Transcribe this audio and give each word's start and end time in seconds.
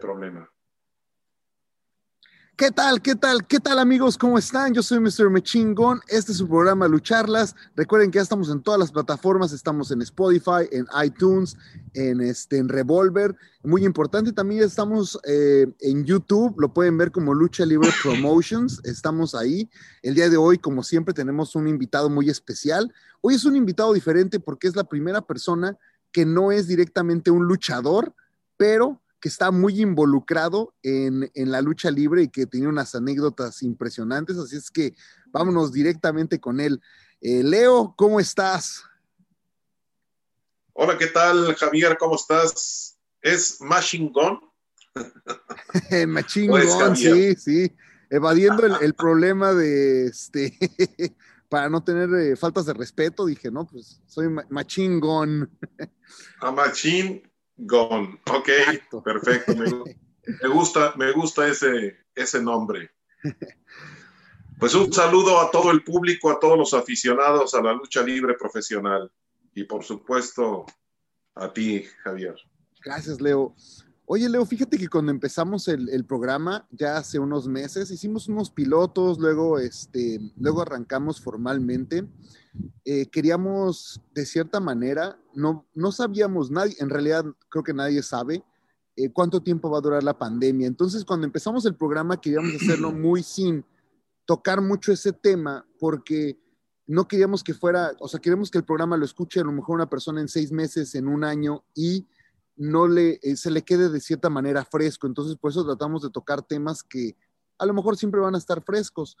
problema. 0.00 0.50
¿Qué 2.60 2.70
tal? 2.70 3.00
¿Qué 3.00 3.14
tal? 3.14 3.46
¿Qué 3.46 3.58
tal 3.58 3.78
amigos? 3.78 4.18
¿Cómo 4.18 4.36
están? 4.36 4.74
Yo 4.74 4.82
soy 4.82 5.00
Mr. 5.00 5.30
Mechingón. 5.30 6.02
Este 6.08 6.32
es 6.32 6.38
su 6.38 6.46
programa 6.46 6.86
Lucharlas. 6.88 7.56
Recuerden 7.74 8.10
que 8.10 8.16
ya 8.16 8.22
estamos 8.22 8.50
en 8.50 8.60
todas 8.60 8.78
las 8.78 8.92
plataformas. 8.92 9.54
Estamos 9.54 9.90
en 9.92 10.02
Spotify, 10.02 10.68
en 10.70 10.84
iTunes, 11.02 11.56
en, 11.94 12.20
este, 12.20 12.58
en 12.58 12.68
Revolver. 12.68 13.34
Muy 13.62 13.86
importante, 13.86 14.32
también 14.32 14.62
estamos 14.62 15.18
eh, 15.24 15.68
en 15.80 16.04
YouTube. 16.04 16.54
Lo 16.60 16.74
pueden 16.74 16.98
ver 16.98 17.10
como 17.12 17.32
Lucha 17.32 17.64
Libre 17.64 17.88
Promotions. 18.02 18.82
Estamos 18.84 19.34
ahí. 19.34 19.70
El 20.02 20.14
día 20.14 20.28
de 20.28 20.36
hoy, 20.36 20.58
como 20.58 20.82
siempre, 20.82 21.14
tenemos 21.14 21.54
un 21.54 21.66
invitado 21.66 22.10
muy 22.10 22.28
especial. 22.28 22.92
Hoy 23.22 23.36
es 23.36 23.46
un 23.46 23.56
invitado 23.56 23.94
diferente 23.94 24.38
porque 24.38 24.68
es 24.68 24.76
la 24.76 24.84
primera 24.84 25.22
persona 25.22 25.78
que 26.12 26.26
no 26.26 26.52
es 26.52 26.68
directamente 26.68 27.30
un 27.30 27.46
luchador, 27.46 28.14
pero 28.58 29.00
que 29.20 29.28
está 29.28 29.50
muy 29.50 29.80
involucrado 29.80 30.74
en, 30.82 31.30
la 31.34 31.60
lucha 31.60 31.90
libre 31.90 32.22
y 32.22 32.28
que 32.28 32.46
tiene 32.46 32.68
unas 32.68 32.94
anécdotas 32.94 33.62
impresionantes, 33.62 34.38
así 34.38 34.56
es 34.56 34.70
que 34.70 34.94
vámonos 35.26 35.72
directamente 35.72 36.40
con 36.40 36.58
él. 36.58 36.80
Eh, 37.20 37.42
Leo, 37.42 37.94
¿cómo 37.96 38.18
estás? 38.18 38.82
Hola, 40.72 40.96
¿qué 40.96 41.08
tal, 41.08 41.54
Javier? 41.54 41.98
¿Cómo 41.98 42.16
estás? 42.16 42.98
¿Es 43.20 43.60
Machine 43.60 44.10
Gun? 44.12 44.40
Machine 46.08 46.64
Gun, 46.64 46.96
sí, 46.96 47.34
sí. 47.34 47.76
Evadiendo 48.08 48.66
el, 48.78 48.94
problema 48.94 49.52
de 49.52 50.06
este, 50.06 50.56
para 51.50 51.68
no 51.68 51.84
tener 51.84 52.08
eh, 52.14 52.36
faltas 52.36 52.64
de 52.64 52.72
respeto, 52.72 53.26
dije, 53.26 53.50
no, 53.50 53.66
pues 53.66 54.00
soy 54.06 54.28
Machine 54.48 54.98
Gun. 54.98 55.58
A 56.40 56.50
Machine 56.50 57.29
Gone. 57.60 58.20
Ok, 58.32 58.48
perfecto. 59.04 59.54
Me, 59.54 60.48
gusta, 60.48 60.94
me 60.96 61.12
gusta 61.12 61.46
ese, 61.48 61.96
ese 62.14 62.42
nombre. 62.42 62.90
Pues 64.58 64.74
un 64.74 64.92
saludo 64.92 65.40
a 65.40 65.50
todo 65.50 65.70
el 65.70 65.82
público, 65.82 66.30
a 66.30 66.38
todos 66.38 66.58
los 66.58 66.74
aficionados 66.74 67.54
a 67.54 67.62
la 67.62 67.72
lucha 67.72 68.02
libre 68.02 68.34
profesional 68.34 69.10
y 69.54 69.64
por 69.64 69.82
supuesto 69.84 70.66
a 71.34 71.50
ti, 71.50 71.84
Javier. 72.04 72.36
Gracias, 72.84 73.20
Leo. 73.20 73.54
Oye, 74.04 74.28
Leo, 74.28 74.44
fíjate 74.44 74.76
que 74.76 74.88
cuando 74.88 75.12
empezamos 75.12 75.68
el, 75.68 76.04
programa, 76.04 76.66
ya 76.70 76.96
hace 76.96 77.18
unos 77.18 77.46
meses, 77.46 77.90
hicimos 77.90 78.28
unos 78.28 78.50
pilotos, 78.50 79.18
luego, 79.18 79.58
este, 79.58 80.20
luego 80.36 80.62
arrancamos 80.62 81.20
formalmente. 81.20 82.04
Eh, 82.84 83.06
queríamos, 83.06 84.00
de 84.14 84.26
cierta 84.26 84.60
manera, 84.60 85.18
no, 85.34 85.66
no 85.74 85.92
sabíamos, 85.92 86.50
nadie, 86.50 86.74
en 86.80 86.90
realidad 86.90 87.24
creo 87.48 87.62
que 87.62 87.74
nadie 87.74 88.02
sabe 88.02 88.42
eh, 88.96 89.10
cuánto 89.12 89.42
tiempo 89.42 89.70
va 89.70 89.78
a 89.78 89.82
durar 89.82 90.02
la 90.02 90.18
pandemia. 90.18 90.66
Entonces, 90.66 91.04
cuando 91.04 91.26
empezamos 91.26 91.64
el 91.66 91.76
programa, 91.76 92.20
queríamos 92.20 92.54
hacerlo 92.54 92.92
muy 92.92 93.22
sin 93.22 93.64
tocar 94.24 94.60
mucho 94.60 94.92
ese 94.92 95.12
tema, 95.12 95.66
porque 95.78 96.38
no 96.86 97.06
queríamos 97.06 97.44
que 97.44 97.54
fuera, 97.54 97.92
o 98.00 98.08
sea, 98.08 98.20
queremos 98.20 98.50
que 98.50 98.58
el 98.58 98.64
programa 98.64 98.96
lo 98.96 99.04
escuche 99.04 99.40
a 99.40 99.44
lo 99.44 99.52
mejor 99.52 99.76
una 99.76 99.88
persona 99.88 100.20
en 100.20 100.28
seis 100.28 100.50
meses, 100.50 100.94
en 100.94 101.06
un 101.06 101.24
año, 101.24 101.64
y 101.74 102.08
no 102.56 102.88
le, 102.88 103.20
eh, 103.22 103.36
se 103.36 103.50
le 103.50 103.62
quede 103.62 103.88
de 103.88 104.00
cierta 104.00 104.28
manera 104.28 104.64
fresco. 104.64 105.06
Entonces, 105.06 105.36
por 105.36 105.50
eso 105.50 105.64
tratamos 105.64 106.02
de 106.02 106.10
tocar 106.10 106.42
temas 106.42 106.82
que 106.82 107.16
a 107.58 107.66
lo 107.66 107.74
mejor 107.74 107.96
siempre 107.96 108.20
van 108.20 108.34
a 108.34 108.38
estar 108.38 108.62
frescos. 108.62 109.16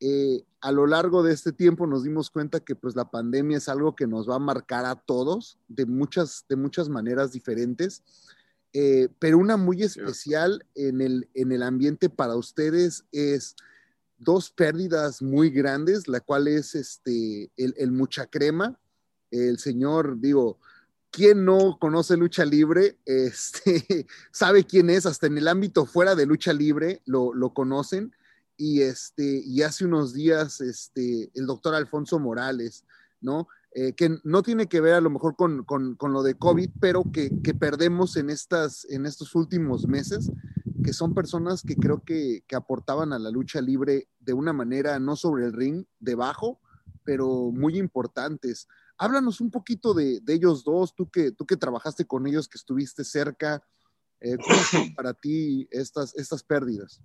Eh, 0.00 0.44
a 0.60 0.72
lo 0.72 0.86
largo 0.86 1.22
de 1.22 1.32
este 1.32 1.52
tiempo 1.52 1.86
nos 1.86 2.04
dimos 2.04 2.30
cuenta 2.30 2.60
que 2.60 2.74
pues 2.74 2.96
la 2.96 3.10
pandemia 3.10 3.58
es 3.58 3.68
algo 3.68 3.96
que 3.96 4.06
nos 4.06 4.28
va 4.28 4.36
a 4.36 4.40
marcar 4.40 4.84
a 4.84 4.96
todos 4.96 5.58
de 5.68 5.86
muchas, 5.86 6.44
de 6.48 6.56
muchas 6.56 6.88
maneras 6.88 7.32
diferentes, 7.32 8.02
eh, 8.72 9.08
pero 9.18 9.38
una 9.38 9.56
muy 9.56 9.82
especial 9.82 10.66
en 10.74 11.00
el, 11.00 11.28
en 11.34 11.52
el 11.52 11.62
ambiente 11.62 12.10
para 12.10 12.36
ustedes 12.36 13.04
es 13.12 13.56
dos 14.18 14.50
pérdidas 14.50 15.22
muy 15.22 15.50
grandes, 15.50 16.08
la 16.08 16.20
cual 16.20 16.48
es 16.48 16.74
este, 16.74 17.50
el, 17.56 17.74
el 17.78 17.92
mucha 17.92 18.26
crema, 18.26 18.78
el 19.30 19.58
señor, 19.58 20.20
digo, 20.20 20.58
¿Quién 21.16 21.46
no 21.46 21.78
conoce 21.80 22.14
lucha 22.14 22.44
libre? 22.44 22.98
Este, 23.06 24.06
sabe 24.30 24.64
quién 24.64 24.90
es, 24.90 25.06
hasta 25.06 25.26
en 25.26 25.38
el 25.38 25.48
ámbito 25.48 25.86
fuera 25.86 26.14
de 26.14 26.26
lucha 26.26 26.52
libre 26.52 27.00
lo, 27.06 27.32
conocen. 27.54 28.14
Y, 28.56 28.82
este, 28.82 29.42
y 29.44 29.62
hace 29.62 29.84
unos 29.84 30.14
días 30.14 30.60
este, 30.60 31.30
el 31.34 31.46
doctor 31.46 31.74
Alfonso 31.74 32.18
Morales, 32.18 32.84
¿no? 33.20 33.48
Eh, 33.72 33.92
que 33.92 34.16
no 34.24 34.42
tiene 34.42 34.68
que 34.68 34.80
ver 34.80 34.94
a 34.94 35.02
lo 35.02 35.10
mejor 35.10 35.36
con, 35.36 35.66
lo 36.00 36.22
de 36.22 36.34
COVID, 36.34 36.70
pero 36.80 37.04
que, 37.12 37.30
perdemos 37.60 38.16
en, 38.16 38.30
estas, 38.30 38.86
en 38.88 39.04
estos 39.04 39.34
últimos 39.34 39.86
meses, 39.86 40.30
que 40.82 40.94
son 40.94 41.12
personas 41.12 41.60
que 41.60 41.76
creo 41.76 42.02
que, 42.02 42.42
que, 42.46 42.56
aportaban 42.56 43.12
a 43.12 43.18
la 43.18 43.28
lucha 43.28 43.60
libre 43.60 44.08
de 44.18 44.32
una 44.32 44.54
manera 44.54 44.98
no 44.98 45.14
sobre 45.14 45.44
el 45.44 45.52
ring, 45.52 45.84
debajo, 45.98 46.58
pero 47.04 47.50
muy 47.52 47.76
importantes. 47.76 48.66
Háblanos 48.96 49.42
un 49.42 49.50
poquito 49.50 49.92
de, 49.92 50.22
ellos 50.26 50.64
dos, 50.64 50.94
tú 50.94 51.10
que, 51.10 51.30
tú 51.32 51.44
que 51.44 51.58
trabajaste 51.58 52.06
con 52.06 52.26
ellos, 52.26 52.48
que 52.48 52.56
estuviste 52.56 53.04
cerca, 53.04 53.62
eh, 54.20 54.38
¿cómo 54.38 54.58
son 54.70 54.94
para 54.94 55.12
ti 55.12 55.68
estas, 55.70 56.14
estas 56.14 56.42
pérdidas? 56.42 57.02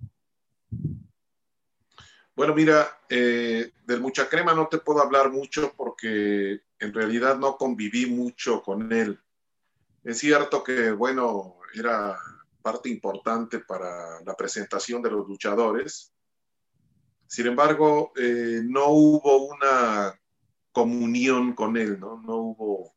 Bueno, 2.35 2.55
mira, 2.55 2.99
eh, 3.09 3.71
del 3.85 3.99
mucha 3.99 4.29
crema 4.29 4.53
no 4.53 4.67
te 4.67 4.77
puedo 4.77 5.01
hablar 5.01 5.31
mucho 5.31 5.73
porque 5.75 6.61
en 6.79 6.93
realidad 6.93 7.37
no 7.37 7.57
conviví 7.57 8.05
mucho 8.05 8.63
con 8.63 8.91
él. 8.93 9.19
Es 10.03 10.19
cierto 10.19 10.63
que, 10.63 10.91
bueno, 10.91 11.57
era 11.73 12.17
parte 12.61 12.89
importante 12.89 13.59
para 13.59 14.21
la 14.21 14.35
presentación 14.35 15.01
de 15.01 15.11
los 15.11 15.27
luchadores. 15.27 16.13
Sin 17.27 17.47
embargo, 17.47 18.13
eh, 18.15 18.61
no 18.63 18.87
hubo 18.89 19.45
una 19.47 20.19
comunión 20.71 21.53
con 21.53 21.77
él, 21.77 21.99
¿no? 21.99 22.21
No 22.21 22.37
hubo, 22.37 22.93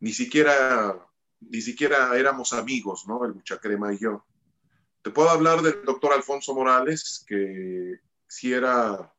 ni 0.00 0.12
siquiera, 0.12 0.96
ni 1.40 1.60
siquiera 1.60 2.16
éramos 2.16 2.52
amigos, 2.52 3.06
¿no? 3.06 3.24
El 3.24 3.42
Crema 3.60 3.92
y 3.92 3.98
yo. 3.98 4.24
Te 5.02 5.10
puedo 5.10 5.30
hablar 5.30 5.62
del 5.62 5.84
doctor 5.84 6.12
Alfonso 6.12 6.54
Morales, 6.54 7.24
que 7.26 8.00
si 8.28 8.52
era 8.52 9.12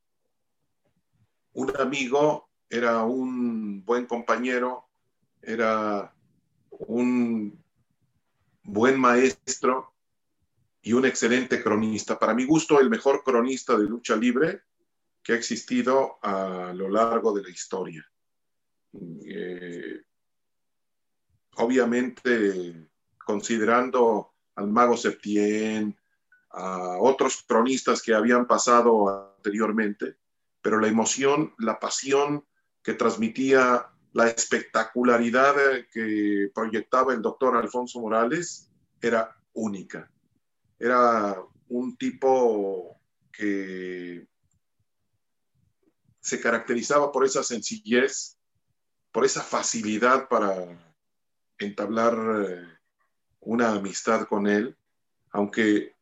un 1.53 1.75
amigo, 1.77 2.49
era 2.69 3.03
un 3.03 3.83
buen 3.83 4.05
compañero, 4.05 4.87
era 5.41 6.13
un 6.69 7.61
buen 8.63 8.99
maestro 8.99 9.93
y 10.81 10.93
un 10.93 11.05
excelente 11.05 11.61
cronista. 11.61 12.17
Para 12.19 12.33
mi 12.33 12.45
gusto, 12.45 12.79
el 12.79 12.89
mejor 12.89 13.23
cronista 13.23 13.77
de 13.77 13.85
lucha 13.85 14.15
libre 14.15 14.61
que 15.23 15.33
ha 15.33 15.35
existido 15.35 16.17
a 16.21 16.71
lo 16.73 16.89
largo 16.89 17.33
de 17.33 17.43
la 17.43 17.49
historia. 17.49 18.09
Eh, 18.93 20.01
obviamente, 21.55 22.89
considerando 23.17 24.33
al 24.55 24.67
mago 24.67 24.95
Septien, 24.95 25.98
a 26.51 26.97
otros 26.99 27.43
cronistas 27.47 28.01
que 28.01 28.13
habían 28.13 28.47
pasado 28.47 29.33
anteriormente, 29.37 30.17
pero 30.61 30.79
la 30.79 30.87
emoción, 30.87 31.53
la 31.57 31.79
pasión 31.79 32.45
que 32.83 32.93
transmitía, 32.93 33.87
la 34.13 34.27
espectacularidad 34.29 35.55
que 35.91 36.49
proyectaba 36.53 37.13
el 37.13 37.21
doctor 37.21 37.55
Alfonso 37.55 37.99
Morales 37.99 38.71
era 39.01 39.35
única. 39.53 40.11
Era 40.79 41.37
un 41.67 41.97
tipo 41.97 42.99
que 43.31 44.27
se 46.19 46.41
caracterizaba 46.41 47.11
por 47.11 47.25
esa 47.25 47.43
sencillez, 47.43 48.37
por 49.11 49.25
esa 49.25 49.41
facilidad 49.41 50.27
para 50.27 50.55
entablar 51.57 52.15
eh, 52.45 52.67
una 53.41 53.69
amistad 53.71 54.27
con 54.27 54.47
él, 54.47 54.77
aunque 55.31 55.95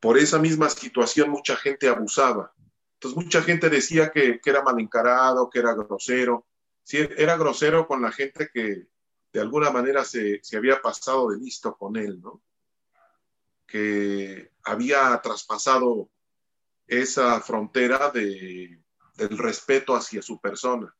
por 0.00 0.18
esa 0.18 0.38
misma 0.38 0.68
situación 0.68 1.30
mucha 1.30 1.56
gente 1.56 1.88
abusaba. 1.88 2.52
Entonces 2.94 3.16
mucha 3.16 3.42
gente 3.42 3.68
decía 3.70 4.10
que, 4.10 4.40
era 4.44 4.62
mal 4.62 4.78
encarado, 4.80 5.48
que 5.50 5.58
era 5.60 5.74
grosero. 5.74 6.46
Sí, 6.82 6.98
era 7.16 7.36
grosero 7.36 7.86
con 7.86 8.02
la 8.02 8.10
gente 8.10 8.48
que 8.52 8.86
de 9.32 9.40
alguna 9.40 9.70
manera 9.70 10.04
se, 10.04 10.40
se 10.42 10.56
había 10.56 10.80
pasado 10.80 11.30
de 11.30 11.38
listo 11.38 11.76
con 11.76 11.96
él, 11.96 12.20
¿no? 12.20 12.42
Que 13.66 14.50
había 14.64 15.20
traspasado 15.22 16.08
esa 16.86 17.40
frontera 17.40 18.10
de, 18.10 18.82
del 19.16 19.36
respeto 19.36 19.94
hacia 19.94 20.22
su 20.22 20.40
persona. 20.40 20.94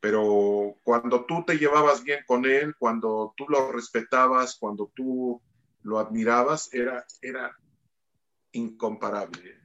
Pero 0.00 0.76
cuando 0.82 1.24
tú 1.24 1.44
te 1.44 1.58
llevabas 1.58 2.02
bien 2.02 2.24
con 2.26 2.44
él, 2.44 2.74
cuando 2.78 3.34
tú 3.36 3.46
lo 3.48 3.72
respetabas, 3.72 4.56
cuando 4.56 4.90
tú 4.94 5.40
lo 5.82 5.98
admirabas, 5.98 6.72
era, 6.72 7.04
era 7.22 7.56
incomparable. 8.52 9.58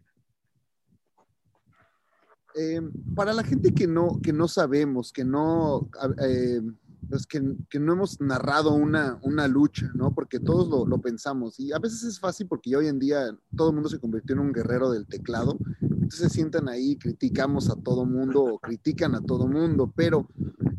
Eh, 2.56 2.82
para 3.16 3.34
la 3.34 3.44
gente 3.44 3.74
que 3.74 3.88
no, 3.88 4.20
que 4.22 4.32
no 4.32 4.48
sabemos, 4.48 5.12
que 5.12 5.26
no, 5.26 5.90
eh, 6.24 6.62
los 7.10 7.26
que, 7.26 7.42
que, 7.70 7.80
no 7.80 7.94
hemos 7.94 8.22
narrado 8.22 8.74
una, 8.74 9.20
una 9.24 9.48
lucha, 9.48 9.90
¿no? 9.96 10.14
Porque 10.14 10.40
todos 10.40 10.70
lo, 10.70 10.86
lo, 10.86 11.02
pensamos 11.02 11.60
y 11.60 11.72
a 11.72 11.80
veces 11.80 12.04
es 12.04 12.20
fácil 12.20 12.48
porque 12.48 12.76
hoy 12.76 12.88
en 12.88 13.00
día 13.00 13.36
todo 13.56 13.70
el 13.70 13.76
mundo 13.76 13.90
se 13.90 14.00
convirtió 14.00 14.34
en 14.34 14.42
un 14.42 14.54
guerrero 14.54 14.92
del 14.92 15.08
teclado, 15.08 15.58
entonces 15.82 16.20
se 16.20 16.30
sientan 16.30 16.70
ahí, 16.70 16.96
criticamos 16.98 17.70
a 17.70 17.76
todo 17.76 18.06
mundo 18.06 18.44
o 18.44 18.60
critican 18.60 19.16
a 19.16 19.22
todo 19.22 19.48
mundo, 19.48 19.92
pero 19.96 20.28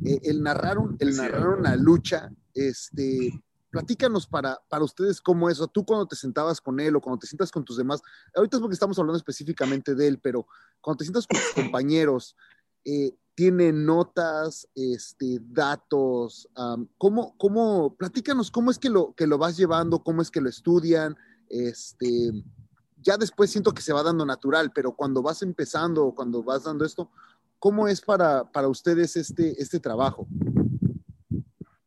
eh, 0.04 0.20
el, 0.22 0.42
narrar 0.42 0.78
un, 0.78 0.96
el 1.00 1.16
narrar 1.16 1.58
una 1.58 1.74
lucha, 1.76 2.30
este, 2.54 3.42
platícanos 3.74 4.28
para, 4.28 4.62
para 4.68 4.84
ustedes 4.84 5.20
cómo 5.20 5.50
eso, 5.50 5.66
tú 5.66 5.84
cuando 5.84 6.06
te 6.06 6.14
sentabas 6.14 6.60
con 6.60 6.78
él 6.78 6.94
o 6.94 7.00
cuando 7.00 7.18
te 7.18 7.26
sientas 7.26 7.50
con 7.50 7.64
tus 7.64 7.76
demás, 7.76 8.00
ahorita 8.36 8.56
es 8.56 8.60
porque 8.60 8.74
estamos 8.74 8.96
hablando 9.00 9.16
específicamente 9.16 9.96
de 9.96 10.06
él, 10.06 10.20
pero 10.22 10.46
cuando 10.80 10.98
te 10.98 11.04
sientas 11.04 11.26
con 11.26 11.40
tus 11.40 11.52
compañeros, 11.64 12.36
eh, 12.84 13.16
tiene 13.34 13.72
notas, 13.72 14.68
este, 14.76 15.40
datos, 15.42 16.48
um, 16.56 16.86
¿cómo, 16.98 17.36
cómo, 17.36 17.96
platícanos 17.96 18.52
cómo 18.52 18.70
es 18.70 18.78
que 18.78 18.90
lo, 18.90 19.12
que 19.16 19.26
lo 19.26 19.38
vas 19.38 19.56
llevando, 19.56 20.04
cómo 20.04 20.22
es 20.22 20.30
que 20.30 20.40
lo 20.40 20.48
estudian, 20.48 21.16
este, 21.48 22.30
ya 23.02 23.16
después 23.16 23.50
siento 23.50 23.74
que 23.74 23.82
se 23.82 23.92
va 23.92 24.04
dando 24.04 24.24
natural, 24.24 24.70
pero 24.72 24.92
cuando 24.92 25.20
vas 25.20 25.42
empezando 25.42 26.06
o 26.06 26.14
cuando 26.14 26.44
vas 26.44 26.62
dando 26.62 26.84
esto, 26.84 27.10
¿cómo 27.58 27.88
es 27.88 28.00
para, 28.00 28.52
para 28.52 28.68
ustedes 28.68 29.16
este, 29.16 29.60
este 29.60 29.80
trabajo? 29.80 30.28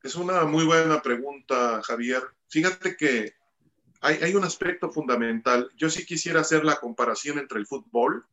Es 0.07 0.15
una 0.15 0.45
muy 0.45 0.63
buena 0.63 1.01
pregunta, 1.01 1.81
Javier. 1.83 2.23
Fíjate 2.47 2.95
que 2.95 3.33
hay, 3.99 4.33
un 4.35 4.45
aspecto 4.45 4.89
fundamental. 4.89 5.69
Yo 5.75 5.89
sí 5.89 6.05
quisiera 6.05 6.39
hacer 6.39 6.63
la 6.63 6.79
comparación 6.79 7.39
entre 7.39 7.59
el 7.59 7.67
fútbol 7.67 8.25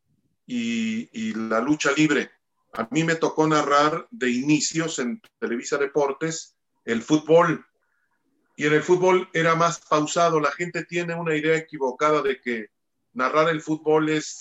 y, 0.47 1.35
la 1.35 1.59
lucha 1.59 1.91
libre. 1.91 2.31
A 2.75 2.87
mí 2.93 3.03
me 3.03 3.17
tocó 3.17 3.49
narrar 3.49 4.07
de 4.13 4.31
inicios 4.31 5.01
en 5.01 5.21
Televisa 5.41 5.77
Deportes 5.77 6.55
el 6.85 7.03
fútbol. 7.03 7.67
Y 8.55 8.67
en 8.67 8.75
el 8.75 8.85
fútbol 8.85 9.29
era 9.33 9.57
más 9.57 9.81
pausado. 9.81 10.39
La 10.39 10.53
gente 10.53 10.85
tiene 10.85 11.17
una 11.17 11.35
idea 11.35 11.57
equivocada 11.57 12.23
de 12.23 12.41
que 12.41 12.69
narrar 13.15 13.49
el 13.49 13.61
fútbol 13.61 14.11
es 14.11 14.39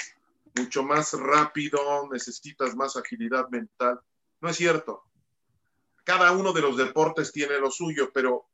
mucho 0.55 0.83
más 0.83 1.13
rápido, 1.13 1.79
necesitas 2.11 2.75
más 2.75 2.95
agilidad 2.95 3.49
mental. 3.49 3.99
No 4.39 4.49
es 4.49 4.55
cierto 4.55 5.05
cada 6.03 6.31
uno 6.31 6.53
de 6.53 6.61
los 6.61 6.77
deportes 6.77 7.31
tiene 7.31 7.59
lo 7.59 7.71
suyo, 7.71 8.11
pero 8.13 8.49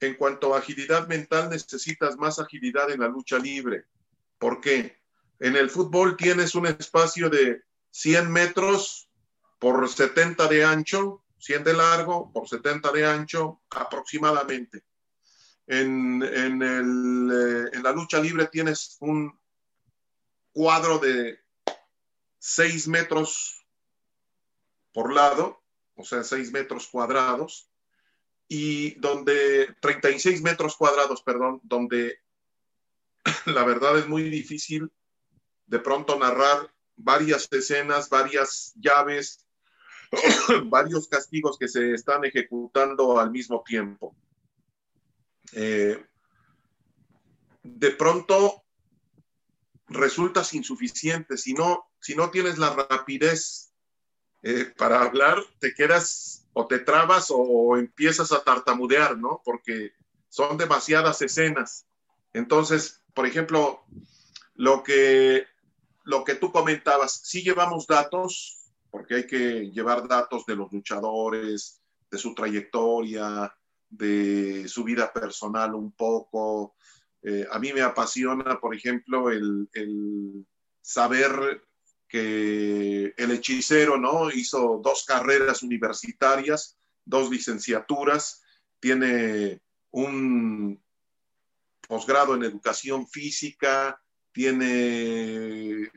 en 0.00 0.14
cuanto 0.14 0.54
a 0.54 0.58
agilidad 0.58 1.08
mental 1.08 1.48
necesitas 1.50 2.16
más 2.16 2.38
agilidad 2.38 2.90
en 2.90 3.00
la 3.00 3.08
lucha 3.08 3.38
libre. 3.38 3.86
¿Por 4.38 4.60
qué? 4.60 5.00
En 5.38 5.56
el 5.56 5.70
fútbol 5.70 6.16
tienes 6.16 6.54
un 6.54 6.66
espacio 6.66 7.30
de 7.30 7.62
100 7.90 8.30
metros 8.30 9.08
por 9.58 9.88
70 9.88 10.48
de 10.48 10.64
ancho, 10.64 11.24
100 11.38 11.64
de 11.64 11.72
largo 11.72 12.32
por 12.32 12.48
70 12.48 12.90
de 12.92 13.06
ancho 13.06 13.62
aproximadamente. 13.70 14.82
En, 15.66 16.22
en, 16.22 16.62
el, 16.62 17.30
eh, 17.32 17.70
en 17.72 17.82
la 17.82 17.92
lucha 17.92 18.20
libre 18.20 18.48
tienes 18.48 18.96
un 19.00 19.38
cuadro 20.52 20.98
de 20.98 21.38
6 22.38 22.88
metros 22.88 23.64
por 24.92 25.12
lado 25.12 25.61
o 25.96 26.04
sea, 26.04 26.22
6 26.24 26.52
metros 26.52 26.88
cuadrados, 26.88 27.68
y 28.48 28.98
donde, 29.00 29.74
36 29.80 30.42
metros 30.42 30.76
cuadrados, 30.76 31.22
perdón, 31.22 31.60
donde 31.62 32.18
la 33.46 33.64
verdad 33.64 33.98
es 33.98 34.06
muy 34.06 34.24
difícil 34.24 34.92
de 35.66 35.78
pronto 35.78 36.18
narrar 36.18 36.70
varias 36.96 37.48
escenas, 37.50 38.10
varias 38.10 38.74
llaves, 38.76 39.46
varios 40.66 41.08
castigos 41.08 41.56
que 41.58 41.66
se 41.66 41.94
están 41.94 42.26
ejecutando 42.26 43.18
al 43.18 43.30
mismo 43.30 43.62
tiempo. 43.64 44.14
Eh, 45.54 46.04
de 47.62 47.90
pronto 47.92 48.64
resultas 49.88 50.52
insuficiente 50.54 51.36
si 51.36 51.54
no, 51.54 51.90
si 52.00 52.14
no 52.14 52.30
tienes 52.30 52.58
la 52.58 52.74
rapidez 52.74 53.71
eh, 54.42 54.72
para 54.76 55.02
hablar 55.02 55.38
te 55.60 55.72
quedas 55.72 56.48
o 56.52 56.66
te 56.66 56.80
trabas 56.80 57.28
o, 57.30 57.76
empiezas 57.76 58.32
a 58.32 58.42
tartamudear, 58.42 59.16
¿no? 59.16 59.40
Porque 59.44 59.92
son 60.28 60.56
demasiadas 60.56 61.22
escenas. 61.22 61.86
Entonces, 62.32 63.02
por 63.14 63.26
ejemplo, 63.26 63.84
lo 64.54 64.82
que, 64.82 65.46
lo 66.04 66.24
que 66.24 66.34
tú 66.34 66.50
comentabas, 66.50 67.20
sí 67.24 67.42
llevamos 67.42 67.86
datos, 67.86 68.70
porque 68.90 69.14
hay 69.14 69.26
que 69.26 69.70
llevar 69.70 70.08
datos 70.08 70.44
de 70.46 70.56
los 70.56 70.72
luchadores, 70.72 71.80
de 72.10 72.18
su 72.18 72.34
trayectoria, 72.34 73.54
de 73.88 74.68
su 74.68 74.84
vida 74.84 75.12
personal 75.12 75.74
un 75.74 75.92
poco. 75.92 76.74
Eh, 77.22 77.46
a 77.50 77.58
mí 77.58 77.72
me 77.72 77.82
apasiona, 77.82 78.58
por 78.60 78.74
ejemplo, 78.74 79.30
el, 79.30 79.68
el 79.72 80.46
saber 80.80 81.62
que 82.12 83.14
el 83.16 83.30
hechicero, 83.30 83.96
¿no? 83.96 84.30
Hizo 84.30 84.82
dos 84.84 85.06
carreras 85.06 85.62
universitarias, 85.62 86.76
dos 87.06 87.30
licenciaturas, 87.30 88.42
tiene 88.78 89.62
un 89.92 90.78
posgrado 91.88 92.34
en 92.34 92.44
educación 92.44 93.08
física, 93.08 93.98
tiene 94.30 95.90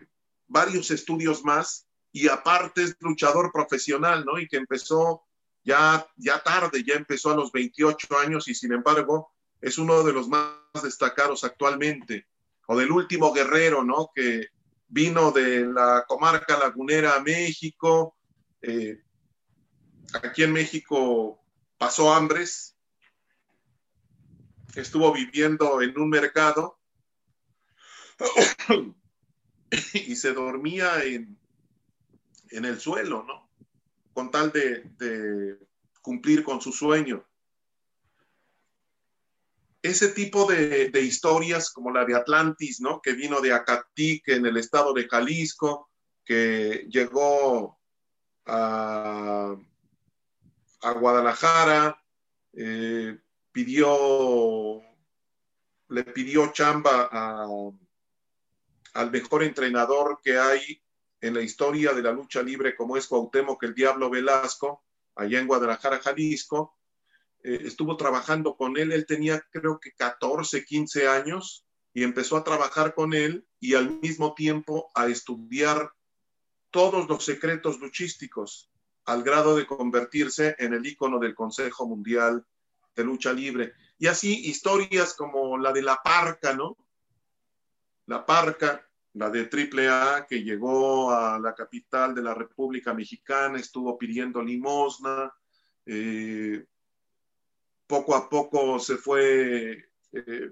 varios 0.47 0.89
estudios 0.89 1.43
más 1.43 1.85
y 2.13 2.29
aparte 2.29 2.83
es 2.83 2.95
luchador 3.01 3.51
profesional, 3.51 4.23
¿no? 4.23 4.39
Y 4.39 4.47
que 4.47 4.55
empezó 4.55 5.25
ya, 5.65 6.07
ya 6.15 6.39
tarde, 6.39 6.81
ya 6.87 6.93
empezó 6.93 7.31
a 7.31 7.35
los 7.35 7.51
28 7.51 8.17
años 8.19 8.47
y 8.47 8.55
sin 8.55 8.71
embargo 8.71 9.33
es 9.59 9.77
uno 9.77 10.01
de 10.03 10.13
los 10.13 10.29
más 10.29 10.53
destacados 10.81 11.43
actualmente. 11.43 12.25
O 12.67 12.77
del 12.77 12.91
último 12.91 13.33
guerrero, 13.33 13.83
¿no? 13.83 14.11
Que 14.15 14.47
vino 14.87 15.31
de 15.31 15.65
la 15.65 16.05
comarca 16.07 16.57
lagunera 16.57 17.15
a 17.15 17.21
México. 17.21 18.15
Eh, 18.61 19.01
aquí 20.21 20.43
en 20.43 20.53
México 20.53 21.43
pasó 21.77 22.13
hambres, 22.13 22.75
estuvo 24.75 25.11
viviendo 25.13 25.81
en 25.81 25.97
un 25.99 26.09
mercado 26.09 26.79
y 29.93 30.15
se 30.15 30.33
dormía 30.33 31.03
en, 31.03 31.37
en, 32.49 32.65
el 32.65 32.79
suelo, 32.79 33.23
¿no? 33.23 33.49
Con 34.13 34.31
tal 34.31 34.51
de, 34.51 34.83
de 34.97 35.59
cumplir 36.01 36.43
con 36.43 36.61
su 36.61 36.71
sueño 36.71 37.25
ese 39.85 40.09
tipo 40.09 40.45
de, 40.45 40.89
historias 41.01 41.71
como 41.71 41.91
la 41.91 42.05
de 42.05 42.15
Atlantis, 42.15 42.81
¿no? 42.81 43.01
Que 43.01 43.13
vino 43.13 43.39
de 43.39 43.53
Acatique 43.53 44.33
en 44.33 44.45
el 44.45 44.57
estado 44.57 44.93
de 44.93 45.07
Jalisco, 45.07 45.89
que 46.23 46.87
llegó 46.89 47.79
a, 48.45 49.55
Guadalajara, 50.99 52.01
eh, 52.53 53.17
pidió, 53.51 54.81
le 55.89 56.03
pidió 56.03 56.51
chamba 56.51 57.09
al 58.93 59.11
mejor 59.11 59.43
entrenador 59.43 60.19
que 60.23 60.37
hay 60.37 60.81
en 61.21 61.33
la 61.33 61.41
historia 61.41 61.93
de 61.93 62.03
la 62.03 62.11
lucha 62.11 62.43
libre 62.43 62.75
como 62.75 62.97
es 62.97 63.07
Cuauhtémoc 63.07 63.63
el 63.63 63.73
Diablo 63.73 64.09
Velasco, 64.09 64.83
allá 65.15 65.39
en 65.39 65.47
Guadalajara, 65.47 65.99
Jalisco, 65.99 66.74
eh, 67.45 67.61
estuvo 67.63 67.95
trabajando 67.95 68.55
con 68.55 68.75
él, 68.75 68.91
él 68.91 69.05
tenía 69.05 69.39
creo 69.51 69.79
que 69.79 69.91
14, 69.91 70.65
15 70.65 71.07
años 71.07 71.63
y 71.93 72.01
empezó 72.01 72.37
a 72.37 72.43
trabajar 72.43 72.95
con 72.95 73.13
él 73.13 73.45
y 73.59 73.75
al 73.75 74.01
mismo 74.01 74.33
tiempo 74.33 74.89
a 74.95 75.05
estudiar 75.05 75.91
todos 76.71 77.07
los 77.07 77.23
secretos 77.23 77.79
luchísticos 77.79 78.71
al 79.05 79.21
grado 79.21 79.55
de 79.55 79.67
convertirse 79.67 80.55
en 80.57 80.73
el 80.73 80.87
ícono 80.87 81.19
del 81.19 81.35
Consejo 81.35 81.87
Mundial 81.87 82.43
de 82.95 83.03
Lucha 83.03 83.31
Libre. 83.31 83.73
Y 83.99 84.07
así 84.07 84.49
historias 84.49 85.13
como 85.13 85.55
la 85.59 85.71
de 85.71 85.83
La 85.83 86.01
Parca, 86.03 86.51
¿no? 86.55 86.75
La 88.07 88.25
Parca, 88.25 88.89
la 89.13 89.29
de 89.29 89.47
AAA, 89.47 90.25
que 90.25 90.43
llegó 90.43 91.11
a 91.11 91.39
la 91.39 91.53
capital 91.53 92.15
de 92.15 92.23
la 92.23 92.33
República 92.33 92.91
Mexicana, 92.91 93.59
estuvo 93.59 93.97
pidiendo 93.99 94.41
limosna, 94.41 95.31
eh, 95.85 96.65
poco 97.87 98.15
a 98.15 98.29
poco 98.29 98.79
se 98.79 98.97
fue 98.97 99.85
eh, 100.11 100.51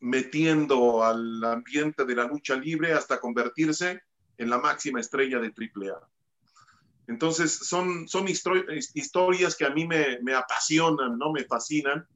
metiendo 0.00 1.04
al 1.04 1.42
ambiente 1.44 2.04
de 2.04 2.14
la 2.14 2.24
lucha 2.24 2.56
libre 2.56 2.92
hasta 2.92 3.20
convertirse 3.20 4.02
en 4.36 4.50
la 4.50 4.58
máxima 4.58 5.00
estrella 5.00 5.38
de 5.38 5.48
AAA. 5.48 6.08
Entonces, 7.08 7.52
son, 7.52 8.08
son 8.08 8.26
historias 8.28 9.56
que 9.56 9.64
a 9.64 9.70
mí 9.70 9.86
me, 9.86 10.18
me, 10.22 10.34
apasionan, 10.34 11.18
¿no? 11.18 11.32
Me 11.32 11.44
fascinan 11.44 12.06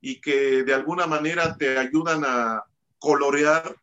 y 0.00 0.20
que 0.20 0.62
de 0.62 0.74
alguna 0.74 1.06
manera 1.06 1.56
te 1.56 1.76
ayudan 1.76 2.24
a 2.24 2.64
colorear 2.98 3.76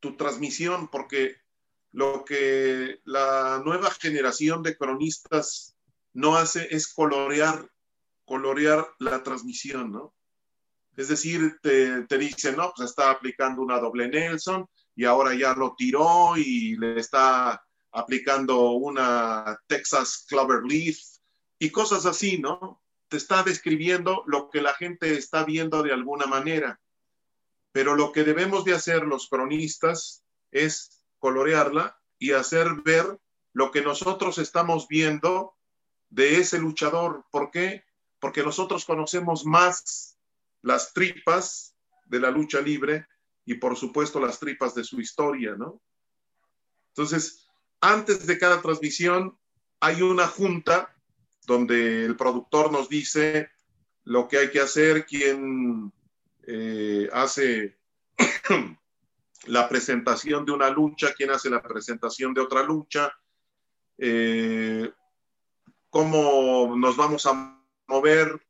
tu 0.00 0.16
transmisión, 0.16 0.88
porque 0.88 1.36
lo 1.92 2.24
que 2.24 3.00
la 3.04 3.62
nueva 3.64 3.90
generación 3.90 4.62
de 4.62 4.76
cronistas 4.76 5.76
no 6.12 6.36
hace 6.36 6.68
es 6.74 6.92
colorear 6.92 7.70
colorear 8.24 8.86
la 8.98 9.22
transmisión, 9.22 9.92
¿no? 9.92 10.14
Es 10.96 11.08
decir, 11.08 11.58
te, 11.60 12.02
te 12.02 12.52
no, 12.56 12.72
pues 12.76 12.90
está 12.90 13.10
aplicando 13.10 13.62
una 13.62 13.78
doble 13.78 14.08
Nelson 14.08 14.66
y 14.94 15.04
ahora 15.04 15.34
ya 15.34 15.54
lo 15.54 15.74
tiró 15.76 16.36
y 16.36 16.76
le 16.76 17.00
está 17.00 17.64
aplicando 17.90 18.72
una 18.72 19.58
Texas 19.66 20.24
Clover 20.28 20.62
Leaf 20.64 20.98
y 21.58 21.70
cosas 21.70 22.06
así, 22.06 22.38
¿no? 22.38 22.80
Te 23.08 23.16
está 23.16 23.42
describiendo 23.42 24.22
lo 24.26 24.50
que 24.50 24.60
la 24.60 24.74
gente 24.74 25.16
está 25.16 25.44
viendo 25.44 25.82
de 25.82 25.92
alguna 25.92 26.26
manera. 26.26 26.80
Pero 27.72 27.96
lo 27.96 28.12
que 28.12 28.22
debemos 28.22 28.64
de 28.64 28.74
hacer 28.74 29.02
los 29.02 29.28
cronistas 29.28 30.24
es 30.52 31.04
colorearla 31.18 31.98
y 32.18 32.32
hacer 32.32 32.68
ver 32.84 33.18
lo 33.52 33.70
que 33.72 33.82
nosotros 33.82 34.38
estamos 34.38 34.86
viendo 34.88 35.54
de 36.10 36.36
ese 36.36 36.58
luchador. 36.58 37.24
¿Por 37.30 37.50
qué? 37.50 37.84
Porque 38.24 38.42
nosotros 38.42 38.86
conocemos 38.86 39.44
más 39.44 40.16
las 40.62 40.94
tripas 40.94 41.76
de 42.06 42.18
la 42.18 42.30
lucha 42.30 42.58
libre 42.62 43.06
y 43.44 43.52
por 43.52 43.76
supuesto 43.76 44.18
las 44.18 44.40
tripas 44.40 44.74
de 44.74 44.82
su 44.82 44.98
historia, 44.98 45.56
¿no? 45.56 45.82
Entonces, 46.88 47.50
antes 47.82 48.26
de 48.26 48.38
cada 48.38 48.62
transmisión 48.62 49.38
hay 49.78 50.00
una 50.00 50.26
junta 50.26 50.96
donde 51.46 52.06
el 52.06 52.16
productor 52.16 52.72
nos 52.72 52.88
dice 52.88 53.50
lo 54.04 54.26
que 54.26 54.38
hay 54.38 54.50
que 54.50 54.60
hacer, 54.60 55.04
quién 55.04 55.92
eh, 56.46 57.10
hace 57.12 57.78
la 59.44 59.68
presentación 59.68 60.46
de 60.46 60.52
una 60.52 60.70
lucha, 60.70 61.12
quién 61.14 61.30
hace 61.30 61.50
la 61.50 61.60
presentación 61.60 62.32
de 62.32 62.40
otra 62.40 62.62
lucha, 62.62 63.12
eh, 63.98 64.90
cómo 65.90 66.74
nos 66.74 66.96
vamos 66.96 67.26
a 67.26 67.60
mover, 67.86 68.40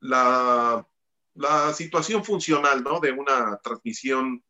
la, 0.00 0.86
la 1.34 1.72
situación 1.72 2.24
funcional 2.24 2.82
¿no? 2.82 3.00
de 3.00 3.12
una 3.12 3.58
transmisión 3.58 4.42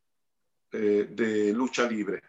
eh, 0.71 1.07
de 1.09 1.53
lucha 1.53 1.87
libre. 1.87 2.21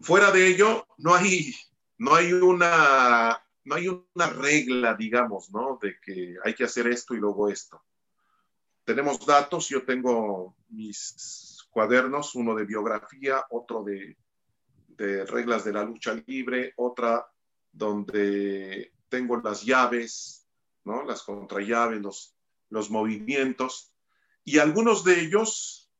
Fuera 0.00 0.30
de 0.30 0.46
ello, 0.48 0.86
no 0.98 1.14
hay, 1.14 1.54
no 1.98 2.14
hay 2.14 2.32
una 2.32 3.38
no 3.64 3.76
hay 3.76 3.86
una 3.86 4.28
regla, 4.28 4.94
digamos, 4.94 5.52
¿no? 5.52 5.78
De 5.80 6.00
que 6.00 6.34
hay 6.42 6.52
que 6.52 6.64
hacer 6.64 6.88
esto 6.88 7.14
y 7.14 7.18
luego 7.18 7.48
esto. 7.48 7.80
Tenemos 8.82 9.24
datos, 9.24 9.68
yo 9.68 9.84
tengo 9.84 10.56
mis 10.70 11.64
cuadernos, 11.70 12.34
uno 12.34 12.56
de 12.56 12.64
biografía, 12.64 13.44
otro 13.50 13.84
de 13.84 14.16
de 14.96 15.24
reglas 15.26 15.64
de 15.64 15.72
la 15.72 15.84
lucha 15.84 16.14
libre, 16.26 16.72
otra 16.76 17.26
donde 17.72 18.92
tengo 19.12 19.36
las 19.36 19.62
llaves, 19.62 20.48
¿no? 20.84 21.04
las 21.04 21.22
contrallaves, 21.22 22.00
los, 22.00 22.34
los 22.70 22.90
movimientos, 22.90 23.92
y 24.42 24.58
algunos 24.58 25.04
de 25.04 25.20
ellos 25.20 25.90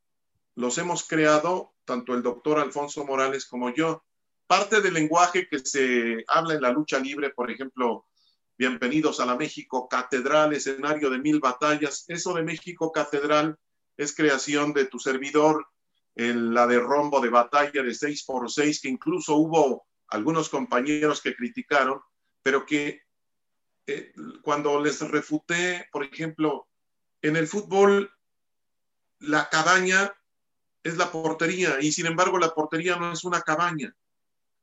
los 0.55 0.79
hemos 0.79 1.07
creado 1.07 1.75
tanto 1.85 2.15
el 2.15 2.23
doctor 2.23 2.59
Alfonso 2.59 3.05
Morales 3.05 3.45
como 3.45 3.69
yo. 3.69 4.03
Parte 4.47 4.81
del 4.81 4.95
lenguaje 4.95 5.47
que 5.47 5.59
se 5.59 6.25
habla 6.27 6.55
en 6.55 6.63
la 6.63 6.73
lucha 6.73 6.99
libre, 6.99 7.29
por 7.29 7.51
ejemplo, 7.51 8.07
bienvenidos 8.57 9.21
a 9.21 9.27
la 9.27 9.37
México 9.37 9.89
Catedral, 9.89 10.55
escenario 10.55 11.11
de 11.11 11.19
mil 11.19 11.39
batallas, 11.39 12.07
eso 12.09 12.33
de 12.33 12.43
México 12.43 12.93
Catedral 12.93 13.59
es 13.99 14.17
creación 14.17 14.73
de 14.73 14.87
tu 14.87 14.99
servidor 14.99 15.67
en 16.15 16.55
la 16.55 16.67
de 16.67 16.79
rombo 16.79 17.21
de 17.21 17.29
batalla 17.29 17.83
de 17.83 17.93
6 17.93 18.25
por 18.25 18.51
6 18.51 18.81
que 18.81 18.89
incluso 18.89 19.37
hubo 19.37 19.87
algunos 20.09 20.49
compañeros 20.49 21.21
que 21.21 21.35
criticaron, 21.35 22.01
pero 22.43 22.67
que 22.67 23.02
eh, 23.87 24.13
cuando 24.43 24.81
les 24.81 25.01
refuté, 25.01 25.89
por 25.93 26.05
ejemplo, 26.05 26.69
en 27.21 27.37
el 27.37 27.47
fútbol, 27.47 28.13
la 29.19 29.49
cabaña 29.49 30.13
es 30.83 30.97
la 30.97 31.11
portería 31.11 31.81
y 31.81 31.93
sin 31.93 32.07
embargo 32.07 32.39
la 32.39 32.55
portería 32.55 32.97
no 32.97 33.13
es 33.13 33.25
una 33.25 33.43
cabaña. 33.43 33.95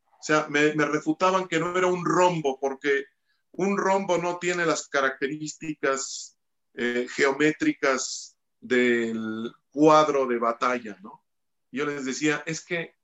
O 0.06 0.24
sea, 0.24 0.48
me, 0.50 0.72
refutaban 0.74 1.48
que 1.48 1.60
no 1.60 1.78
era 1.78 1.88
un 1.88 2.06
rombo 2.06 2.60
porque 2.60 3.06
un 3.52 3.78
rombo 3.78 4.18
no 4.18 4.38
tiene 4.38 4.66
las 4.66 4.88
características 4.90 6.38
eh, 6.74 7.08
geométricas 7.10 8.38
del 8.60 9.52
cuadro 9.72 10.26
de 10.26 10.38
batalla, 10.38 10.98
¿no? 11.02 11.24
yo 11.72 11.86
les 11.86 12.06
decía, 12.06 12.44
es 12.46 12.64
que, 12.64 12.96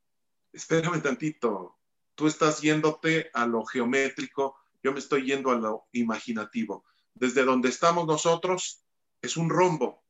espérame 0.51 1.01
tantito, 1.01 1.77
tú 2.15 2.27
estás 2.27 2.61
yéndote 2.61 3.29
a 3.33 3.45
lo 3.45 3.63
geométrico, 3.65 4.57
yo 4.85 4.93
me 4.93 4.99
estoy 4.99 5.25
yendo 5.25 5.49
a 5.49 5.55
lo 5.55 5.87
imaginativo. 5.93 6.85
Desde 7.15 7.43
donde 7.43 7.69
estamos 7.69 8.05
nosotros 8.05 8.85
es 9.19 9.35
un 9.35 9.49
rombo. 9.49 10.03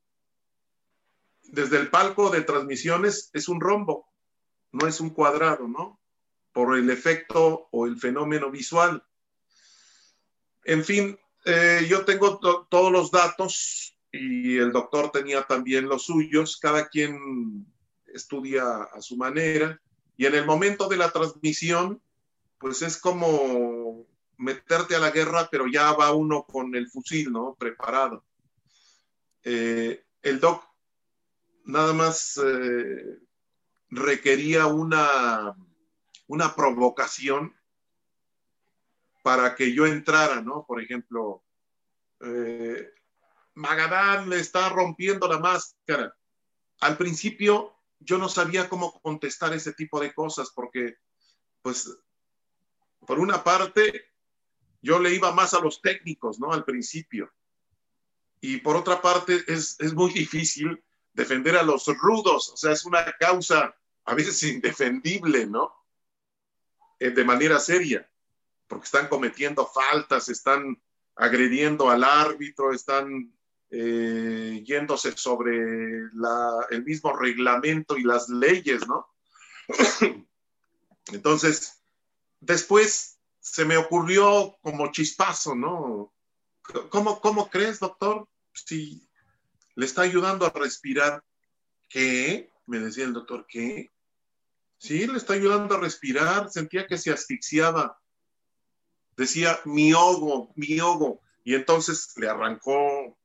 Desde 1.43 1.77
el 1.77 1.89
palco 1.89 2.29
de 2.29 2.41
transmisiones 2.41 3.29
es 3.31 3.47
un 3.47 3.61
rombo, 3.61 4.09
no 4.73 4.85
es 4.85 4.99
un 4.99 5.11
cuadrado, 5.11 5.69
¿no? 5.69 6.01
Por 6.51 6.77
el 6.77 6.89
efecto 6.89 7.69
o 7.71 7.85
el 7.85 7.97
fenómeno 7.97 8.51
visual. 8.51 9.01
En 10.65 10.83
fin, 10.83 11.17
eh, 11.45 11.87
yo 11.89 12.03
tengo 12.03 12.37
todos 12.69 12.91
los 12.91 13.11
datos 13.11 13.97
y 14.11 14.57
el 14.57 14.73
doctor 14.73 15.09
tenía 15.09 15.43
también 15.43 15.87
los 15.87 16.03
suyos, 16.03 16.57
cada 16.57 16.89
quien 16.89 17.65
estudia 18.07 18.83
a 18.83 19.01
su 19.01 19.15
manera 19.15 19.79
y 20.17 20.25
en 20.25 20.35
el 20.35 20.45
momento 20.45 20.89
de 20.89 20.97
la 20.97 21.11
transmisión, 21.11 22.01
pues 22.57 22.81
es 22.81 22.97
como 22.97 23.84
meterte 24.37 24.95
a 24.95 24.99
la 24.99 25.11
guerra, 25.11 25.47
pero 25.51 25.67
ya 25.67 25.91
va 25.93 26.13
uno 26.13 26.43
con 26.43 26.75
el 26.75 26.89
fusil, 26.89 27.31
¿no? 27.31 27.55
Preparado. 27.55 28.25
Eh, 29.43 30.03
el 30.21 30.39
doc 30.39 30.67
nada 31.65 31.93
más 31.93 32.39
eh, 32.43 33.19
requería 33.89 34.67
una, 34.67 35.55
una 36.27 36.55
provocación 36.55 37.55
para 39.23 39.55
que 39.55 39.73
yo 39.73 39.85
entrara, 39.85 40.41
¿no? 40.41 40.65
Por 40.67 40.81
ejemplo, 40.81 41.43
eh, 42.21 42.91
Magadán 43.55 44.29
le 44.29 44.39
está 44.39 44.69
rompiendo 44.69 45.27
la 45.27 45.39
máscara. 45.39 46.15
Al 46.81 46.97
principio 46.97 47.75
yo 47.99 48.17
no 48.17 48.29
sabía 48.29 48.69
cómo 48.69 48.99
contestar 49.01 49.53
ese 49.53 49.73
tipo 49.73 49.99
de 49.99 50.13
cosas 50.13 50.51
porque, 50.53 50.97
pues, 51.61 51.89
por 52.99 53.19
una 53.19 53.43
parte, 53.43 54.14
yo 54.85 54.99
le 54.99 55.15
iba 55.15 55.31
más 55.31 55.55
a 55.55 55.59
los 55.59 55.81
técnicos, 55.81 56.39
¿no? 56.39 56.53
Al 56.53 56.63
principio. 56.63 57.33
Y 58.39 58.57
por 58.57 58.75
otra 58.75 59.01
parte, 59.01 59.43
es, 59.47 59.75
es 59.79 59.93
muy 59.95 60.11
difícil 60.13 60.83
defender 61.11 61.55
a 61.57 61.63
los 61.63 61.87
rudos, 61.87 62.49
o 62.49 62.57
sea, 62.57 62.71
es 62.71 62.85
una 62.85 63.03
causa 63.19 63.75
a 64.05 64.13
veces 64.13 64.43
indefendible, 64.53 65.47
¿no? 65.47 65.73
Eh, 66.99 67.09
de 67.09 67.23
manera 67.23 67.59
seria, 67.59 68.07
porque 68.67 68.85
están 68.85 69.07
cometiendo 69.07 69.65
faltas, 69.65 70.29
están 70.29 70.79
agrediendo 71.15 71.89
al 71.89 72.03
árbitro, 72.03 72.71
están 72.71 73.33
eh, 73.71 74.61
yéndose 74.63 75.17
sobre 75.17 75.57
el 76.69 76.83
mismo 76.85 77.11
reglamento 77.13 77.97
y 77.97 78.03
las 78.03 78.29
leyes, 78.29 78.87
¿no? 78.87 79.07
Entonces, 81.07 81.81
después 82.39 83.14
se 83.45 83.63
me 83.63 83.77
ocurrió 83.77 84.57
como 84.63 84.91
chispazo, 84.91 85.53
¿no? 85.53 86.11
¿Cómo, 86.89 87.21
cómo 87.21 87.47
crees, 87.47 87.79
doctor? 87.79 88.27
Si 88.53 89.07
le 89.75 89.85
está 89.85 90.01
ayudando 90.01 90.47
a 90.47 90.49
respirar. 90.49 91.23
¿Qué? 91.87 92.51
Me 92.65 92.79
decía 92.79 93.03
el 93.03 93.13
doctor, 93.13 93.45
¿qué? 93.47 93.91
Sí, 94.79 95.05
le 95.05 95.17
está 95.17 95.33
ayudando 95.33 95.75
a 95.75 95.79
respirar. 95.79 96.49
Sentía 96.49 96.87
que 96.87 96.97
se 96.97 97.11
asfixiaba. 97.11 98.01
Decía, 99.15 99.59
mi 99.65 99.93
ogo, 99.93 100.51
mi 100.55 100.79
ogo. 100.79 101.21
Y 101.43 101.53
entonces 101.53 102.13
le 102.17 102.27
arrancó 102.27 103.15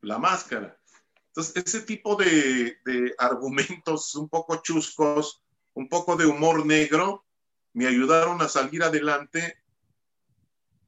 la 0.00 0.18
máscara. 0.18 0.80
Entonces, 1.26 1.62
ese 1.62 1.82
tipo 1.82 2.16
de, 2.16 2.74
argumentos 3.18 4.14
un 4.14 4.30
poco 4.30 4.62
chuscos, 4.62 5.42
un 5.74 5.90
poco 5.90 6.16
de 6.16 6.24
humor 6.24 6.64
negro, 6.64 7.26
me 7.72 7.86
ayudaron 7.86 8.40
a 8.42 8.48
salir 8.48 8.82
adelante 8.82 9.56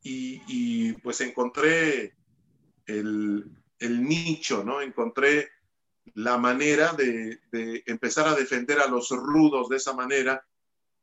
y, 0.02 0.92
pues 0.94 1.20
encontré 1.20 2.16
el, 2.86 3.50
nicho, 3.80 4.64
¿no? 4.64 4.80
Encontré 4.80 5.48
la 6.14 6.36
manera 6.38 6.92
de, 6.92 7.40
de, 7.52 7.82
empezar 7.86 8.26
a 8.26 8.34
defender 8.34 8.80
a 8.80 8.88
los 8.88 9.10
rudos 9.10 9.68
de 9.68 9.76
esa 9.76 9.92
manera 9.92 10.44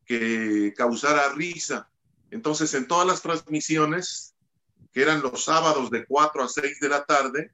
que 0.06 0.74
causara 0.76 1.32
risa. 1.34 1.90
Entonces, 2.32 2.74
en 2.74 2.88
todas 2.88 3.08
las 3.08 3.22
transmisiones, 3.22 4.36
que 4.92 5.02
eran 5.02 5.22
los 5.22 5.46
sábados 5.46 5.90
de 5.90 6.06
4 6.06 6.44
a 6.44 6.50
6 6.50 6.80
de 6.80 6.90
la 6.90 7.06
tarde, 7.06 7.54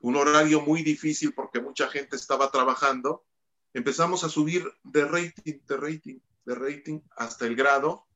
un 0.00 0.16
horario 0.16 0.60
muy 0.60 0.82
difícil 0.82 1.32
porque 1.32 1.60
mucha 1.60 1.88
gente 1.88 2.16
estaba 2.16 2.50
trabajando, 2.50 3.24
empezamos 3.72 4.22
a 4.24 4.28
subir 4.28 4.70
de 4.82 5.04
rating, 5.06 5.60
de 5.66 5.76
rating, 5.76 6.18
de 6.44 6.54
rating, 6.54 7.00
hasta 7.16 7.46
el 7.46 7.56
grado 7.56 8.06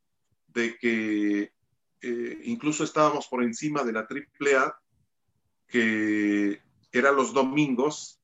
de 0.49 0.77
que 0.79 1.53
eh, 2.01 2.41
incluso 2.45 2.85
estábamos 2.85 3.27
por 3.27 3.43
encima 3.43 3.83
de 3.85 3.93
la 3.93 4.07
AAA, 4.09 4.81
que 5.67 6.63
era 6.93 7.13
los 7.13 7.33
domingos, 7.33 8.21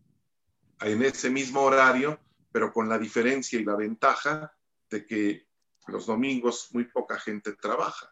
en 0.80 1.02
ese 1.02 1.30
mismo 1.30 1.62
horario, 1.62 2.20
pero 2.52 2.72
con 2.72 2.88
la 2.88 2.98
diferencia 2.98 3.58
y 3.58 3.64
la 3.64 3.76
ventaja 3.76 4.54
de 4.90 5.06
que 5.06 5.46
los 5.86 6.06
domingos 6.06 6.68
muy 6.72 6.84
poca 6.84 7.18
gente 7.18 7.52
trabaja. 7.52 8.10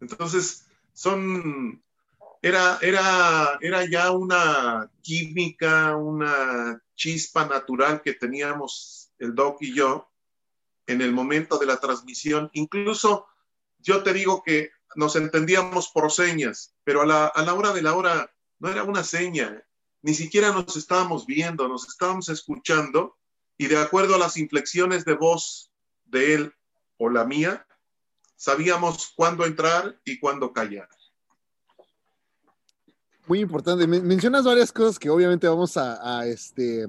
Entonces, 0.00 0.66
son, 0.92 1.82
era, 2.42 2.78
era, 2.80 3.58
era 3.60 3.88
ya 3.88 4.10
una 4.10 4.90
química, 5.02 5.96
una 5.96 6.82
chispa 6.94 7.46
natural 7.46 8.02
que 8.02 8.14
teníamos 8.14 9.12
el 9.18 9.34
Doc 9.34 9.58
y 9.60 9.74
yo 9.74 10.09
en 10.86 11.02
el 11.02 11.12
momento 11.12 11.58
de 11.58 11.66
la 11.66 11.78
transmisión. 11.78 12.50
Incluso 12.52 13.26
yo 13.78 14.02
te 14.02 14.12
digo 14.12 14.42
que 14.44 14.70
nos 14.96 15.16
entendíamos 15.16 15.88
por 15.88 16.10
señas, 16.10 16.74
pero 16.84 17.02
a 17.02 17.06
la, 17.06 17.26
a 17.26 17.42
la 17.42 17.54
hora 17.54 17.72
de 17.72 17.82
la 17.82 17.94
hora 17.94 18.32
no 18.58 18.68
era 18.68 18.82
una 18.82 19.04
seña, 19.04 19.64
ni 20.02 20.14
siquiera 20.14 20.52
nos 20.52 20.76
estábamos 20.76 21.26
viendo, 21.26 21.68
nos 21.68 21.88
estábamos 21.88 22.28
escuchando 22.28 23.16
y 23.56 23.66
de 23.66 23.76
acuerdo 23.76 24.14
a 24.14 24.18
las 24.18 24.36
inflexiones 24.36 25.04
de 25.04 25.14
voz 25.14 25.70
de 26.06 26.34
él 26.34 26.54
o 26.96 27.08
la 27.08 27.24
mía, 27.24 27.66
sabíamos 28.36 29.12
cuándo 29.14 29.44
entrar 29.44 30.00
y 30.04 30.18
cuándo 30.18 30.52
callar. 30.52 30.88
Muy 33.26 33.40
importante. 33.40 33.86
Mencionas 33.86 34.44
varias 34.44 34.72
cosas 34.72 34.98
que 34.98 35.10
obviamente 35.10 35.46
vamos 35.46 35.76
a, 35.76 36.26
este, 36.26 36.88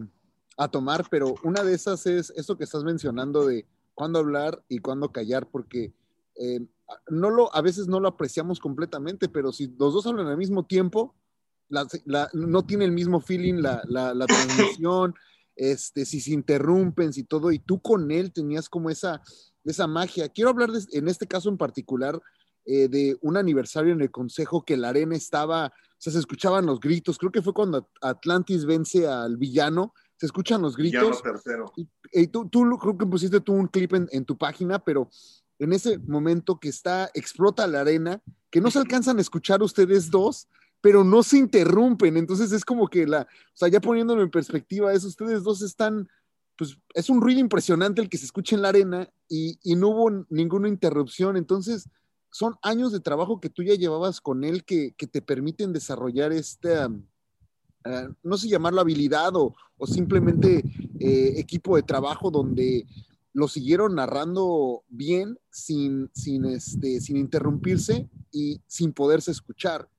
a 0.57 0.67
tomar, 0.69 1.05
pero 1.09 1.35
una 1.43 1.63
de 1.63 1.75
esas 1.75 2.05
es 2.05 2.31
eso 2.35 2.57
que 2.57 2.63
estás 2.63 2.83
mencionando 2.83 3.45
de 3.45 3.65
cuándo 3.93 4.19
hablar 4.19 4.63
y 4.67 4.79
cuándo 4.79 5.11
callar, 5.11 5.49
porque 5.49 5.93
eh, 6.35 6.59
no 7.09 7.29
lo, 7.29 7.53
a 7.55 7.61
veces 7.61 7.87
no 7.87 7.99
lo 7.99 8.07
apreciamos 8.07 8.59
completamente, 8.59 9.29
pero 9.29 9.51
si 9.51 9.67
los 9.67 9.93
dos 9.93 10.05
hablan 10.05 10.27
al 10.27 10.37
mismo 10.37 10.65
tiempo, 10.65 11.15
no 12.33 12.65
tiene 12.65 12.85
el 12.85 12.91
mismo 12.91 13.21
feeling 13.21 13.55
la, 13.55 13.81
la, 13.87 14.25
transmisión, 14.79 15.15
este, 15.55 16.05
si 16.05 16.19
se 16.21 16.31
interrumpen, 16.31 17.13
si 17.13 17.23
todo, 17.23 17.51
y 17.51 17.59
tú 17.59 17.81
con 17.81 18.11
él 18.11 18.31
tenías 18.31 18.69
como 18.69 18.89
esa, 18.89 19.21
esa 19.63 19.87
magia. 19.87 20.29
Quiero 20.29 20.49
hablar 20.49 20.69
en 20.91 21.07
este 21.07 21.27
caso 21.27 21.49
en 21.49 21.57
particular 21.57 22.19
eh, 22.65 22.87
de 22.87 23.17
un 23.21 23.37
aniversario 23.37 23.93
en 23.93 24.01
el 24.01 24.11
consejo 24.11 24.63
que 24.63 24.77
la 24.77 24.89
arena 24.89 25.15
estaba, 25.15 25.67
o 25.67 25.71
sea, 25.97 26.13
se 26.13 26.19
escuchaban 26.19 26.65
los 26.65 26.79
gritos, 26.79 27.17
creo 27.17 27.31
que 27.31 27.41
fue 27.41 27.53
cuando 27.53 27.89
Atlantis 28.01 28.65
vence 28.65 29.07
al 29.07 29.37
villano, 29.37 29.93
se 30.17 30.27
escuchan 30.27 30.61
los 30.61 30.77
gritos. 30.77 31.21
Y, 31.75 31.87
tú, 32.31 32.49
tú, 32.49 32.77
creo 32.77 32.97
que 32.97 33.05
pusiste 33.05 33.39
tú 33.41 33.53
un 33.53 33.67
clip 33.67 33.93
en, 33.93 34.07
en 34.11 34.25
tu 34.25 34.37
página, 34.37 34.79
pero 34.79 35.09
en 35.59 35.73
ese 35.73 35.99
momento 35.99 36.59
que 36.59 36.69
está, 36.69 37.09
explota 37.13 37.67
la 37.67 37.81
arena, 37.81 38.21
que 38.49 38.61
no 38.61 38.71
se 38.71 38.79
alcanzan 38.79 39.17
a 39.17 39.21
escuchar 39.21 39.61
ustedes 39.61 40.09
dos, 40.09 40.47
pero 40.81 41.03
no 41.03 41.21
se 41.23 41.37
interrumpen. 41.37 42.17
Entonces 42.17 42.51
es 42.51 42.65
como 42.65 42.87
que 42.87 43.05
la, 43.07 43.21
o 43.21 43.55
sea, 43.55 43.67
ya 43.67 43.79
poniéndolo 43.79 44.23
en 44.23 44.31
perspectiva, 44.31 44.91
eso, 44.91 45.07
ustedes 45.07 45.43
dos 45.43 45.61
están, 45.61 46.09
pues 46.57 46.77
es 46.93 47.09
un 47.09 47.21
ruido 47.21 47.39
impresionante 47.39 48.01
el 48.01 48.09
que 48.09 48.17
se 48.17 48.25
escucha 48.25 48.55
en 48.55 48.63
la 48.63 48.69
arena 48.69 49.09
y, 49.29 49.57
no 49.75 49.89
hubo 49.89 50.25
ninguna 50.29 50.67
interrupción. 50.67 51.37
Entonces 51.37 51.87
son 52.31 52.55
años 52.63 52.91
de 52.91 52.99
trabajo 52.99 53.39
que 53.39 53.49
tú 53.49 53.61
ya 53.63 53.75
llevabas 53.75 54.19
con 54.19 54.43
él 54.43 54.65
que, 54.65 54.93
te 54.97 55.21
permiten 55.21 55.73
desarrollar 55.73 56.33
este, 56.33 56.75
no 58.23 58.37
sé 58.37 58.47
llamarlo 58.47 58.81
habilidad 58.81 59.31
o, 59.35 59.55
simplemente 59.85 60.63
eh, 61.01 61.39
equipo 61.39 61.75
de 61.75 61.83
trabajo 61.83 62.31
donde 62.31 62.85
lo 63.33 63.47
siguieron 63.47 63.95
narrando 63.95 64.83
bien, 64.89 65.39
sin, 65.49 66.09
sin, 66.13 66.45
este, 66.45 66.99
sin 66.99 67.17
interrumpirse 67.17 68.09
y 68.31 68.61
sin 68.67 68.93
poderse 68.93 69.31
escuchar. 69.31 69.89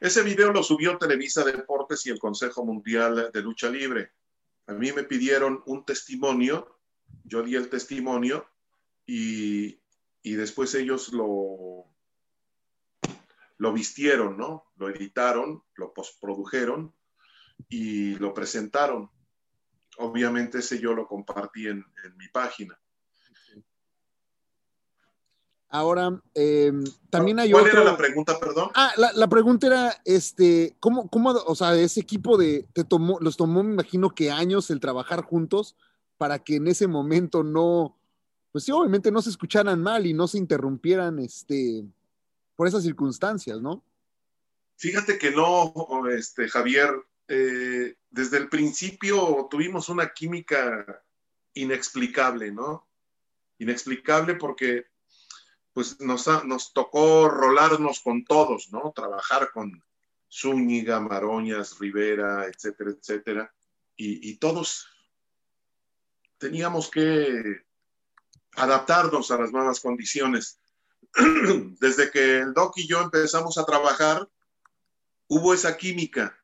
Ese 0.00 0.22
video 0.22 0.52
lo 0.52 0.62
subió 0.62 0.96
Televisa 0.96 1.44
Deportes 1.44 2.06
y 2.06 2.10
el 2.10 2.18
Consejo 2.18 2.64
Mundial 2.64 3.30
de 3.32 3.42
Lucha 3.42 3.68
Libre. 3.68 4.12
A 4.66 4.72
mí 4.72 4.92
me 4.92 5.04
pidieron 5.04 5.62
un 5.66 5.84
testimonio, 5.84 6.78
yo 7.24 7.42
di 7.42 7.54
el 7.54 7.68
testimonio 7.68 8.46
y, 9.04 9.78
y 10.22 10.32
después 10.32 10.74
ellos 10.74 11.12
lo, 11.12 11.86
lo 13.58 13.72
vistieron, 13.72 14.36
¿no? 14.36 14.72
Lo 14.76 14.88
editaron, 14.88 15.62
lo 15.74 15.92
postprodujeron 15.92 16.94
y 17.68 18.14
lo 18.16 18.32
presentaron 18.32 19.10
obviamente 19.98 20.58
ese 20.58 20.78
yo 20.78 20.94
lo 20.94 21.06
compartí 21.06 21.68
en, 21.68 21.84
mi 22.16 22.28
página. 22.28 22.78
Ahora, 25.68 26.22
em, 26.34 26.84
también 27.10 27.40
hay 27.40 27.50
¿Cuál 27.50 27.66
era 27.66 27.84
la 27.84 27.96
pregunta, 27.96 28.38
perdón? 28.38 28.70
Ah, 28.74 28.92
la, 28.96 29.28
pregunta 29.28 29.66
era, 29.66 30.00
este, 30.04 30.76
¿cómo, 30.80 31.10
cómo, 31.10 31.30
o 31.30 31.54
sea, 31.54 31.74
ese 31.74 32.00
equipo 32.00 32.38
de, 32.38 32.66
te 32.72 32.84
tomó, 32.84 33.18
los 33.20 33.36
tomó, 33.36 33.62
me 33.62 33.72
imagino 33.72 34.10
que 34.10 34.30
años 34.30 34.70
el 34.70 34.80
trabajar 34.80 35.22
juntos 35.22 35.76
para 36.18 36.38
que 36.38 36.56
en 36.56 36.68
ese 36.68 36.86
momento 36.86 37.42
no, 37.42 37.98
pues 38.52 38.64
sí, 38.64 38.72
obviamente 38.72 39.10
no 39.10 39.20
se 39.20 39.30
escucharan 39.30 39.82
mal 39.82 40.06
y 40.06 40.14
no 40.14 40.28
se 40.28 40.38
interrumpieran, 40.38 41.18
este, 41.18 41.84
por 42.54 42.68
esas 42.68 42.84
circunstancias, 42.84 43.60
¿no? 43.60 43.82
Fíjate 44.76 45.18
que 45.18 45.30
no, 45.30 45.72
este, 46.10 46.48
Javier, 46.48 46.90
eh, 47.28 47.94
desde 48.16 48.38
el 48.38 48.48
principio 48.48 49.46
tuvimos 49.50 49.90
una 49.90 50.14
química 50.14 51.04
inexplicable, 51.52 52.50
¿no? 52.50 52.88
Inexplicable 53.58 54.36
porque 54.36 54.86
pues 55.74 56.00
nos, 56.00 56.24
tocó 56.72 57.28
rolarnos 57.28 58.00
con 58.00 58.24
todos, 58.24 58.72
¿no? 58.72 58.90
Trabajar 58.96 59.50
con 59.52 59.84
Zúñiga, 60.32 60.98
Maroñas, 60.98 61.78
Rivera, 61.78 62.46
etcétera, 62.46 62.92
etcétera. 62.92 63.54
Y, 63.96 64.30
y 64.30 64.38
todos 64.38 64.88
teníamos 66.38 66.90
que 66.90 67.66
adaptarnos 68.52 69.30
a 69.30 69.36
las 69.36 69.52
nuevas 69.52 69.80
condiciones. 69.80 70.58
Desde 71.80 72.10
que 72.10 72.38
el 72.38 72.54
Doc 72.54 72.78
y 72.78 72.88
yo 72.88 73.02
empezamos 73.02 73.58
a 73.58 73.66
trabajar, 73.66 74.26
hubo 75.28 75.52
esa 75.52 75.76
química 75.76 76.42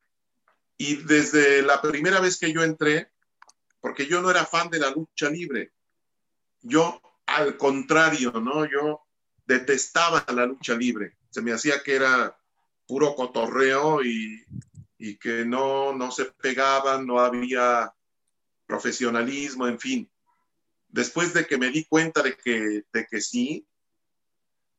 y 0.83 0.97
desde 0.97 1.63
la 1.63 1.81
primera 1.81 2.19
vez 2.19 2.37
que 2.37 2.53
yo 2.53 2.65
entré, 2.65 3.13
porque 3.81 4.09
yo 4.09 4.21
no 4.21 4.33
era 4.33 4.45
fan 4.45 4.69
de 4.69 4.81
la 4.81 4.91
lucha 4.91 5.31
libre, 5.31 5.71
yo 6.61 7.01
al 7.25 7.57
contrario, 7.57 8.33
¿no? 8.33 8.65
Yo 8.65 9.07
detestaba 9.47 10.25
la 10.35 10.45
lucha 10.45 10.75
libre. 10.75 11.17
Se 11.31 11.41
me 11.41 11.53
hacía 11.53 11.85
que 11.85 11.95
era 11.95 12.37
puro 12.89 13.15
cotorreo 13.15 14.03
y, 14.03 14.45
y 14.99 15.19
que 15.19 15.45
no, 15.45 15.93
no 15.93 16.11
se 16.11 16.25
pegaban, 16.25 17.07
no 17.07 17.21
había 17.21 17.95
profesionalismo, 18.67 19.69
en 19.69 19.79
fin. 19.79 20.11
Después 20.89 21.33
de 21.33 21.47
que 21.47 21.59
me 21.59 21.71
di 21.71 21.85
cuenta 21.85 22.23
de 22.23 22.37
que, 22.37 22.87
de 22.93 23.07
que 23.09 23.21
sí, 23.21 23.65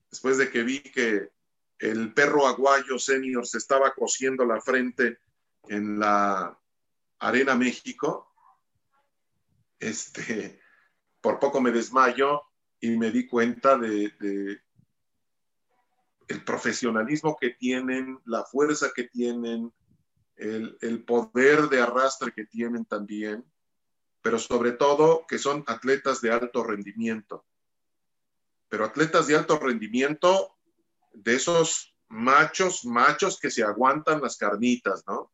después 0.10 0.38
de 0.38 0.52
que 0.52 0.64
vi 0.64 0.80
que 0.80 1.30
el 1.80 2.14
perro 2.14 2.46
aguayo 2.46 3.00
senior 3.00 3.48
se 3.48 3.58
estaba 3.58 3.94
cosiendo 3.94 4.46
la 4.46 4.60
frente 4.60 5.20
en 5.68 6.00
la 6.00 6.60
Arena 7.20 7.56
México, 7.56 8.34
este, 9.80 10.60
por 11.22 11.40
poco 11.40 11.62
me 11.62 11.72
desmayo 11.72 12.42
y 12.80 12.98
me 12.98 13.12
di 13.12 13.28
cuenta 13.28 13.78
de, 13.78 14.62
el 16.28 16.44
profesionalismo 16.44 17.38
que 17.40 17.52
tienen, 17.52 18.20
la 18.26 18.44
fuerza 18.44 18.92
que 18.94 19.06
tienen, 19.06 19.74
el, 20.36 21.04
poder 21.06 21.70
de 21.70 21.82
arrastre 21.82 22.32
que 22.34 22.46
tienen 22.46 22.86
también, 22.86 23.46
pero 24.22 24.40
sobre 24.40 24.72
todo 24.72 25.26
que 25.28 25.38
son 25.38 25.64
atletas 25.68 26.22
de 26.22 26.32
alto 26.32 26.64
rendimiento. 26.64 27.46
Pero 28.70 28.86
atletas 28.86 29.28
de 29.28 29.36
alto 29.36 29.60
rendimiento, 29.60 30.58
de 31.14 31.36
esos 31.36 31.96
machos, 32.08 32.86
machos 32.86 33.40
que 33.40 33.52
se 33.52 33.64
aguantan 33.64 34.22
las 34.22 34.38
carnitas, 34.38 35.04
¿no? 35.08 35.33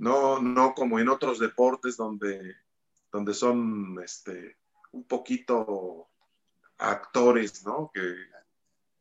No, 0.00 0.40
no 0.40 0.74
como 0.74 0.98
en 0.98 1.10
otros 1.10 1.38
deportes 1.38 1.98
donde, 1.98 2.56
donde 3.12 3.34
son 3.34 4.00
este, 4.02 4.56
un 4.92 5.04
poquito 5.04 6.08
actores, 6.78 7.62
¿no? 7.66 7.90
Que, 7.92 8.14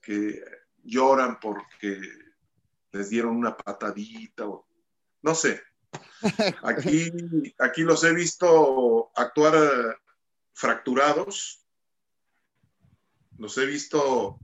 que 0.01 0.43
lloran 0.83 1.39
porque 1.39 2.01
les 2.91 3.09
dieron 3.09 3.37
una 3.37 3.55
patadita 3.55 4.45
o 4.45 4.67
no 5.21 5.35
sé. 5.35 5.63
Aquí, 6.63 7.09
aquí 7.59 7.83
los 7.83 8.03
he 8.03 8.13
visto 8.13 9.09
actuar 9.15 10.01
fracturados, 10.51 11.65
los 13.37 13.57
he 13.57 13.65
visto 13.65 14.37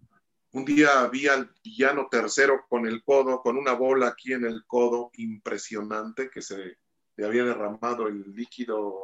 un 0.56 0.64
día 0.64 1.06
vi 1.08 1.28
al 1.28 1.52
villano 1.62 2.08
tercero 2.10 2.66
con 2.70 2.88
el 2.88 3.04
codo, 3.04 3.42
con 3.42 3.58
una 3.58 3.74
bola 3.74 4.08
aquí 4.08 4.32
en 4.32 4.46
el 4.46 4.66
codo 4.66 5.12
impresionante 5.16 6.30
que 6.34 6.42
se 6.42 6.78
le 7.18 7.26
había 7.26 7.44
derramado 7.44 8.08
el 8.08 8.34
líquido. 8.34 8.96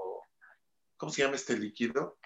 ¿Cómo 0.95 1.11
se 1.11 1.23
llama 1.23 1.35
este 1.35 1.59
líquido? 1.59 2.17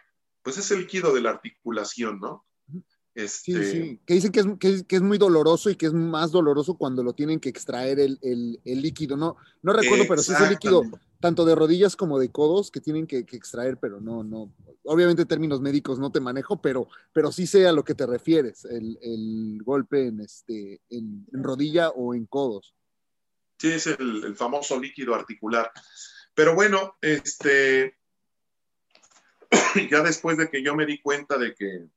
Pues 0.43 0.59
es 0.59 0.69
el 0.69 0.81
líquido 0.81 1.11
de 1.11 1.21
la 1.21 1.31
articulación, 1.31 2.19
¿no? 2.19 2.45
Sí, 2.67 2.83
este 3.15 3.71
sí, 3.71 4.01
que 4.05 4.13
dicen 4.13 4.31
que 4.31 4.41
es, 4.41 4.83
que, 4.83 4.95
es, 4.95 5.01
muy 5.01 5.17
doloroso 5.17 5.71
y 5.71 5.75
que 5.75 5.87
es 5.87 5.93
más 5.93 6.31
doloroso 6.31 6.77
cuando 6.77 7.01
lo 7.01 7.13
tienen 7.13 7.39
que 7.39 7.49
extraer 7.49 7.99
el, 7.99 8.59
líquido. 8.63 9.17
No, 9.17 9.37
no 9.63 9.73
recuerdo, 9.73 10.05
pero 10.07 10.21
sí 10.21 10.33
es 10.33 10.41
el 10.41 10.49
líquido 10.51 10.83
tanto 11.25 11.43
de 11.43 11.55
rodillas 11.55 11.95
como 11.95 12.19
de 12.19 12.31
codos 12.31 12.69
que 12.69 12.79
tienen 12.79 13.07
que, 13.07 13.17
extraer, 13.17 13.79
pero 13.79 13.99
no, 13.99 14.23
no. 14.23 14.53
Obviamente 14.83 15.25
términos 15.25 15.59
médicos 15.59 15.97
no 15.97 16.11
te 16.11 16.19
manejo, 16.19 16.61
pero, 16.61 16.87
pero 17.13 17.31
sí 17.31 17.47
sé 17.47 17.67
a 17.67 17.71
lo 17.71 17.83
que 17.83 17.95
te 17.95 18.05
refieres, 18.05 18.63
el, 18.65 19.59
golpe 19.63 20.05
en, 20.05 20.21
este, 20.21 20.81
en, 20.89 21.25
rodilla 21.31 21.89
o 21.89 22.13
en 22.13 22.27
codos. 22.27 22.75
Sí, 23.57 23.71
es 23.71 23.87
el, 23.87 24.23
el 24.23 24.35
famoso 24.35 24.79
líquido 24.79 25.15
articular. 25.15 25.71
Pero 26.35 26.53
bueno, 26.53 26.95
este, 27.01 27.97
ya 29.89 30.03
después 30.03 30.37
de 30.37 30.47
que 30.47 30.61
yo 30.61 30.75
me 30.75 30.85
di 30.85 31.01
cuenta 31.01 31.39
de 31.39 31.55
que 31.55 31.87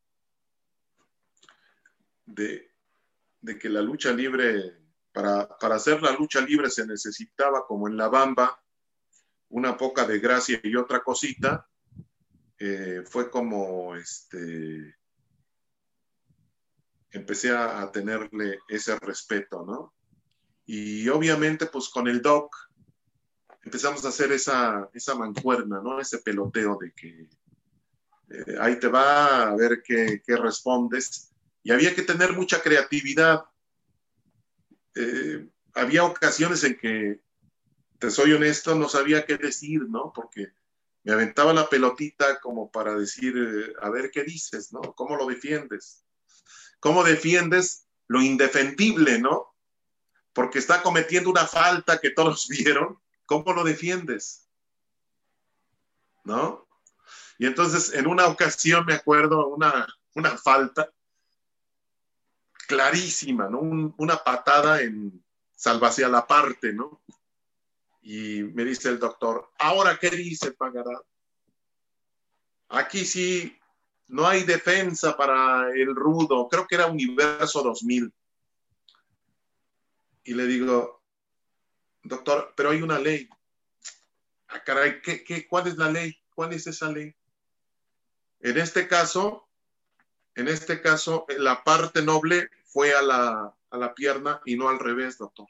de, 2.24 3.58
que 3.60 3.68
la 3.68 3.82
lucha 3.82 4.10
libre, 4.10 4.78
para, 5.12 5.48
hacer 5.60 6.02
la 6.02 6.12
lucha 6.12 6.40
libre 6.40 6.70
se 6.70 6.86
necesitaba, 6.86 7.66
como 7.66 7.88
en 7.88 7.98
la 7.98 8.08
bamba, 8.08 8.62
una 9.50 9.76
poca 9.76 10.06
de 10.06 10.18
gracia 10.18 10.60
y 10.62 10.76
otra 10.76 11.02
cosita, 11.02 11.66
eh, 12.58 13.02
fue 13.06 13.30
como 13.30 13.94
este 13.94 14.96
empecé 17.10 17.50
a, 17.50 17.90
tenerle 17.90 18.58
ese 18.68 18.98
respeto, 18.98 19.64
¿no? 19.64 19.94
Y 20.66 21.08
obviamente, 21.08 21.66
pues 21.66 21.88
con 21.88 22.06
el 22.06 22.20
doc 22.20 22.54
empezamos 23.62 24.04
a 24.04 24.08
hacer 24.08 24.32
esa, 24.32 24.88
esa 24.92 25.14
mancuerna, 25.14 25.80
¿no? 25.82 26.00
Ese 26.00 26.18
peloteo 26.18 26.78
de 26.80 26.92
que 26.92 27.28
eh, 28.30 28.56
ahí 28.60 28.78
te 28.78 28.88
va 28.88 29.48
a 29.48 29.56
ver 29.56 29.82
qué, 29.82 30.22
qué 30.24 30.36
respondes 30.36 31.32
y 31.62 31.72
había 31.72 31.94
que 31.94 32.02
tener 32.02 32.32
mucha 32.32 32.62
creatividad. 32.62 33.44
Eh, 34.94 35.48
había 35.74 36.04
ocasiones 36.04 36.64
en 36.64 36.78
que, 36.78 37.20
te 37.98 38.10
soy 38.10 38.32
honesto, 38.32 38.74
no 38.74 38.88
sabía 38.88 39.24
qué 39.26 39.36
decir, 39.36 39.82
¿no? 39.88 40.12
Porque 40.14 40.52
me 41.04 41.12
aventaba 41.12 41.52
la 41.52 41.68
pelotita 41.68 42.40
como 42.40 42.70
para 42.70 42.94
decir, 42.94 43.34
eh, 43.36 43.72
a 43.80 43.90
ver 43.90 44.10
qué 44.10 44.24
dices, 44.24 44.72
¿no? 44.72 44.80
¿Cómo 44.94 45.16
lo 45.16 45.26
defiendes? 45.26 46.04
¿Cómo 46.80 47.02
defiendes 47.02 47.86
lo 48.06 48.22
indefendible, 48.22 49.18
¿no? 49.18 49.54
Porque 50.32 50.58
está 50.58 50.82
cometiendo 50.82 51.30
una 51.30 51.46
falta 51.46 51.98
que 51.98 52.10
todos 52.10 52.48
vieron. 52.48 52.98
¿Cómo 53.26 53.52
lo 53.52 53.64
defiendes? 53.64 54.48
¿No? 56.24 56.68
Y 57.38 57.46
entonces, 57.46 57.92
en 57.94 58.06
una 58.06 58.26
ocasión, 58.26 58.84
me 58.84 58.94
acuerdo, 58.94 59.48
una, 59.48 59.86
una 60.14 60.36
falta, 60.36 60.90
clarísima, 62.66 63.48
¿no? 63.48 63.60
una 63.96 64.16
patada 64.16 64.82
en 64.82 65.24
salvacia 65.54 66.08
la 66.08 66.26
parte, 66.26 66.72
¿no? 66.72 67.00
Y 68.10 68.42
me 68.42 68.64
dice 68.64 68.88
el 68.88 68.98
doctor, 68.98 69.50
¿ahora 69.58 69.98
qué 70.00 70.08
dice 70.08 70.52
Pagará? 70.52 70.98
Aquí 72.70 73.04
sí 73.04 73.54
no 74.06 74.26
hay 74.26 74.44
defensa 74.44 75.14
para 75.14 75.68
el 75.74 75.94
rudo, 75.94 76.48
creo 76.48 76.66
que 76.66 76.76
era 76.76 76.86
Universo 76.86 77.62
2000. 77.62 78.10
Y 80.24 80.32
le 80.32 80.46
digo, 80.46 81.02
doctor, 82.02 82.54
pero 82.56 82.70
hay 82.70 82.80
una 82.80 82.98
ley. 82.98 83.28
Ah, 84.46 84.64
caray, 84.64 85.02
¿qué, 85.02 85.22
qué, 85.22 85.46
cuál 85.46 85.66
es 85.66 85.76
la 85.76 85.90
ley? 85.90 86.18
¿Cuál 86.34 86.54
es 86.54 86.66
esa 86.66 86.90
ley? 86.90 87.14
En 88.40 88.56
este 88.56 88.88
caso, 88.88 89.46
en 90.34 90.48
este 90.48 90.80
caso, 90.80 91.26
la 91.36 91.62
parte 91.62 92.00
noble 92.00 92.48
fue 92.64 92.94
a 92.94 93.02
la, 93.02 93.54
a 93.68 93.76
la 93.76 93.92
pierna 93.92 94.40
y 94.46 94.56
no 94.56 94.70
al 94.70 94.78
revés, 94.78 95.18
doctor. 95.18 95.46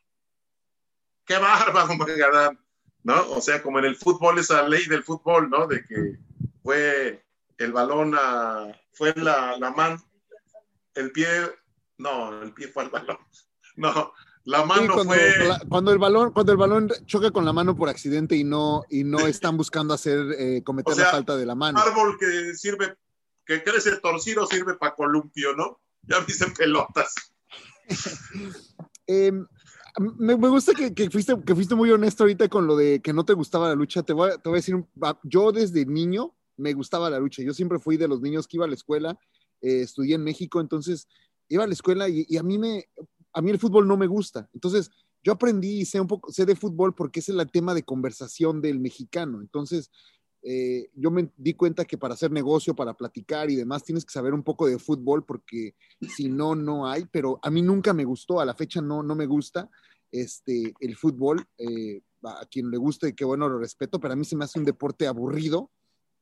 ¡Qué 1.28 1.38
bárbaro, 1.38 1.94
Magadán! 1.96 2.58
¿No? 3.04 3.30
O 3.30 3.40
sea, 3.40 3.62
como 3.62 3.78
en 3.78 3.84
el 3.84 3.96
fútbol, 3.96 4.38
esa 4.38 4.66
ley 4.66 4.86
del 4.86 5.04
fútbol, 5.04 5.48
¿no? 5.48 5.66
De 5.68 5.84
que 5.84 6.18
fue 6.62 7.24
el 7.58 7.72
balón 7.72 8.14
a, 8.18 8.66
fue 8.92 9.14
la, 9.14 9.56
la 9.58 9.70
mano, 9.70 10.02
el 10.94 11.12
pie, 11.12 11.28
no, 11.98 12.42
el 12.42 12.52
pie 12.52 12.68
fue 12.68 12.84
al 12.84 12.90
balón. 12.90 13.18
No, 13.76 14.12
la 14.42 14.64
mano 14.64 14.92
cuando, 14.92 15.14
fue. 15.14 15.34
cuando 15.68 15.92
el 15.92 15.98
balón, 15.98 16.32
cuando 16.32 16.50
el 16.50 16.58
balón 16.58 16.90
choca 17.06 17.30
con 17.30 17.44
la 17.44 17.52
mano 17.52 17.76
por 17.76 17.88
accidente 17.88 18.34
y 18.34 18.42
no, 18.42 18.82
y 18.90 19.04
no 19.04 19.20
están 19.28 19.56
buscando 19.56 19.94
hacer 19.94 20.18
eh, 20.36 20.64
cometer 20.64 20.96
la 20.96 21.12
falta 21.12 21.36
de 21.36 21.46
la 21.46 21.54
mano. 21.54 21.78
Árbol 21.78 22.18
que 22.18 22.54
sirve, 22.54 22.96
que 23.46 23.62
crece 23.62 23.98
torcido 23.98 24.48
sirve 24.48 24.74
para 24.74 24.96
columpio, 24.96 25.54
¿no? 25.54 25.78
ya 26.08 26.20
me 26.20 26.54
pelotas. 26.54 27.14
Em, 29.06 29.46
me, 29.98 30.34
gusta 30.34 30.72
que, 30.74 31.10
fuiste, 31.10 31.34
que 31.44 31.54
fuiste 31.54 31.74
muy 31.74 31.90
honesto 31.90 32.24
ahorita 32.24 32.48
con 32.48 32.66
lo 32.66 32.76
de 32.76 33.00
que 33.00 33.12
no 33.12 33.24
te 33.24 33.32
gustaba 33.32 33.68
la 33.68 33.74
lucha. 33.74 34.02
Te 34.02 34.12
voy, 34.12 34.30
a, 34.30 34.50
decir, 34.50 34.76
yo 35.24 35.52
desde 35.52 35.86
niño 35.86 36.34
me 36.56 36.72
gustaba 36.72 37.10
la 37.10 37.18
lucha. 37.18 37.42
Yo 37.42 37.52
siempre 37.54 37.78
fui 37.78 37.96
de 37.96 38.08
los 38.08 38.20
niños 38.20 38.46
que 38.46 38.56
iba 38.56 38.64
a 38.64 38.68
la 38.68 38.74
escuela, 38.74 39.18
eh, 39.60 39.82
estudié 39.82 40.16
en 40.16 40.24
México, 40.24 40.60
entonces 40.60 41.08
iba 41.48 41.64
a 41.64 41.66
la 41.66 41.72
escuela 41.72 42.08
y, 42.08 42.36
a, 42.36 42.42
mí 42.42 42.58
me, 42.58 42.84
a 43.32 43.42
mí 43.42 43.50
el 43.50 43.58
fútbol 43.58 43.86
no 43.86 43.96
me 43.96 44.06
gusta. 44.06 44.48
Entonces 44.52 44.90
yo 45.22 45.32
aprendí 45.32 45.80
y 45.80 45.84
sé 45.84 46.00
un 46.00 46.06
poco, 46.06 46.32
sé 46.32 46.46
de 46.46 46.56
fútbol 46.56 46.94
porque 46.94 47.20
es 47.20 47.28
el 47.28 47.44
tema 47.50 47.74
de 47.74 47.82
conversación 47.82 48.60
del 48.60 48.80
mexicano. 48.80 49.40
Entonces 49.40 49.90
eh, 50.50 50.88
yo 50.94 51.10
me 51.10 51.28
di 51.36 51.52
cuenta 51.52 51.84
que 51.84 51.98
para 51.98 52.14
hacer 52.14 52.30
negocio, 52.30 52.74
para 52.74 52.94
platicar 52.94 53.50
y 53.50 53.54
demás, 53.54 53.84
tienes 53.84 54.02
que 54.06 54.12
saber 54.12 54.32
un 54.32 54.42
poco 54.42 54.66
de 54.66 54.78
fútbol 54.78 55.22
porque 55.22 55.74
si 56.16 56.30
no, 56.30 56.54
no 56.54 56.88
hay, 56.88 57.04
pero 57.04 57.38
a 57.42 57.50
mí 57.50 57.60
nunca 57.60 57.92
me 57.92 58.06
gustó, 58.06 58.40
a 58.40 58.46
la 58.46 58.54
fecha 58.54 58.80
no, 58.80 59.02
no 59.02 59.14
me 59.14 59.26
gusta 59.26 59.68
este, 60.10 60.72
el 60.80 60.96
fútbol, 60.96 61.46
eh, 61.58 62.00
a 62.24 62.46
quien 62.50 62.70
le 62.70 62.78
guste, 62.78 63.14
que 63.14 63.26
bueno, 63.26 63.46
lo 63.46 63.58
respeto, 63.58 64.00
pero 64.00 64.14
a 64.14 64.16
mí 64.16 64.24
se 64.24 64.36
me 64.36 64.44
hace 64.46 64.58
un 64.58 64.64
deporte 64.64 65.06
aburrido. 65.06 65.70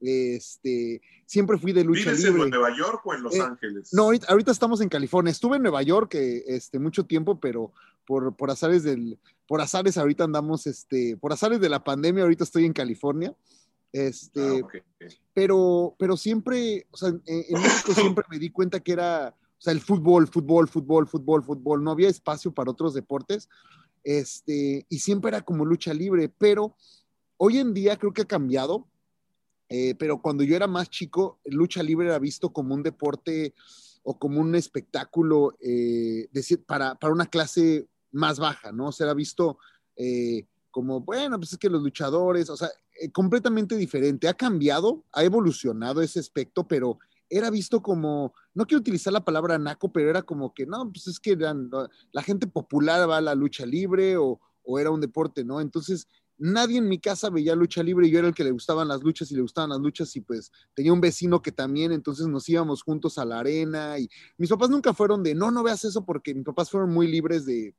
Este, 0.00 1.00
siempre 1.24 1.56
fui 1.56 1.70
de 1.70 1.84
lucha 1.84 2.10
¿Vives 2.10 2.24
libre. 2.24 2.42
en 2.42 2.50
Nueva 2.50 2.76
York 2.76 3.06
o 3.06 3.14
en 3.14 3.22
Los 3.22 3.34
eh, 3.36 3.42
Ángeles? 3.42 3.90
No, 3.92 4.10
ahorita, 4.26 4.50
estamos 4.50 4.80
en 4.80 4.88
California. 4.88 5.30
Estuve 5.30 5.58
en 5.58 5.62
Nueva 5.62 5.82
York 5.82 6.16
este, 6.16 6.80
mucho 6.80 7.06
tiempo, 7.06 7.38
pero 7.38 7.72
por, 8.04 8.34
por 8.34 8.50
azares 8.50 8.82
del, 8.82 9.20
por 9.46 9.60
azares 9.60 9.96
ahorita 9.96 10.24
andamos, 10.24 10.66
este, 10.66 11.16
por 11.16 11.32
azares 11.32 11.60
de 11.60 11.68
la 11.68 11.84
pandemia, 11.84 12.24
ahorita 12.24 12.42
estoy 12.42 12.64
en 12.64 12.72
California. 12.72 13.32
Este, 13.92 14.62
ah, 14.62 15.08
pero, 15.32 15.94
pero 15.98 16.16
siempre, 16.16 16.86
o 16.90 16.96
sea, 16.96 17.08
en, 17.08 17.60
México 17.60 17.94
siempre 17.94 18.24
me 18.30 18.38
di 18.38 18.50
cuenta 18.50 18.80
que 18.80 18.92
era, 18.92 19.34
o 19.38 19.60
sea, 19.60 19.72
el 19.72 19.80
fútbol, 19.80 20.28
fútbol, 20.28 20.68
fútbol, 20.68 21.06
fútbol, 21.06 21.42
fútbol, 21.42 21.82
no 21.82 21.92
había 21.92 22.08
espacio 22.08 22.52
para 22.52 22.70
otros 22.70 22.94
deportes, 22.94 23.48
este, 24.04 24.86
y 24.88 24.98
siempre 24.98 25.30
era 25.30 25.42
como 25.42 25.64
lucha 25.64 25.94
libre, 25.94 26.28
pero 26.28 26.76
hoy 27.38 27.58
en 27.58 27.74
día 27.74 27.96
creo 27.96 28.12
que 28.12 28.22
ha 28.22 28.26
cambiado, 28.26 28.86
eh, 29.68 29.94
pero 29.98 30.20
cuando 30.20 30.44
yo 30.44 30.54
era 30.54 30.66
más 30.66 30.90
chico, 30.90 31.40
lucha 31.44 31.82
libre 31.82 32.06
era 32.06 32.18
visto 32.18 32.52
como 32.52 32.74
un 32.74 32.82
deporte 32.82 33.54
o 34.02 34.18
como 34.18 34.40
un 34.40 34.54
espectáculo 34.54 35.56
eh, 35.60 36.28
para, 36.66 36.94
para, 36.94 37.12
una 37.12 37.26
clase 37.26 37.88
más 38.12 38.38
baja, 38.38 38.70
¿no? 38.70 38.88
O 38.88 38.92
sea, 38.92 39.06
era 39.06 39.14
visto 39.14 39.58
eh, 39.96 40.46
como, 40.70 41.00
bueno, 41.00 41.38
pues 41.38 41.52
es 41.52 41.58
que 41.58 41.68
los 41.68 41.82
luchadores, 41.82 42.48
o 42.48 42.56
sea, 42.56 42.68
completamente 43.12 43.76
diferente. 43.76 44.28
Ha 44.28 44.34
cambiado, 44.34 45.04
ha 45.12 45.24
evolucionado 45.24 46.02
ese 46.02 46.20
aspecto, 46.20 46.66
pero 46.66 46.98
era 47.28 47.50
visto 47.50 47.82
como, 47.82 48.34
no 48.54 48.66
quiero 48.66 48.80
utilizar 48.80 49.12
la 49.12 49.24
palabra 49.24 49.58
naco, 49.58 49.92
pero 49.92 50.10
era 50.10 50.22
como 50.22 50.54
que, 50.54 50.66
no, 50.66 50.90
pues 50.90 51.06
es 51.08 51.18
que 51.18 51.36
la 51.36 52.22
gente 52.22 52.46
popular 52.46 53.08
va 53.08 53.18
a 53.18 53.20
la 53.20 53.34
lucha 53.34 53.66
libre 53.66 54.16
o, 54.16 54.40
o, 54.62 54.78
era 54.78 54.90
un 54.90 55.00
deporte, 55.00 55.44
¿no? 55.44 55.60
Entonces, 55.60 56.06
nadie 56.38 56.78
en 56.78 56.88
mi 56.88 56.98
casa 56.98 57.30
veía 57.30 57.54
lucha 57.54 57.82
libre, 57.82 58.10
yo 58.10 58.18
era 58.18 58.28
el 58.28 58.34
que 58.34 58.44
le 58.44 58.50
gustaban 58.50 58.88
las 58.88 59.02
luchas 59.02 59.30
y 59.30 59.34
le 59.34 59.42
gustaban 59.42 59.70
las 59.70 59.80
luchas 59.80 60.14
y 60.16 60.20
pues 60.20 60.52
tenía 60.74 60.92
un 60.92 61.00
vecino 61.00 61.40
que 61.40 61.52
también, 61.52 61.92
entonces 61.92 62.26
nos 62.26 62.48
íbamos 62.48 62.82
juntos 62.82 63.18
a 63.18 63.24
la 63.24 63.40
arena 63.40 63.98
y 63.98 64.08
mis 64.36 64.50
papás 64.50 64.68
nunca 64.68 64.92
fueron 64.92 65.22
de, 65.22 65.34
no, 65.34 65.50
no 65.50 65.62
veas 65.62 65.84
eso 65.84 66.04
porque 66.04 66.34
mis 66.34 66.44
papás 66.44 66.70
fueron 66.70 66.90
muy 66.90 67.06
libres 67.06 67.46
de, 67.46 67.74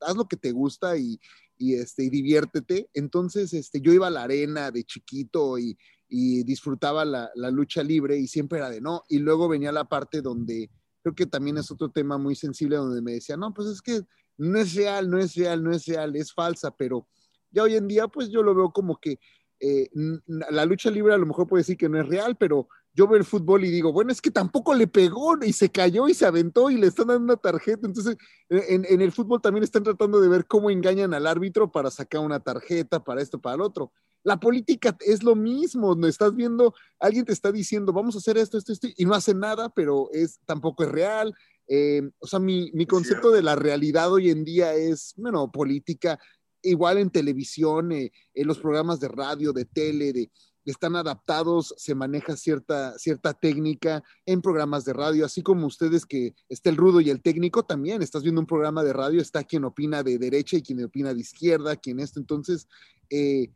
haz 0.00 0.16
lo 0.16 0.26
que 0.26 0.36
te 0.36 0.52
gusta 0.52 0.96
y, 0.96 1.18
y, 1.58 1.74
este, 1.74 2.04
y 2.04 2.10
diviértete. 2.10 2.88
Entonces, 2.94 3.52
este, 3.52 3.80
yo 3.80 3.92
iba 3.92 4.06
a 4.06 4.10
la 4.10 4.24
arena 4.24 4.70
de 4.70 4.84
chiquito 4.84 5.58
y, 5.58 5.76
y 6.08 6.44
disfrutaba 6.44 7.04
la, 7.04 7.30
la, 7.34 7.50
lucha 7.50 7.82
libre 7.82 8.18
y 8.18 8.26
siempre 8.26 8.58
era 8.58 8.70
de 8.70 8.80
no. 8.80 9.02
Y 9.08 9.18
luego 9.18 9.48
venía 9.48 9.72
la 9.72 9.84
parte 9.84 10.20
donde 10.20 10.70
creo 11.02 11.14
que 11.14 11.26
también 11.26 11.58
es 11.58 11.70
otro 11.70 11.90
tema 11.90 12.18
muy 12.18 12.34
sensible 12.34 12.76
donde 12.76 13.02
me 13.02 13.12
decía, 13.12 13.36
no, 13.36 13.52
pues 13.52 13.68
es 13.68 13.82
que 13.82 14.02
no 14.38 14.58
es 14.58 14.74
real, 14.74 15.10
no 15.10 15.18
es 15.18 15.34
real, 15.34 15.62
no 15.62 15.72
es 15.72 15.84
real, 15.86 16.14
es 16.16 16.32
falsa, 16.32 16.70
pero 16.76 17.06
ya 17.50 17.62
hoy 17.62 17.76
en 17.76 17.86
día 17.86 18.08
pues 18.08 18.30
yo 18.30 18.42
lo 18.42 18.54
veo 18.54 18.72
como 18.72 18.98
que 18.98 19.18
eh, 19.60 19.88
la 20.26 20.64
lucha 20.64 20.90
libre 20.90 21.14
a 21.14 21.18
lo 21.18 21.26
mejor 21.26 21.46
puede 21.46 21.60
decir 21.60 21.76
que 21.76 21.88
no 21.88 22.00
es 22.00 22.06
real, 22.08 22.36
pero 22.36 22.68
yo 22.94 23.06
veo 23.06 23.16
el 23.18 23.24
fútbol 23.24 23.64
y 23.64 23.70
digo, 23.70 23.92
bueno, 23.92 24.12
es 24.12 24.20
que 24.20 24.30
tampoco 24.30 24.74
le 24.74 24.86
pegó 24.86 25.42
y 25.42 25.52
se 25.52 25.70
cayó 25.70 26.08
y 26.08 26.14
se 26.14 26.26
aventó 26.26 26.70
y 26.70 26.76
le 26.76 26.88
están 26.88 27.06
dando 27.06 27.24
una 27.24 27.36
tarjeta. 27.36 27.86
Entonces, 27.86 28.16
en, 28.50 29.00
el 29.00 29.12
fútbol 29.12 29.40
también 29.40 29.64
están 29.64 29.82
tratando 29.82 30.20
de 30.20 30.28
ver 30.28 30.46
cómo 30.46 30.70
engañan 30.70 31.14
al 31.14 31.26
árbitro 31.26 31.72
para 31.72 31.90
sacar 31.90 32.20
una 32.20 32.40
tarjeta, 32.40 33.02
para 33.02 33.22
esto, 33.22 33.40
para 33.40 33.56
el 33.56 33.62
otro. 33.62 33.92
La 34.24 34.38
política 34.38 34.96
es 35.00 35.22
lo 35.22 35.34
mismo, 35.34 35.94
no 35.94 36.06
estás 36.06 36.34
viendo, 36.34 36.74
alguien 37.00 37.24
te 37.24 37.32
está 37.32 37.50
diciendo, 37.50 37.92
vamos 37.92 38.14
a 38.14 38.18
hacer 38.18 38.36
esto, 38.36 38.58
esto, 38.58 38.72
esto, 38.72 38.88
y 38.94 39.04
no 39.04 39.14
hace 39.14 39.34
nada, 39.34 39.70
pero 39.70 40.08
es, 40.12 40.38
tampoco 40.44 40.84
es 40.84 40.90
real. 40.90 41.34
Eh, 41.66 42.02
o 42.18 42.26
sea, 42.26 42.38
mi, 42.38 42.70
mi 42.74 42.86
concepto 42.86 43.30
de 43.30 43.42
la 43.42 43.56
realidad 43.56 44.12
hoy 44.12 44.30
en 44.30 44.44
día 44.44 44.74
es, 44.74 45.14
bueno, 45.16 45.50
política, 45.50 46.18
igual 46.60 46.98
en 46.98 47.10
televisión, 47.10 47.92
eh, 47.92 48.12
en 48.34 48.46
los 48.46 48.58
programas 48.58 49.00
de 49.00 49.08
radio, 49.08 49.52
de 49.52 49.64
tele, 49.64 50.12
de, 50.12 50.30
están 50.70 50.96
adaptados, 50.96 51.74
se 51.76 51.94
maneja 51.94 52.36
cierta, 52.36 52.98
cierta 52.98 53.34
técnica 53.34 54.02
en 54.26 54.42
programas 54.42 54.84
de 54.84 54.92
radio, 54.92 55.24
así 55.24 55.42
como 55.42 55.66
ustedes 55.66 56.06
que 56.06 56.34
está 56.48 56.70
el 56.70 56.76
rudo 56.76 57.00
y 57.00 57.10
el 57.10 57.20
técnico 57.20 57.64
también, 57.64 58.02
estás 58.02 58.22
viendo 58.22 58.40
un 58.40 58.46
programa 58.46 58.84
de 58.84 58.92
radio, 58.92 59.20
está 59.20 59.44
quien 59.44 59.64
opina 59.64 60.02
de 60.02 60.18
derecha 60.18 60.56
y 60.56 60.62
quien 60.62 60.84
opina 60.84 61.12
de 61.12 61.20
izquierda, 61.20 61.76
quien 61.76 62.00
esto, 62.00 62.20
entonces 62.20 62.68
eh, 63.10 63.50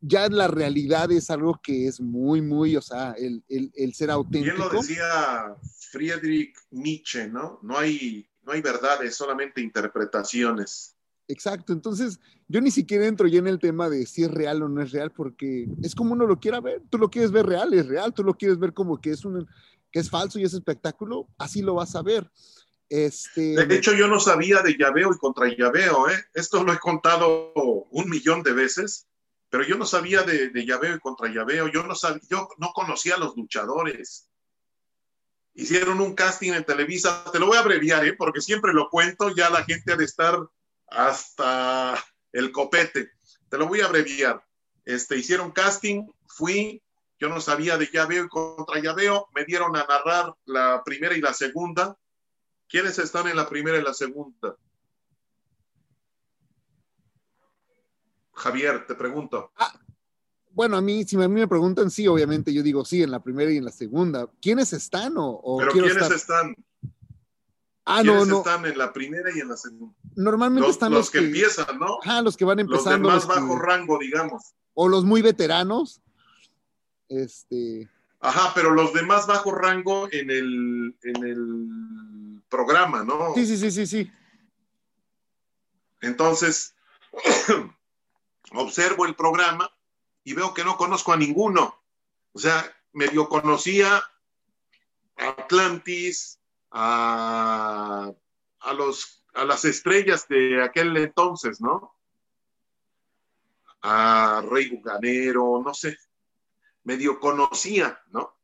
ya 0.00 0.28
la 0.28 0.48
realidad 0.48 1.10
es 1.10 1.30
algo 1.30 1.60
que 1.62 1.88
es 1.88 2.00
muy, 2.00 2.40
muy, 2.40 2.76
o 2.76 2.82
sea, 2.82 3.12
el, 3.12 3.42
el, 3.48 3.94
ser 3.94 4.10
auténtico. 4.10 4.56
Bien 4.56 4.58
lo 4.58 4.70
decía 4.70 5.56
Friedrich 5.90 6.54
Nietzsche, 6.70 7.28
¿no? 7.28 7.58
No 7.62 7.78
hay, 7.78 8.28
no 8.42 8.52
hay 8.52 8.60
verdades, 8.60 9.14
solamente 9.14 9.60
interpretaciones. 9.60 10.95
Exacto, 11.28 11.72
entonces 11.72 12.20
yo 12.46 12.60
ni 12.60 12.70
siquiera 12.70 13.06
entro 13.06 13.26
ya 13.26 13.40
en 13.40 13.48
el 13.48 13.58
tema 13.58 13.88
de 13.88 14.06
si 14.06 14.22
es 14.22 14.30
real 14.30 14.62
o 14.62 14.68
no 14.68 14.80
es 14.80 14.92
real, 14.92 15.10
porque 15.10 15.66
es 15.82 15.94
como 15.94 16.12
uno 16.12 16.26
lo 16.26 16.38
quiera 16.38 16.60
ver, 16.60 16.82
tú 16.88 16.98
lo 16.98 17.10
quieres 17.10 17.32
ver 17.32 17.46
real, 17.46 17.74
es 17.74 17.86
real, 17.86 18.14
tú 18.14 18.22
lo 18.22 18.34
quieres 18.34 18.58
ver 18.58 18.72
como 18.72 19.00
que 19.00 19.10
es, 19.10 19.24
un, 19.24 19.48
que 19.90 19.98
es 19.98 20.08
falso 20.08 20.38
y 20.38 20.44
es 20.44 20.54
espectáculo, 20.54 21.26
así 21.36 21.62
lo 21.62 21.74
vas 21.74 21.96
a 21.96 22.02
ver. 22.02 22.30
Este... 22.88 23.66
De 23.66 23.76
hecho, 23.76 23.92
yo 23.94 24.06
no 24.06 24.20
sabía 24.20 24.62
de 24.62 24.76
llaveo 24.78 25.12
y 25.12 25.18
contra 25.18 25.48
llaveo, 25.48 26.08
¿eh? 26.08 26.24
Esto 26.32 26.62
lo 26.62 26.72
he 26.72 26.78
contado 26.78 27.52
un 27.54 28.08
millón 28.08 28.44
de 28.44 28.52
veces, 28.52 29.08
pero 29.50 29.64
yo 29.64 29.76
no 29.76 29.84
sabía 29.84 30.22
de, 30.22 30.50
de 30.50 30.64
llaveo 30.64 30.94
y 30.94 31.00
contra 31.00 31.28
llaveo, 31.28 31.66
yo 31.66 31.82
no, 31.82 31.96
sabía, 31.96 32.20
yo 32.30 32.48
no 32.58 32.70
conocía 32.72 33.16
a 33.16 33.18
los 33.18 33.36
luchadores. 33.36 34.28
Hicieron 35.54 36.00
un 36.00 36.14
casting 36.14 36.52
en 36.52 36.64
Televisa, 36.64 37.24
te 37.32 37.40
lo 37.40 37.46
voy 37.46 37.56
a 37.56 37.60
abreviar, 37.60 38.06
¿eh? 38.06 38.12
porque 38.12 38.40
siempre 38.40 38.72
lo 38.72 38.88
cuento, 38.90 39.34
ya 39.34 39.50
la 39.50 39.64
gente 39.64 39.92
ha 39.92 39.96
de 39.96 40.04
estar 40.04 40.38
hasta 40.88 42.02
el 42.32 42.52
copete. 42.52 43.10
Te 43.48 43.58
lo 43.58 43.66
voy 43.66 43.80
a 43.80 43.86
abreviar. 43.86 44.44
Este, 44.84 45.16
hicieron 45.16 45.50
casting, 45.50 46.06
fui, 46.28 46.82
yo 47.18 47.28
no 47.28 47.40
sabía 47.40 47.78
de 47.78 47.88
llaveo 47.92 48.24
y 48.24 48.28
contra 48.28 48.80
llaveo, 48.80 49.28
me 49.34 49.44
dieron 49.44 49.74
a 49.76 49.84
narrar 49.84 50.34
la 50.44 50.82
primera 50.84 51.16
y 51.16 51.20
la 51.20 51.32
segunda. 51.32 51.96
¿Quiénes 52.68 52.98
están 52.98 53.26
en 53.28 53.36
la 53.36 53.48
primera 53.48 53.78
y 53.78 53.82
la 53.82 53.94
segunda? 53.94 54.56
Javier, 58.32 58.86
te 58.86 58.94
pregunto. 58.94 59.50
Ah, 59.56 59.72
bueno, 60.50 60.76
a 60.76 60.82
mí, 60.82 61.04
si 61.04 61.16
a 61.16 61.28
mí 61.28 61.40
me 61.40 61.48
preguntan, 61.48 61.90
sí, 61.90 62.06
obviamente 62.06 62.52
yo 62.52 62.62
digo 62.62 62.84
sí, 62.84 63.02
en 63.02 63.10
la 63.10 63.22
primera 63.22 63.50
y 63.50 63.56
en 63.56 63.64
la 63.64 63.72
segunda. 63.72 64.30
¿Quiénes 64.40 64.72
están 64.72 65.14
o, 65.16 65.56
¿Pero 65.58 65.72
quiénes 65.72 66.10
están? 66.10 66.54
Ah, 67.84 68.02
no, 68.02 68.24
no. 68.24 68.38
están 68.38 68.66
en 68.66 68.76
la 68.76 68.92
primera 68.92 69.30
y 69.34 69.40
en 69.40 69.48
la 69.48 69.56
segunda? 69.56 69.94
Normalmente 70.16 70.70
están 70.70 70.92
los, 70.92 71.10
que, 71.10 71.18
empiezan, 71.18 71.78
¿no? 71.78 71.98
Ah, 72.04 72.22
los 72.22 72.36
que 72.36 72.44
van 72.44 72.58
empezando. 72.58 73.10
Los 73.10 73.22
de 73.22 73.28
más 73.28 73.40
bajo 73.40 73.58
rango, 73.58 73.98
digamos. 73.98 74.54
O 74.74 74.88
los 74.88 75.04
muy 75.04 75.22
veteranos. 75.22 76.00
Este. 77.08 77.88
Ajá, 78.20 78.52
pero 78.54 78.70
los 78.70 78.92
de 78.92 79.02
más 79.02 79.26
bajo 79.26 79.52
rango 79.52 80.08
en 80.10 80.30
el, 80.30 80.96
en 81.02 81.24
el 81.24 82.42
programa, 82.48 83.04
¿no? 83.04 83.34
Sí, 83.34 83.46
sí, 83.46 83.56
sí, 83.58 83.70
sí, 83.70 83.86
sí. 83.86 84.10
Entonces, 86.00 86.74
observo 88.52 89.06
el 89.06 89.14
programa 89.14 89.70
y 90.24 90.34
veo 90.34 90.54
que 90.54 90.64
no 90.64 90.76
conozco 90.76 91.12
a 91.12 91.16
ninguno. 91.16 91.78
O 92.32 92.38
sea, 92.38 92.74
medio 92.92 93.28
conocía 93.28 94.02
a 95.16 95.28
Atlantis, 95.28 96.40
a, 96.70 98.12
los, 98.76 99.24
a 99.36 99.44
las 99.44 99.64
estrellas 99.64 100.26
de 100.28 100.62
aquel 100.62 100.96
entonces, 100.96 101.60
¿no? 101.60 101.94
A 103.82 104.42
Rey 104.48 104.70
Buganero, 104.70 105.62
no 105.62 105.74
sé, 105.74 105.96
medio 106.84 107.20
conocía, 107.20 108.00
¿no? 108.10 108.36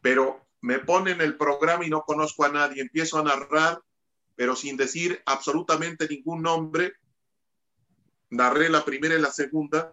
Pero 0.00 0.46
me 0.60 0.78
ponen 0.78 1.20
el 1.20 1.36
programa 1.36 1.84
y 1.84 1.90
no 1.90 2.02
conozco 2.02 2.44
a 2.44 2.48
nadie, 2.48 2.82
empiezo 2.82 3.18
a 3.18 3.24
narrar, 3.24 3.82
pero 4.36 4.56
sin 4.56 4.76
decir 4.76 5.20
absolutamente 5.26 6.08
ningún 6.08 6.42
nombre. 6.42 6.94
Narré 8.30 8.68
la 8.68 8.84
primera 8.84 9.14
y 9.14 9.20
la 9.20 9.30
segunda 9.30 9.92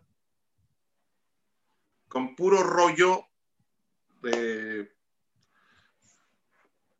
con 2.07 2.35
puro 2.35 2.63
rollo 2.63 3.25
de 4.21 4.91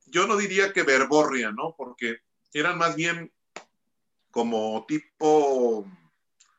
yo 0.06 0.28
no 0.28 0.38
diría 0.38 0.74
que 0.74 0.84
verborria, 0.84 1.52
¿no? 1.52 1.76
Porque 1.78 2.20
eran 2.54 2.78
más 2.78 2.96
bien 2.96 3.32
como 4.32 4.86
tipo 4.88 5.86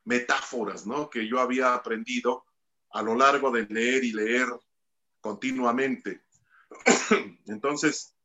metáforas, 0.05 0.87
¿no? 0.87 1.09
Que 1.11 1.29
yo 1.29 1.41
había 1.41 1.75
aprendido 1.75 2.45
a 2.91 3.03
lo 3.03 3.15
largo 3.15 3.51
de 3.51 3.67
leer 3.67 4.05
y 4.05 4.13
leer 4.13 4.49
continuamente. 5.21 6.23
Entonces, 7.47 8.17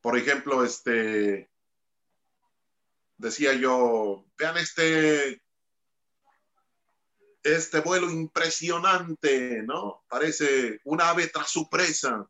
por 0.00 0.16
ejemplo, 0.16 0.64
este, 0.64 1.50
decía 3.16 3.54
yo, 3.54 4.26
vean 4.36 4.58
este, 4.58 5.42
este 7.42 7.80
vuelo 7.80 8.10
impresionante, 8.10 9.62
¿no? 9.62 10.04
Parece 10.08 10.80
un 10.84 11.00
ave 11.00 11.28
tras 11.28 11.50
su 11.50 11.68
presa 11.68 12.28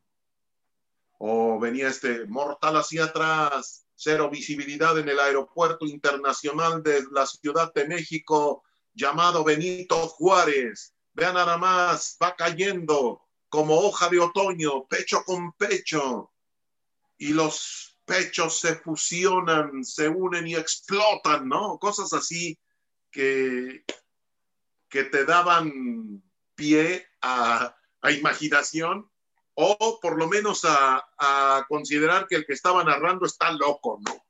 o 1.17 1.59
venía 1.59 1.89
este 1.89 2.25
mortal 2.25 2.77
hacia 2.77 3.05
atrás, 3.05 3.84
cero 3.95 4.29
visibilidad 4.29 4.97
en 4.99 5.09
el 5.09 5.19
aeropuerto 5.19 5.85
internacional 5.85 6.83
de 6.83 7.03
la 7.11 7.25
Ciudad 7.25 7.73
de 7.73 7.87
México 7.87 8.63
llamado 8.93 9.43
Benito 9.43 9.95
Juárez. 10.07 10.93
Vean 11.13 11.35
nada 11.35 11.57
más, 11.57 12.17
va 12.21 12.35
cayendo 12.35 13.21
como 13.49 13.79
hoja 13.79 14.09
de 14.09 14.19
otoño, 14.19 14.85
pecho 14.87 15.23
con 15.23 15.53
pecho, 15.53 16.33
y 17.17 17.29
los 17.29 17.97
pechos 18.05 18.59
se 18.59 18.75
fusionan, 18.75 19.83
se 19.83 20.09
unen 20.09 20.47
y 20.47 20.55
explotan, 20.55 21.47
¿no? 21.47 21.79
Cosas 21.79 22.11
así 22.13 22.59
que, 23.09 23.85
que 24.89 25.05
te 25.05 25.25
daban 25.25 26.21
pie 26.55 27.07
a, 27.21 27.75
a 28.01 28.11
imaginación 28.11 29.09
o 29.55 29.99
por 30.01 30.17
lo 30.17 30.27
menos 30.27 30.65
a, 30.65 31.65
considerar 31.67 32.27
que 32.27 32.35
el 32.35 32.45
que 32.45 32.53
estaba 32.53 32.83
narrando 32.83 33.25
está 33.25 33.51
loco, 33.51 33.99
¿no? 34.05 34.23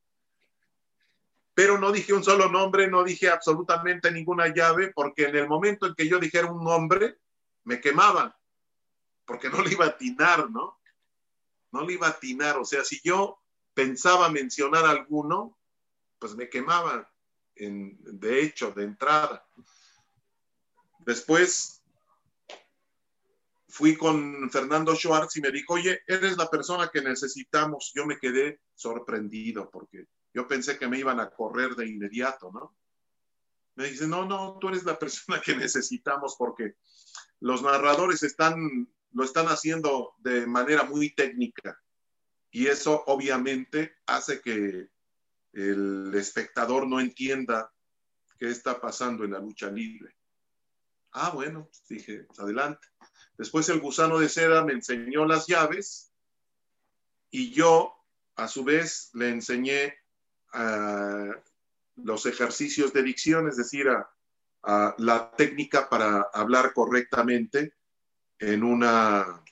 Pero 1.53 1.77
no 1.77 1.91
dije 1.91 2.13
un 2.13 2.23
solo 2.23 2.49
nombre, 2.49 2.87
no 2.87 3.03
dije 3.03 3.29
absolutamente 3.29 4.11
ninguna 4.11 4.53
llave, 4.53 4.91
porque 4.93 5.25
en 5.25 5.35
el 5.35 5.47
momento 5.47 5.85
en 5.87 5.95
que 5.95 6.07
yo 6.07 6.19
dijera 6.19 6.51
un 6.51 6.63
nombre, 6.63 7.17
me 7.63 7.81
quemaban, 7.81 8.33
porque 9.25 9.49
no 9.49 9.61
le 9.63 9.71
iba 9.71 9.85
a 9.85 9.89
atinar, 9.89 10.49
¿no? 10.51 10.79
No 11.71 11.81
le 11.81 11.93
iba 11.93 12.07
a 12.07 12.11
atinar, 12.11 12.57
o 12.57 12.65
sea, 12.65 12.83
si 12.83 13.01
yo 13.03 13.41
pensaba 13.73 14.29
mencionar 14.29 14.85
alguno, 14.85 15.57
pues 16.19 16.35
me 16.35 16.49
quemaba, 16.49 17.09
de 17.55 18.41
hecho, 18.41 18.71
de 18.71 18.83
entrada. 18.83 19.45
Después 20.99 21.81
fui 23.75 23.97
con 23.97 24.49
Fernando 24.49 24.95
Schwartz 24.95 25.35
y 25.35 25.41
me 25.41 25.51
dijo, 25.51 25.73
oye, 25.73 25.99
eres 26.07 26.37
la 26.37 26.49
persona 26.49 26.89
que 26.93 27.01
necesitamos. 27.01 27.91
Yo 27.93 28.05
me 28.05 28.17
quedé 28.17 28.61
sorprendido 28.73 29.69
porque 29.69 30.05
yo 30.33 30.47
pensé 30.47 30.79
que 30.79 30.87
me 30.87 30.97
iban 30.97 31.19
a 31.19 31.29
correr 31.29 31.75
de 31.75 31.85
inmediato, 31.85 32.51
¿no? 32.53 32.73
Me 33.75 33.87
dice, 33.87 34.07
no, 34.07 34.25
no, 34.25 34.57
tú 34.59 34.69
eres 34.69 34.85
la 34.85 34.97
persona 34.99 35.41
que 35.41 35.57
necesitamos 35.57 36.37
porque 36.39 36.75
los 37.41 37.63
narradores 37.63 38.23
están, 38.23 38.87
lo 39.11 39.25
están 39.25 39.47
haciendo 39.47 40.13
de 40.19 40.47
manera 40.47 40.85
muy 40.85 41.13
técnica 41.13 41.77
y 42.51 42.67
eso 42.67 43.03
obviamente 43.07 43.97
hace 44.05 44.39
que 44.39 44.87
el 45.51 46.13
espectador 46.15 46.87
no 46.87 47.01
entienda 47.01 47.73
qué 48.39 48.47
está 48.49 48.79
pasando 48.79 49.25
en 49.25 49.31
la 49.31 49.39
lucha 49.39 49.69
libre. 49.69 50.15
Ah, 51.11 51.31
bueno, 51.31 51.69
dije, 51.89 52.25
adelante. 52.37 52.87
Después 53.37 53.67
el 53.69 53.79
gusano 53.79 54.19
de 54.19 54.29
seda 54.29 54.63
me 54.63 54.73
enseñó 54.73 55.25
las 55.25 55.47
llaves 55.47 56.11
y 57.29 57.51
yo, 57.51 57.93
a 58.35 58.47
su 58.47 58.63
vez, 58.63 59.09
le 59.13 59.29
enseñé 59.29 59.93
ah, 60.53 61.31
los 61.95 62.25
ejercicios 62.25 62.93
de 62.93 63.03
dicción, 63.03 63.47
es 63.47 63.57
decir, 63.57 63.87
la 64.97 65.31
técnica 65.37 65.89
para 65.89 66.29
hablar 66.33 66.73
correctamente 66.73 67.73
en 68.39 68.63
una, 68.63 69.43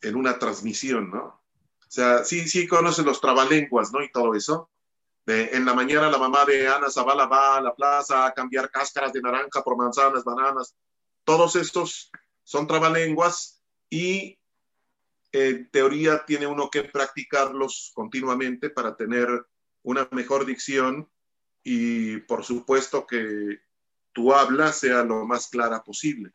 en 0.00 0.16
una 0.16 0.38
transmisión, 0.38 1.10
¿no? 1.10 1.24
O 1.24 1.90
sea, 1.90 2.24
sí, 2.24 2.48
sí 2.48 2.66
conoce 2.66 3.02
los 3.02 3.20
trabalenguas, 3.20 3.92
¿no? 3.92 4.02
Y 4.02 4.10
todo 4.10 4.34
eso. 4.34 4.70
en 5.26 5.64
la 5.64 5.74
mañana 5.74 6.10
la 6.10 6.18
mamá 6.18 6.44
de 6.44 6.68
Ana 6.68 6.90
Zavala 6.90 7.26
va 7.26 7.56
a 7.56 7.60
la 7.60 7.74
plaza 7.74 8.26
a 8.26 8.34
cambiar 8.34 8.70
cáscaras 8.70 9.12
de 9.12 9.22
naranja 9.22 9.62
por 9.62 9.76
manzanas, 9.76 10.24
bananas. 10.24 10.74
Todos 11.24 11.56
estos 11.56 12.10
son 12.46 12.68
trabalenguas 12.68 13.60
y 13.90 14.38
en 15.32 15.68
teoría 15.70 16.24
tiene 16.24 16.46
uno 16.46 16.70
que 16.70 16.84
practicarlos 16.84 17.90
continuamente 17.92 18.70
para 18.70 18.96
tener 18.96 19.28
una 19.82 20.08
mejor 20.12 20.46
dicción 20.46 21.10
y 21.64 22.18
por 22.18 22.44
supuesto 22.44 23.04
que 23.04 23.58
tu 24.12 24.32
habla 24.32 24.72
sea 24.72 25.02
lo 25.02 25.26
más 25.26 25.48
clara 25.48 25.82
posible. 25.82 26.30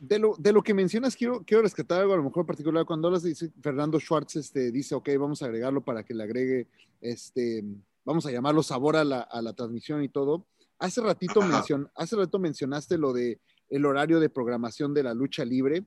De 0.00 0.18
lo, 0.18 0.34
de 0.36 0.52
lo 0.52 0.62
que 0.62 0.74
mencionas, 0.74 1.14
quiero, 1.14 1.44
quiero 1.44 1.62
rescatar 1.62 2.00
algo 2.00 2.14
a 2.14 2.16
lo 2.16 2.24
mejor 2.24 2.44
particular. 2.44 2.84
Cuando 2.84 3.06
hablas 3.06 3.22
Fernando 3.62 4.00
Schwartz 4.00 4.36
este, 4.36 4.72
dice, 4.72 4.96
ok, 4.96 5.08
vamos 5.18 5.40
a 5.42 5.44
agregarlo 5.44 5.82
para 5.82 6.02
que 6.02 6.14
le 6.14 6.24
agregue, 6.24 6.66
este, 7.00 7.62
vamos 8.04 8.26
a 8.26 8.32
llamarlo 8.32 8.64
sabor 8.64 8.96
a 8.96 9.04
la, 9.04 9.20
a 9.20 9.40
la 9.40 9.52
transmisión 9.52 10.02
y 10.02 10.08
todo. 10.08 10.46
Hace 10.80 11.02
ratito, 11.02 11.42
mencion, 11.42 11.90
hace 11.94 12.16
rato 12.16 12.38
mencionaste 12.38 12.98
lo 12.98 13.12
de 13.12 13.40
el 13.68 13.84
horario 13.84 14.18
de 14.18 14.30
programación 14.30 14.92
de 14.94 15.02
la 15.02 15.14
lucha 15.14 15.44
libre. 15.44 15.84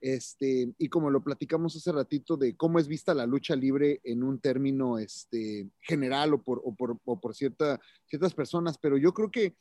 Este, 0.00 0.72
y 0.78 0.88
como 0.88 1.10
lo 1.10 1.24
platicamos 1.24 1.74
hace 1.74 1.90
ratito 1.90 2.36
de 2.36 2.56
cómo 2.56 2.78
es 2.78 2.86
vista 2.86 3.12
la 3.14 3.26
lucha 3.26 3.56
libre 3.56 4.00
en 4.04 4.22
un 4.22 4.38
término 4.38 4.98
este, 4.98 5.68
general 5.80 6.34
o 6.34 6.42
por, 6.42 6.60
o 6.64 6.74
por, 6.74 6.98
o 7.04 7.20
por 7.20 7.34
cierta, 7.34 7.80
ciertas 8.06 8.34
personas, 8.34 8.78
pero 8.78 8.98
yo 8.98 9.12
creo 9.12 9.30
que 9.30 9.56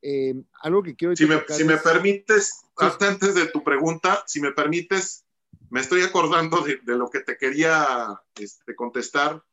eh, 0.00 0.34
algo 0.62 0.82
que 0.82 0.94
quiero... 0.94 1.14
Si 1.14 1.26
me, 1.26 1.42
si 1.48 1.64
me 1.64 1.76
permites, 1.76 2.62
antes 2.78 3.34
de 3.34 3.46
tu 3.46 3.62
pregunta, 3.62 4.24
si 4.26 4.40
me 4.40 4.52
permites, 4.52 5.26
me 5.68 5.80
estoy 5.80 6.02
acordando 6.02 6.62
de, 6.62 6.78
de 6.78 6.96
lo 6.96 7.10
que 7.10 7.20
te 7.20 7.36
quería 7.36 8.22
este, 8.36 8.74
contestar. 8.74 9.44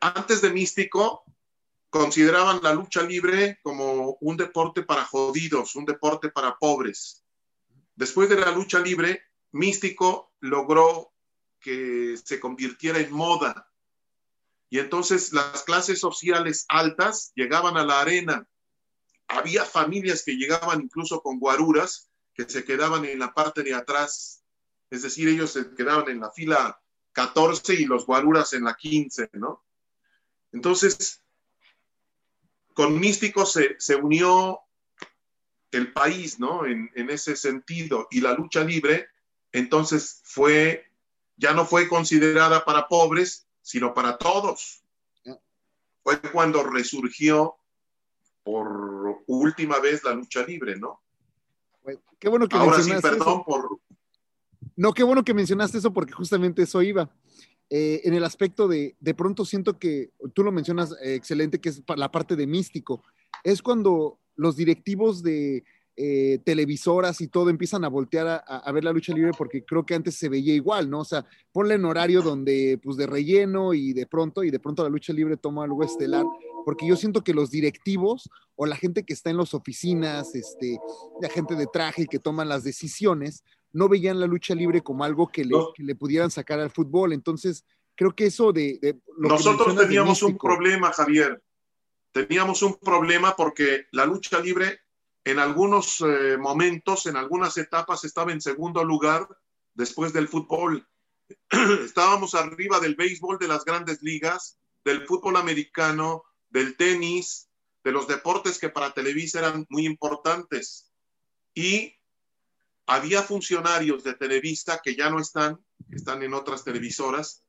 Antes 0.00 0.40
de 0.40 0.50
Místico, 0.50 1.24
consideraban 1.92 2.60
la 2.62 2.72
lucha 2.72 3.02
libre 3.02 3.60
como 3.62 4.16
un 4.20 4.36
deporte 4.36 4.82
para 4.82 5.04
jodidos, 5.04 5.76
un 5.76 5.84
deporte 5.84 6.30
para 6.30 6.56
pobres. 6.58 7.22
Después 7.94 8.28
de 8.28 8.40
la 8.40 8.50
lucha 8.50 8.80
libre, 8.80 9.22
Místico 9.52 10.32
logró 10.40 11.12
que 11.60 12.16
se 12.24 12.40
convirtiera 12.40 12.98
en 12.98 13.12
moda. 13.12 13.70
Y 14.70 14.78
entonces 14.78 15.32
las 15.32 15.62
clases 15.62 16.00
sociales 16.00 16.64
altas 16.68 17.32
llegaban 17.36 17.76
a 17.76 17.84
la 17.84 18.00
arena 18.00 18.48
había 19.32 19.64
familias 19.64 20.22
que 20.24 20.36
llegaban 20.36 20.82
incluso 20.82 21.22
con 21.22 21.38
guaruras 21.38 22.10
que 22.34 22.48
se 22.48 22.64
quedaban 22.64 23.04
en 23.04 23.18
la 23.18 23.34
parte 23.34 23.62
de 23.62 23.74
atrás, 23.74 24.42
es 24.90 25.02
decir, 25.02 25.28
ellos 25.28 25.52
se 25.52 25.74
quedaban 25.74 26.08
en 26.08 26.20
la 26.20 26.30
fila 26.30 26.80
14 27.12 27.74
y 27.74 27.84
los 27.84 28.06
guaruras 28.06 28.52
en 28.52 28.64
la 28.64 28.74
15, 28.74 29.30
¿no? 29.34 29.64
Entonces, 30.52 31.21
con 32.74 32.98
Místico 32.98 33.46
se, 33.46 33.76
se 33.78 33.96
unió 33.96 34.60
el 35.70 35.92
país, 35.92 36.38
¿no? 36.38 36.66
En, 36.66 36.90
en, 36.94 37.10
ese 37.10 37.36
sentido, 37.36 38.08
y 38.10 38.20
la 38.20 38.34
lucha 38.34 38.62
libre, 38.62 39.08
entonces 39.52 40.20
fue, 40.24 40.90
ya 41.36 41.52
no 41.52 41.64
fue 41.64 41.88
considerada 41.88 42.64
para 42.64 42.88
pobres, 42.88 43.46
sino 43.62 43.94
para 43.94 44.18
todos. 44.18 44.82
Fue 46.02 46.20
cuando 46.20 46.64
resurgió 46.64 47.56
por 48.42 49.22
última 49.26 49.78
vez 49.78 50.02
la 50.04 50.12
lucha 50.12 50.44
libre, 50.44 50.76
¿no? 50.76 51.00
qué 52.18 52.28
bueno 52.28 52.48
que 52.48 52.56
Ahora 52.56 52.80
sí, 52.80 52.92
perdón 53.00 53.44
por... 53.44 53.78
No, 54.76 54.92
qué 54.92 55.02
bueno 55.02 55.24
que 55.24 55.34
mencionaste 55.34 55.78
eso 55.78 55.92
porque 55.92 56.12
justamente 56.12 56.62
eso 56.62 56.82
iba. 56.82 57.10
Eh, 57.74 58.02
en 58.04 58.12
el 58.12 58.22
aspecto 58.22 58.68
de, 58.68 58.96
de 59.00 59.14
pronto 59.14 59.46
siento 59.46 59.78
que, 59.78 60.10
tú 60.34 60.44
lo 60.44 60.52
mencionas 60.52 60.92
eh, 61.02 61.14
excelente, 61.14 61.58
que 61.58 61.70
es 61.70 61.82
la 61.96 62.12
parte 62.12 62.36
de 62.36 62.46
místico, 62.46 63.02
es 63.44 63.62
cuando 63.62 64.18
los 64.36 64.56
directivos 64.56 65.22
de 65.22 65.64
eh, 65.96 66.38
televisoras 66.44 67.22
y 67.22 67.28
todo 67.28 67.48
empiezan 67.48 67.86
a 67.86 67.88
voltear 67.88 68.44
a, 68.46 68.72
ver 68.72 68.84
la 68.84 68.92
lucha 68.92 69.14
libre 69.14 69.30
porque 69.38 69.64
creo 69.64 69.86
que 69.86 69.94
antes 69.94 70.16
se 70.16 70.28
veía 70.28 70.52
igual, 70.52 70.90
¿no? 70.90 71.00
O 71.00 71.04
sea, 71.06 71.24
ponle 71.50 71.76
en 71.76 71.86
horario 71.86 72.20
donde, 72.20 72.78
pues 72.82 72.98
de 72.98 73.06
relleno 73.06 73.72
y 73.72 73.94
de 73.94 74.06
pronto, 74.06 74.44
y 74.44 74.50
de 74.50 74.60
pronto 74.60 74.82
la 74.82 74.90
lucha 74.90 75.14
libre 75.14 75.38
toma 75.38 75.64
algo 75.64 75.82
estelar, 75.82 76.26
porque 76.66 76.86
yo 76.86 76.94
siento 76.94 77.24
que 77.24 77.32
los 77.32 77.50
directivos 77.50 78.28
o 78.54 78.66
la 78.66 78.76
gente 78.76 79.02
que 79.02 79.14
está 79.14 79.30
en 79.30 79.38
las 79.38 79.54
oficinas, 79.54 80.34
este, 80.34 80.78
la 81.22 81.30
gente 81.30 81.54
de 81.54 81.66
traje 81.72 82.02
y 82.02 82.06
que 82.06 82.18
toman 82.18 82.50
las 82.50 82.64
decisiones, 82.64 83.44
no 83.72 83.88
veían 83.88 84.20
la 84.20 84.26
lucha 84.26 84.54
libre 84.54 84.82
como 84.82 85.04
algo 85.04 85.28
que 85.28 85.44
le, 85.44 85.50
no. 85.50 85.72
que 85.72 85.82
le 85.82 85.94
pudieran 85.94 86.30
sacar 86.30 86.60
al 86.60 86.70
fútbol. 86.70 87.12
Entonces, 87.12 87.64
creo 87.94 88.14
que 88.14 88.26
eso 88.26 88.52
de... 88.52 88.78
de 88.80 89.00
lo 89.16 89.30
Nosotros 89.30 89.76
teníamos 89.76 90.20
de 90.20 90.26
un 90.26 90.38
problema, 90.38 90.92
Javier. 90.92 91.42
Teníamos 92.12 92.62
un 92.62 92.74
problema 92.74 93.34
porque 93.36 93.86
la 93.92 94.04
lucha 94.04 94.38
libre 94.40 94.80
en 95.24 95.38
algunos 95.38 96.00
eh, 96.00 96.36
momentos, 96.36 97.06
en 97.06 97.16
algunas 97.16 97.56
etapas, 97.56 98.04
estaba 98.04 98.32
en 98.32 98.40
segundo 98.40 98.84
lugar 98.84 99.26
después 99.74 100.12
del 100.12 100.28
fútbol. 100.28 100.86
Estábamos 101.84 102.34
arriba 102.34 102.80
del 102.80 102.96
béisbol 102.96 103.38
de 103.38 103.48
las 103.48 103.64
grandes 103.64 104.02
ligas, 104.02 104.58
del 104.84 105.06
fútbol 105.06 105.36
americano, 105.36 106.24
del 106.50 106.76
tenis, 106.76 107.48
de 107.84 107.92
los 107.92 108.08
deportes 108.08 108.58
que 108.58 108.68
para 108.68 108.92
Televisa 108.92 109.38
eran 109.38 109.66
muy 109.68 109.86
importantes. 109.86 110.92
Y 111.54 111.94
había 112.86 113.22
funcionarios 113.22 114.04
de 114.04 114.14
Televisa 114.14 114.80
que 114.82 114.94
ya 114.96 115.10
no 115.10 115.20
están, 115.20 115.60
están 115.90 116.22
en 116.22 116.34
otras 116.34 116.64
televisoras, 116.64 117.42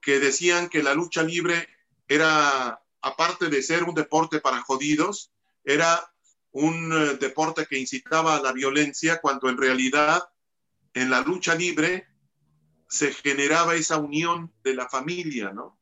que 0.00 0.18
decían 0.18 0.68
que 0.68 0.82
la 0.82 0.94
lucha 0.94 1.22
libre 1.22 1.68
era, 2.08 2.82
aparte 3.00 3.48
de 3.48 3.62
ser 3.62 3.84
un 3.84 3.94
deporte 3.94 4.40
para 4.40 4.60
jodidos, 4.60 5.32
era 5.64 6.12
un 6.52 6.92
uh, 6.92 7.16
deporte 7.18 7.66
que 7.66 7.78
incitaba 7.78 8.36
a 8.36 8.42
la 8.42 8.52
violencia, 8.52 9.20
cuando 9.20 9.48
en 9.48 9.56
realidad 9.56 10.22
en 10.92 11.10
la 11.10 11.20
lucha 11.20 11.54
libre 11.54 12.06
se 12.88 13.12
generaba 13.12 13.74
esa 13.74 13.98
unión 13.98 14.52
de 14.62 14.74
la 14.74 14.88
familia, 14.88 15.52
¿no? 15.52 15.78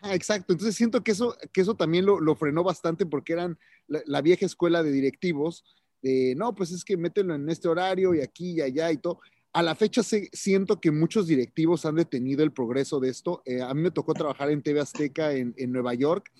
Ah, 0.00 0.14
exacto, 0.14 0.52
entonces 0.52 0.76
siento 0.76 1.02
que 1.02 1.10
eso, 1.10 1.36
que 1.52 1.60
eso 1.60 1.74
también 1.74 2.06
lo, 2.06 2.36
frenó 2.36 2.62
bastante 2.62 3.04
porque 3.04 3.32
eran 3.32 3.58
la, 3.88 4.20
vieja 4.20 4.46
escuela 4.46 4.84
de 4.84 4.92
directivos, 4.92 5.64
de 6.02 6.34
no, 6.36 6.54
pues 6.54 6.70
es 6.70 6.84
que 6.84 6.96
mételo 6.96 7.34
en 7.34 7.48
este 7.48 7.68
horario 7.68 8.14
y 8.14 8.20
aquí 8.20 8.52
y 8.52 8.60
allá 8.60 8.90
y 8.92 8.98
todo. 8.98 9.20
A 9.52 9.62
la 9.62 9.74
fecha 9.74 10.02
se, 10.02 10.28
siento 10.32 10.80
que 10.80 10.90
muchos 10.90 11.26
directivos 11.26 11.86
han 11.86 11.96
detenido 11.96 12.44
el 12.44 12.52
progreso 12.52 13.00
de 13.00 13.08
esto. 13.08 13.42
Eh, 13.44 13.62
a 13.62 13.72
mí 13.74 13.82
me 13.82 13.90
tocó 13.90 14.14
trabajar 14.14 14.50
en 14.50 14.62
TV 14.62 14.80
Azteca 14.80 15.32
en, 15.32 15.54
en 15.56 15.72
Nueva 15.72 15.94
York 15.94 16.30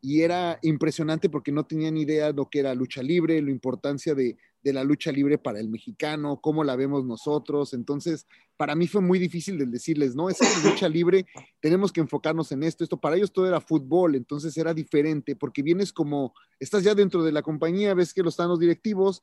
y 0.00 0.22
era 0.22 0.58
impresionante 0.62 1.28
porque 1.28 1.52
no 1.52 1.66
tenían 1.66 1.96
idea 1.96 2.26
de 2.26 2.32
lo 2.32 2.48
que 2.48 2.60
era 2.60 2.74
lucha 2.74 3.02
libre, 3.02 3.42
la 3.42 3.50
importancia 3.50 4.14
de, 4.14 4.36
de, 4.62 4.72
la 4.72 4.84
lucha 4.84 5.10
libre 5.10 5.38
para 5.38 5.58
el 5.58 5.68
mexicano, 5.68 6.40
cómo 6.40 6.62
la 6.62 6.76
vemos 6.76 7.04
nosotros. 7.04 7.74
Entonces, 7.74 8.26
para 8.56 8.74
mí 8.74 8.86
fue 8.86 9.00
muy 9.00 9.18
difícil 9.18 9.58
de 9.58 9.66
decirles, 9.66 10.14
no, 10.14 10.30
es 10.30 10.38
lucha 10.64 10.88
libre, 10.88 11.26
tenemos 11.60 11.92
que 11.92 12.00
enfocarnos 12.00 12.52
en 12.52 12.62
esto. 12.62 12.84
Esto 12.84 13.00
para 13.00 13.16
ellos 13.16 13.32
todo 13.32 13.46
era 13.46 13.60
fútbol, 13.60 14.14
entonces 14.14 14.56
era 14.56 14.72
diferente 14.72 15.36
porque 15.36 15.62
vienes 15.62 15.92
como, 15.92 16.34
estás 16.60 16.84
ya 16.84 16.94
dentro 16.94 17.22
de 17.22 17.32
la 17.32 17.42
compañía, 17.42 17.94
ves 17.94 18.14
que 18.14 18.22
lo 18.22 18.28
están 18.28 18.48
los 18.48 18.60
directivos, 18.60 19.22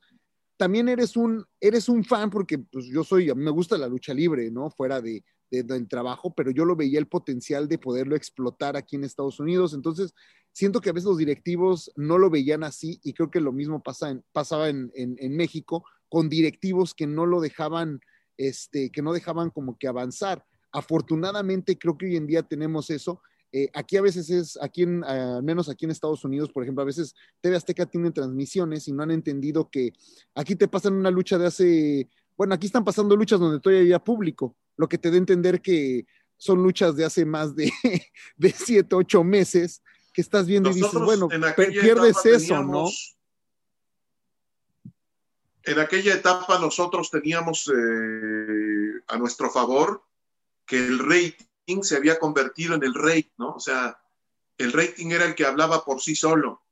también 0.56 0.88
eres 0.88 1.16
un, 1.16 1.44
eres 1.60 1.88
un 1.88 2.04
fan 2.04 2.30
porque 2.30 2.58
pues, 2.58 2.86
yo 2.86 3.04
soy, 3.04 3.32
me 3.34 3.50
gusta 3.50 3.76
la 3.76 3.88
lucha 3.88 4.14
libre, 4.14 4.50
¿no? 4.50 4.70
Fuera 4.70 5.00
de, 5.00 5.24
de, 5.50 5.62
del 5.62 5.88
trabajo, 5.88 6.34
pero 6.34 6.50
yo 6.50 6.64
lo 6.64 6.76
veía 6.76 6.98
el 6.98 7.08
potencial 7.08 7.68
de 7.68 7.78
poderlo 7.78 8.16
explotar 8.16 8.76
aquí 8.76 8.96
en 8.96 9.04
Estados 9.04 9.38
Unidos. 9.40 9.74
Entonces, 9.74 10.14
siento 10.52 10.80
que 10.80 10.90
a 10.90 10.92
veces 10.92 11.06
los 11.06 11.18
directivos 11.18 11.92
no 11.96 12.16
lo 12.16 12.30
veían 12.30 12.64
así 12.64 12.98
y 13.04 13.12
creo 13.12 13.30
que 13.30 13.40
lo 13.40 13.52
mismo 13.52 13.82
pasa 13.82 14.10
en, 14.10 14.24
pasaba 14.32 14.68
en, 14.70 14.90
en, 14.94 15.16
en, 15.18 15.36
México 15.36 15.84
con 16.08 16.30
directivos 16.30 16.94
que 16.94 17.06
no 17.06 17.26
lo 17.26 17.40
dejaban, 17.40 18.00
este, 18.38 18.90
que 18.90 19.02
no 19.02 19.12
dejaban 19.12 19.50
como 19.50 19.76
que 19.78 19.88
avanzar. 19.88 20.46
Afortunadamente, 20.72 21.78
creo 21.78 21.98
que 21.98 22.06
hoy 22.06 22.16
en 22.16 22.26
día 22.26 22.42
tenemos 22.42 22.90
eso. 22.90 23.20
Eh, 23.56 23.70
aquí 23.72 23.96
a 23.96 24.02
veces 24.02 24.28
es, 24.28 24.58
aquí 24.60 24.82
en, 24.82 25.02
al 25.02 25.42
menos 25.42 25.70
aquí 25.70 25.86
en 25.86 25.90
Estados 25.90 26.22
Unidos, 26.26 26.52
por 26.52 26.62
ejemplo, 26.62 26.82
a 26.82 26.84
veces 26.84 27.14
TV 27.40 27.56
Azteca 27.56 27.86
tiene 27.86 28.10
transmisiones 28.10 28.86
y 28.86 28.92
no 28.92 29.02
han 29.02 29.10
entendido 29.10 29.70
que 29.70 29.94
aquí 30.34 30.56
te 30.56 30.68
pasan 30.68 30.92
una 30.92 31.10
lucha 31.10 31.38
de 31.38 31.46
hace, 31.46 32.10
bueno, 32.36 32.54
aquí 32.54 32.66
están 32.66 32.84
pasando 32.84 33.16
luchas 33.16 33.40
donde 33.40 33.58
todavía 33.58 33.98
público, 33.98 34.54
lo 34.76 34.86
que 34.90 34.98
te 34.98 35.08
da 35.08 35.14
a 35.14 35.18
entender 35.20 35.62
que 35.62 36.04
son 36.36 36.62
luchas 36.62 36.96
de 36.96 37.06
hace 37.06 37.24
más 37.24 37.56
de, 37.56 37.72
de 38.36 38.50
siete, 38.50 38.94
ocho 38.94 39.24
meses 39.24 39.82
que 40.12 40.20
estás 40.20 40.46
viendo 40.46 40.68
Nosotros 40.68 40.92
y 40.92 40.94
dices, 40.94 41.06
bueno, 41.06 41.28
pierdes 41.80 42.26
eso, 42.26 42.48
teníamos, 42.48 43.16
¿no? 44.84 44.92
En 45.72 45.78
aquella 45.78 46.12
etapa 46.12 46.58
nosotros 46.58 47.10
teníamos 47.10 47.72
eh, 47.74 49.00
a 49.06 49.16
nuestro 49.16 49.50
favor 49.50 50.04
que 50.66 50.76
el 50.76 50.98
rating 50.98 51.46
se 51.82 51.96
había 51.96 52.18
convertido 52.18 52.74
en 52.74 52.84
el 52.84 52.94
rate, 52.94 53.32
¿no? 53.38 53.54
O 53.54 53.60
sea, 53.60 53.98
el 54.58 54.72
rating 54.72 55.10
era 55.10 55.24
el 55.24 55.34
que 55.34 55.44
hablaba 55.44 55.84
por 55.84 56.00
sí 56.00 56.14
solo. 56.14 56.62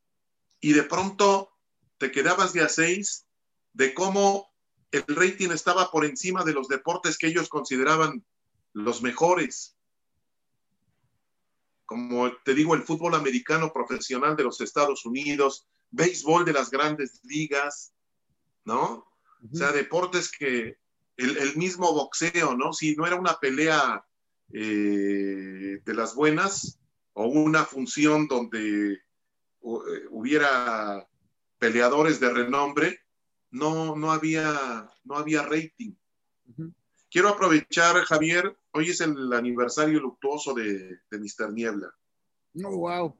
Y 0.60 0.72
de 0.72 0.84
pronto 0.84 1.52
te 1.98 2.10
quedabas 2.10 2.52
de 2.52 2.62
a 2.62 2.68
seis 2.68 3.26
de 3.72 3.92
cómo 3.92 4.52
el 4.92 5.04
rating 5.08 5.50
estaba 5.50 5.90
por 5.90 6.04
encima 6.04 6.44
de 6.44 6.52
los 6.52 6.68
deportes 6.68 7.18
que 7.18 7.26
ellos 7.26 7.48
consideraban 7.48 8.24
los 8.72 9.02
mejores. 9.02 9.76
como 11.86 12.32
te 12.44 12.54
digo, 12.54 12.74
el 12.74 12.82
fútbol 12.82 13.14
americano 13.14 13.70
profesional 13.72 14.36
de 14.36 14.44
los 14.44 14.60
Estados 14.60 15.04
Unidos, 15.04 15.68
béisbol 15.90 16.44
de 16.44 16.54
las 16.54 16.70
grandes 16.70 17.20
ligas, 17.24 17.92
¿no? 18.64 19.06
O 19.52 19.56
sea, 19.56 19.70
deportes 19.70 20.30
que 20.30 20.78
el, 21.16 21.56
mismo 21.56 21.92
boxeo, 21.92 22.56
¿no? 22.56 22.72
Si 22.72 22.96
no 22.96 23.06
era 23.06 23.16
una 23.16 23.38
pelea 23.38 24.04
eh, 24.56 25.80
de 25.84 25.94
las 25.94 26.14
buenas 26.14 26.78
o 27.12 27.26
una 27.26 27.64
función 27.64 28.28
donde 28.28 28.92
eh, 28.92 28.98
hubiera 30.10 31.08
peleadores 31.58 32.20
de 32.20 32.30
renombre, 32.32 33.00
no, 33.50 33.96
no, 33.96 34.12
había, 34.12 34.88
no 35.02 35.16
había 35.16 35.42
rating. 35.42 35.94
Quiero 37.10 37.30
aprovechar, 37.30 37.96
Javier, 38.04 38.56
hoy 38.72 38.90
es 38.90 39.00
el 39.00 39.32
aniversario 39.32 39.98
luctuoso 39.98 40.54
de, 40.54 41.00
de 41.10 41.18
Mr. 41.18 41.52
Niebla. 41.52 41.92
No, 42.52 42.70
wow. 42.70 43.16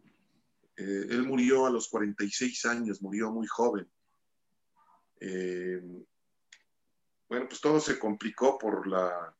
Eh, 0.76 1.06
él 1.10 1.24
murió 1.24 1.66
a 1.66 1.70
los 1.70 1.88
46 1.88 2.64
años, 2.66 3.02
murió 3.02 3.32
muy 3.32 3.46
joven. 3.48 3.88
Eh, 5.20 5.80
bueno, 7.28 7.48
pues 7.48 7.60
todo 7.60 7.80
se 7.80 7.98
complicó 7.98 8.56
por 8.58 8.86
la 8.86 9.34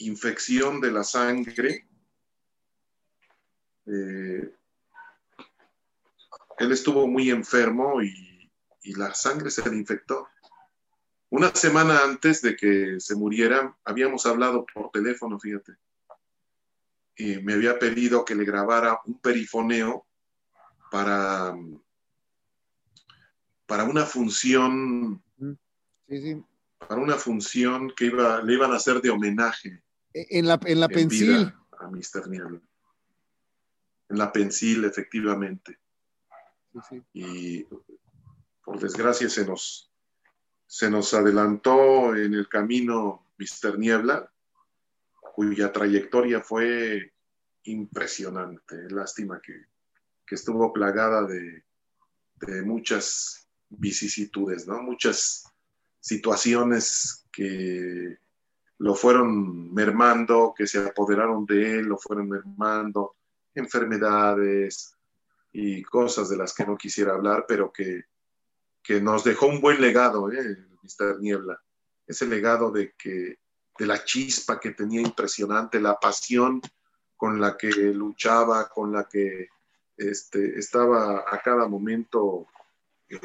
infección 0.00 0.80
de 0.80 0.92
la 0.92 1.04
sangre. 1.04 1.86
Eh, 3.86 4.54
él 6.58 6.72
estuvo 6.72 7.06
muy 7.06 7.30
enfermo 7.30 8.02
y, 8.02 8.50
y 8.82 8.94
la 8.94 9.14
sangre 9.14 9.50
se 9.50 9.68
le 9.68 9.76
infectó. 9.76 10.28
Una 11.30 11.54
semana 11.54 12.02
antes 12.02 12.42
de 12.42 12.56
que 12.56 12.98
se 12.98 13.14
muriera, 13.14 13.76
habíamos 13.84 14.26
hablado 14.26 14.66
por 14.66 14.90
teléfono, 14.90 15.38
fíjate. 15.38 15.76
Y 17.16 17.38
me 17.38 17.52
había 17.52 17.78
pedido 17.78 18.24
que 18.24 18.34
le 18.34 18.44
grabara 18.44 19.00
un 19.04 19.20
perifoneo 19.20 20.06
para, 20.90 21.54
para 23.66 23.84
una 23.84 24.04
función. 24.04 25.22
Para 26.78 27.00
una 27.00 27.14
función 27.14 27.92
que 27.94 28.06
iba, 28.06 28.42
le 28.42 28.54
iban 28.54 28.72
a 28.72 28.76
hacer 28.76 29.00
de 29.00 29.10
homenaje. 29.10 29.82
E, 30.12 30.38
en 30.38 30.46
la, 30.46 30.58
en 30.64 30.80
la 30.80 30.88
Pensil. 30.88 31.52
A 31.78 31.88
Mr. 31.88 32.28
Niebla. 32.28 32.60
En 34.08 34.18
la 34.18 34.32
Pensil, 34.32 34.84
efectivamente. 34.84 35.78
Y 37.12 37.64
por 38.64 38.78
desgracia 38.78 39.28
se 39.28 39.44
nos, 39.44 39.90
se 40.66 40.90
nos 40.90 41.12
adelantó 41.14 42.14
en 42.14 42.34
el 42.34 42.48
camino 42.48 43.32
Mr. 43.38 43.78
Niebla, 43.78 44.30
cuya 45.34 45.72
trayectoria 45.72 46.40
fue 46.40 47.12
impresionante. 47.64 48.88
Lástima 48.90 49.40
que, 49.40 49.66
estuvo 50.32 50.72
plagada 50.72 51.26
de, 51.26 51.64
muchas 52.62 53.48
vicisitudes, 53.68 54.66
¿no? 54.66 54.80
Muchas 54.80 55.44
situaciones 55.98 57.26
que 57.32 58.16
lo 58.80 58.94
fueron 58.94 59.72
mermando, 59.72 60.52
que 60.56 60.66
se 60.66 60.86
apoderaron 60.86 61.46
de 61.46 61.78
él, 61.78 61.86
lo 61.86 61.96
fueron 61.96 62.28
mermando, 62.28 63.16
enfermedades 63.54 64.94
y 65.52 65.82
cosas 65.82 66.28
de 66.28 66.36
las 66.36 66.52
que 66.52 66.66
no 66.66 66.76
quisiera 66.76 67.12
hablar, 67.12 67.46
pero 67.48 67.72
que 67.72 68.04
que 68.82 69.00
nos 69.00 69.24
dejó 69.24 69.46
un 69.46 69.60
buen 69.60 69.80
legado, 69.80 70.32
¿eh? 70.32 70.56
Mr. 70.82 71.20
Niebla. 71.20 71.62
Ese 72.06 72.26
legado 72.26 72.70
de 72.70 72.94
que 72.94 73.38
de 73.78 73.86
la 73.86 74.04
chispa 74.04 74.60
que 74.60 74.70
tenía 74.72 75.00
impresionante, 75.00 75.80
la 75.80 75.98
pasión 75.98 76.60
con 77.16 77.40
la 77.40 77.56
que 77.56 77.70
luchaba, 77.70 78.68
con 78.68 78.92
la 78.92 79.08
que 79.08 79.48
este, 79.96 80.58
estaba 80.58 81.24
a 81.26 81.40
cada 81.40 81.66
momento 81.68 82.46
eh, 83.08 83.18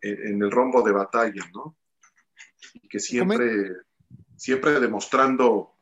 en, 0.00 0.42
el 0.42 0.50
rombo 0.50 0.82
de 0.82 0.92
batalla, 0.92 1.48
¿no? 1.52 1.76
Y 2.74 2.88
que 2.88 3.00
siempre, 3.00 3.72
siempre 4.36 4.80
demostrando, 4.80 5.74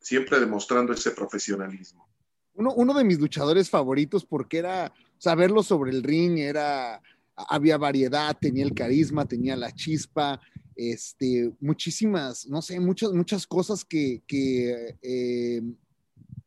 siempre 0.00 0.40
demostrando 0.40 0.92
ese 0.92 1.10
profesionalismo. 1.10 2.08
Uno, 2.54 2.94
de 2.94 3.04
mis 3.04 3.18
luchadores 3.18 3.68
favoritos 3.68 4.24
porque 4.24 4.58
era, 4.58 4.92
saberlo 5.18 5.62
sobre 5.62 5.90
el 5.90 6.04
ring, 6.04 6.38
era, 6.38 7.02
había 7.34 7.76
variedad, 7.76 8.36
tenía 8.40 8.64
el 8.64 8.74
carisma, 8.74 9.26
tenía 9.26 9.56
la 9.56 9.72
chispa, 9.72 10.40
este, 10.76 11.52
muchísimas, 11.60 12.46
no 12.46 12.62
sé, 12.62 12.78
muchas, 12.78 13.12
muchas 13.12 13.46
cosas 13.46 13.84
que, 13.84 14.22
que 14.26 14.96
eh, 15.02 15.62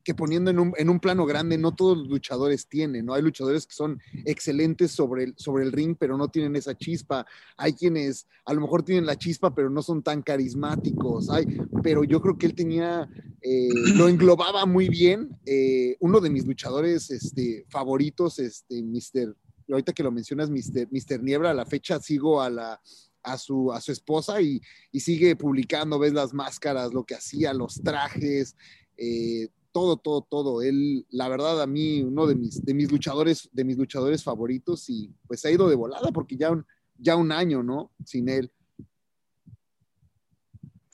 que 0.07 0.15
poniendo 0.15 0.49
en 0.49 0.57
un, 0.57 0.73
en 0.77 0.89
un, 0.89 1.01
plano 1.01 1.25
grande 1.25 1.57
no 1.57 1.75
todos 1.75 1.97
los 1.97 2.07
luchadores 2.07 2.65
tienen, 2.69 3.07
¿no? 3.07 3.13
Hay 3.13 3.21
luchadores 3.21 3.67
que 3.67 3.73
son 3.73 3.99
excelentes 4.23 4.91
sobre 4.91 5.25
el, 5.25 5.33
sobre 5.35 5.65
el 5.65 5.73
ring, 5.73 5.97
pero 5.99 6.15
no 6.15 6.29
tienen 6.29 6.55
esa 6.55 6.77
chispa. 6.77 7.25
Hay 7.57 7.73
quienes 7.73 8.25
a 8.45 8.53
lo 8.53 8.61
mejor 8.61 8.83
tienen 8.83 9.05
la 9.05 9.17
chispa, 9.17 9.53
pero 9.53 9.69
no 9.69 9.81
son 9.81 10.01
tan 10.01 10.21
carismáticos. 10.21 11.29
Hay, 11.29 11.45
pero 11.83 12.05
yo 12.05 12.21
creo 12.21 12.37
que 12.37 12.45
él 12.45 12.55
tenía, 12.55 13.09
eh, 13.41 13.67
lo 13.97 14.07
englobaba 14.07 14.65
muy 14.65 14.87
bien. 14.87 15.37
Eh, 15.45 15.97
uno 15.99 16.21
de 16.21 16.29
mis 16.29 16.47
luchadores 16.47 17.11
este, 17.11 17.65
favoritos, 17.67 18.39
este, 18.39 18.81
Mr. 18.81 19.35
Ahorita 19.69 19.91
que 19.91 20.03
lo 20.03 20.11
mencionas, 20.13 20.49
Mr. 20.49 20.87
Mister 20.89 21.21
Niebla, 21.21 21.51
a 21.51 21.53
la 21.53 21.65
fecha 21.65 21.99
sigo 21.99 22.41
a 22.41 22.49
la, 22.49 22.79
a 23.23 23.37
su, 23.37 23.73
a 23.73 23.81
su 23.81 23.91
esposa 23.91 24.39
y, 24.41 24.61
sigue 24.93 25.35
publicando, 25.35 25.99
ves 25.99 26.13
las 26.13 26.33
máscaras, 26.33 26.93
lo 26.93 27.03
que 27.03 27.15
hacía, 27.15 27.53
los 27.53 27.83
trajes, 27.83 28.55
eh, 28.95 29.49
todo, 29.77 29.97
todo, 29.97 30.23
todo. 30.23 30.61
Él, 30.63 31.05
la 31.11 31.29
verdad, 31.29 31.61
a 31.61 31.67
mí, 31.67 32.01
uno 32.01 32.25
de 32.25 32.33
mis, 32.33 32.65
de 32.65 32.73
mis 32.73 32.91
luchadores, 32.91 33.47
de 33.51 33.63
mis 33.63 33.77
luchadores 33.77 34.23
favoritos, 34.23 34.89
y 34.89 35.13
pues 35.27 35.45
ha 35.45 35.51
ido 35.51 35.69
de 35.69 35.75
volada 35.75 36.11
porque 36.11 36.35
ya 36.35 36.49
un, 36.49 36.65
ya 36.97 37.15
un 37.15 37.31
año, 37.31 37.61
¿no? 37.61 37.91
Sin 38.03 38.27
él. 38.27 38.51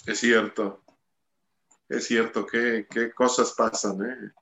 Es 0.05 0.19
cierto. 0.19 0.83
Es 1.87 2.07
cierto, 2.07 2.45
qué, 2.45 2.85
qué 2.89 3.13
cosas 3.13 3.53
pasan, 3.53 4.01
¿eh? 4.01 4.33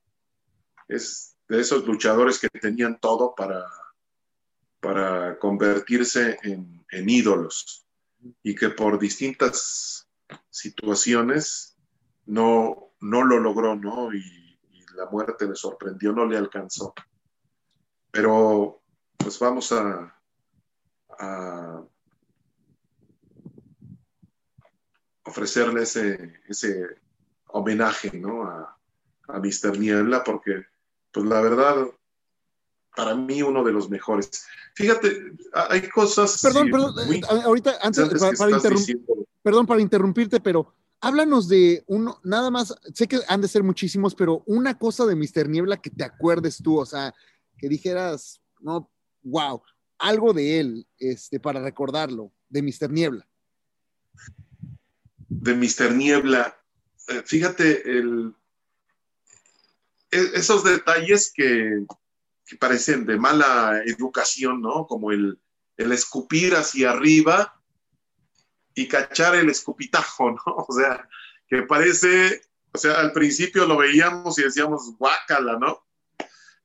Es 0.87 1.37
de 1.47 1.61
esos 1.61 1.85
luchadores 1.85 2.39
que 2.39 2.49
tenían 2.49 2.99
todo 2.99 3.35
para, 3.35 3.63
para 4.79 5.37
convertirse 5.37 6.39
en, 6.41 6.83
en 6.89 7.09
ídolos 7.09 7.85
y 8.41 8.55
que 8.55 8.69
por 8.69 8.97
distintas 8.97 10.09
situaciones 10.49 11.77
no, 12.25 12.90
no 13.01 13.23
lo 13.23 13.39
logró, 13.39 13.75
¿no? 13.75 14.13
Y, 14.13 14.39
la 14.95 15.05
muerte 15.05 15.47
le 15.47 15.55
sorprendió, 15.55 16.11
no 16.11 16.25
le 16.25 16.37
alcanzó. 16.37 16.93
Pero 18.11 18.81
pues 19.17 19.39
vamos 19.39 19.71
a, 19.71 20.17
ofrecerle 25.23 25.83
ese, 25.83 26.41
ese 26.47 26.87
homenaje, 27.47 28.19
¿no? 28.19 28.43
A, 28.43 28.77
a 29.29 29.39
Mr. 29.39 29.79
Niebla, 29.79 30.23
porque 30.23 30.65
pues 31.11 31.25
la 31.25 31.41
verdad, 31.41 31.87
para 32.95 33.15
mí 33.15 33.41
uno 33.41 33.63
de 33.63 33.71
los 33.71 33.89
mejores. 33.89 34.45
Fíjate, 34.75 35.33
hay 35.53 35.87
cosas... 35.89 36.41
Perdón, 36.41 36.69
perdón, 36.71 37.13
eh, 37.13 37.21
ahorita, 37.43 37.77
antes, 37.81 38.09
perdón 39.41 39.65
para 39.65 39.81
interrumpirte, 39.81 40.39
pero 40.39 40.73
háblanos 41.01 41.47
de 41.47 41.83
uno, 41.87 42.19
nada 42.23 42.49
más, 42.51 42.73
sé 42.93 43.07
que 43.07 43.19
han 43.27 43.41
de 43.41 43.47
ser 43.47 43.63
muchísimos, 43.63 44.15
pero 44.15 44.43
una 44.45 44.77
cosa 44.77 45.05
de 45.05 45.15
Mr. 45.15 45.49
Niebla 45.49 45.81
que 45.81 45.89
te 45.89 46.03
acuerdes 46.03 46.61
tú, 46.63 46.79
o 46.79 46.85
sea, 46.85 47.13
que 47.57 47.67
dijeras, 47.67 48.39
no, 48.59 48.89
wow, 49.23 49.61
algo 49.97 50.31
de 50.33 50.59
él, 50.59 50.87
este, 50.99 51.39
para 51.39 51.61
recordarlo, 51.61 52.31
de 52.49 52.61
Mr. 52.61 52.91
Niebla. 52.91 53.27
De 55.27 55.55
Mr. 55.55 55.93
Niebla, 55.95 56.57
eh, 57.07 57.23
fíjate, 57.25 57.89
el, 57.89 58.35
e, 60.11 60.31
esos 60.35 60.63
detalles 60.63 61.31
que, 61.33 61.85
que, 62.45 62.57
parecen 62.57 63.05
de 63.05 63.17
mala 63.17 63.81
educación, 63.85 64.61
¿no? 64.61 64.85
Como 64.85 65.11
el, 65.11 65.39
el 65.77 65.91
escupir 65.91 66.55
hacia 66.55 66.91
arriba 66.91 67.60
y 68.73 68.87
cachar 68.87 69.35
el 69.35 69.49
escupitajo, 69.49 70.31
¿no? 70.31 70.41
O 70.45 70.73
sea, 70.73 71.07
que 71.47 71.63
parece, 71.63 72.41
o 72.71 72.77
sea, 72.77 72.99
al 72.99 73.11
principio 73.11 73.65
lo 73.65 73.77
veíamos 73.77 74.37
y 74.39 74.43
decíamos, 74.43 74.95
guácala, 74.97 75.57
¿no? 75.57 75.85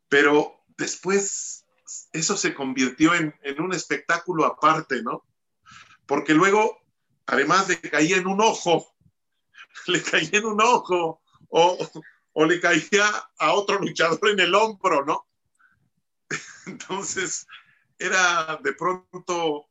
Pero 0.09 0.65
después 0.77 1.65
eso 2.13 2.37
se 2.37 2.55
convirtió 2.55 3.15
en, 3.15 3.35
un 3.59 3.73
espectáculo 3.73 4.45
aparte, 4.45 5.03
¿no? 5.03 5.25
Porque 6.07 6.35
luego, 6.35 6.81
además 7.27 7.69
le 7.69 7.81
caía 7.81 8.17
en 8.17 8.27
un 8.27 8.41
ojo, 8.41 8.95
le 9.87 10.03
caía 10.03 10.39
en 10.39 10.47
un 10.47 10.61
ojo, 10.61 11.21
o, 11.49 11.91
o 12.33 12.45
le 12.45 12.61
caía 12.61 13.09
a 13.39 13.53
otro 13.53 13.79
luchador 13.79 14.31
en 14.31 14.41
el 14.41 14.55
hombro, 14.55 15.05
¿no? 15.05 15.27
Entonces, 16.67 17.47
era 17.99 18.59
de 18.63 18.73
pronto 18.75 19.69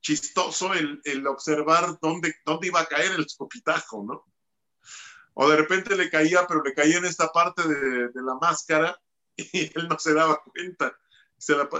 chistoso 0.00 0.72
el, 0.74 1.26
observar 1.26 1.98
dónde, 2.00 2.34
dónde 2.44 2.68
iba 2.68 2.80
a 2.80 2.86
caer 2.86 3.12
el 3.12 3.24
escopitajo, 3.24 4.04
¿no? 4.04 4.24
o 5.34 5.48
de 5.48 5.56
repente 5.56 5.96
le 5.96 6.10
caía, 6.10 6.46
pero 6.46 6.62
le 6.62 6.74
caía 6.74 6.98
en 6.98 7.04
esta 7.04 7.28
parte 7.28 7.66
de, 7.66 8.10
la 8.14 8.34
máscara 8.40 9.00
y 9.36 9.70
él 9.74 9.88
no 9.88 9.98
se 9.98 10.14
daba 10.14 10.42
cuenta 10.42 10.94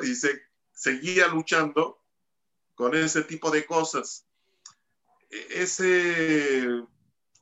y 0.03 0.15
se 0.15 0.41
seguía 0.73 1.29
luchando 1.29 2.03
con 2.75 2.95
ese 2.95 3.23
tipo 3.23 3.51
de 3.51 3.67
cosas. 3.67 4.27
E, 5.29 5.63
ese 5.63 6.67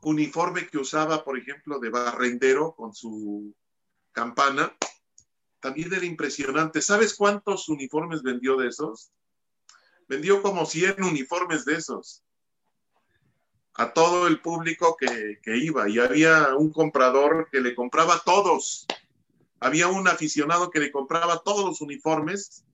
uniforme 0.02 0.66
que 0.68 0.78
usaba, 0.78 1.22
por 1.22 1.38
ejemplo, 1.38 1.78
de 1.78 1.90
barrendero 1.90 2.74
con 2.74 2.92
su 2.92 3.54
campana, 4.10 4.76
también 5.60 5.92
era 5.92 6.04
impresionante. 6.04 6.82
¿Sabes 6.82 7.14
cuántos 7.14 7.68
uniformes 7.68 8.22
vendió 8.22 8.56
de 8.56 8.68
esos? 8.68 9.12
Vendió 10.08 10.42
como 10.42 10.64
100 10.64 11.02
uniformes 11.02 11.64
de 11.64 11.74
esos 11.76 12.22
a 13.78 13.92
todo 13.92 14.26
el 14.26 14.40
público 14.40 14.96
que, 14.96 15.38
iba 15.56 15.88
y 15.88 16.00
había 16.00 16.56
un 16.56 16.72
comprador 16.72 17.48
que 17.50 17.60
le 17.60 17.76
compraba 17.76 18.20
todos. 18.24 18.86
Había 19.60 19.86
un 19.86 20.08
aficionado 20.08 20.70
que 20.70 20.80
le 20.80 20.90
compraba 20.90 21.42
todos 21.44 21.64
los 21.64 21.80
uniformes 21.80 22.64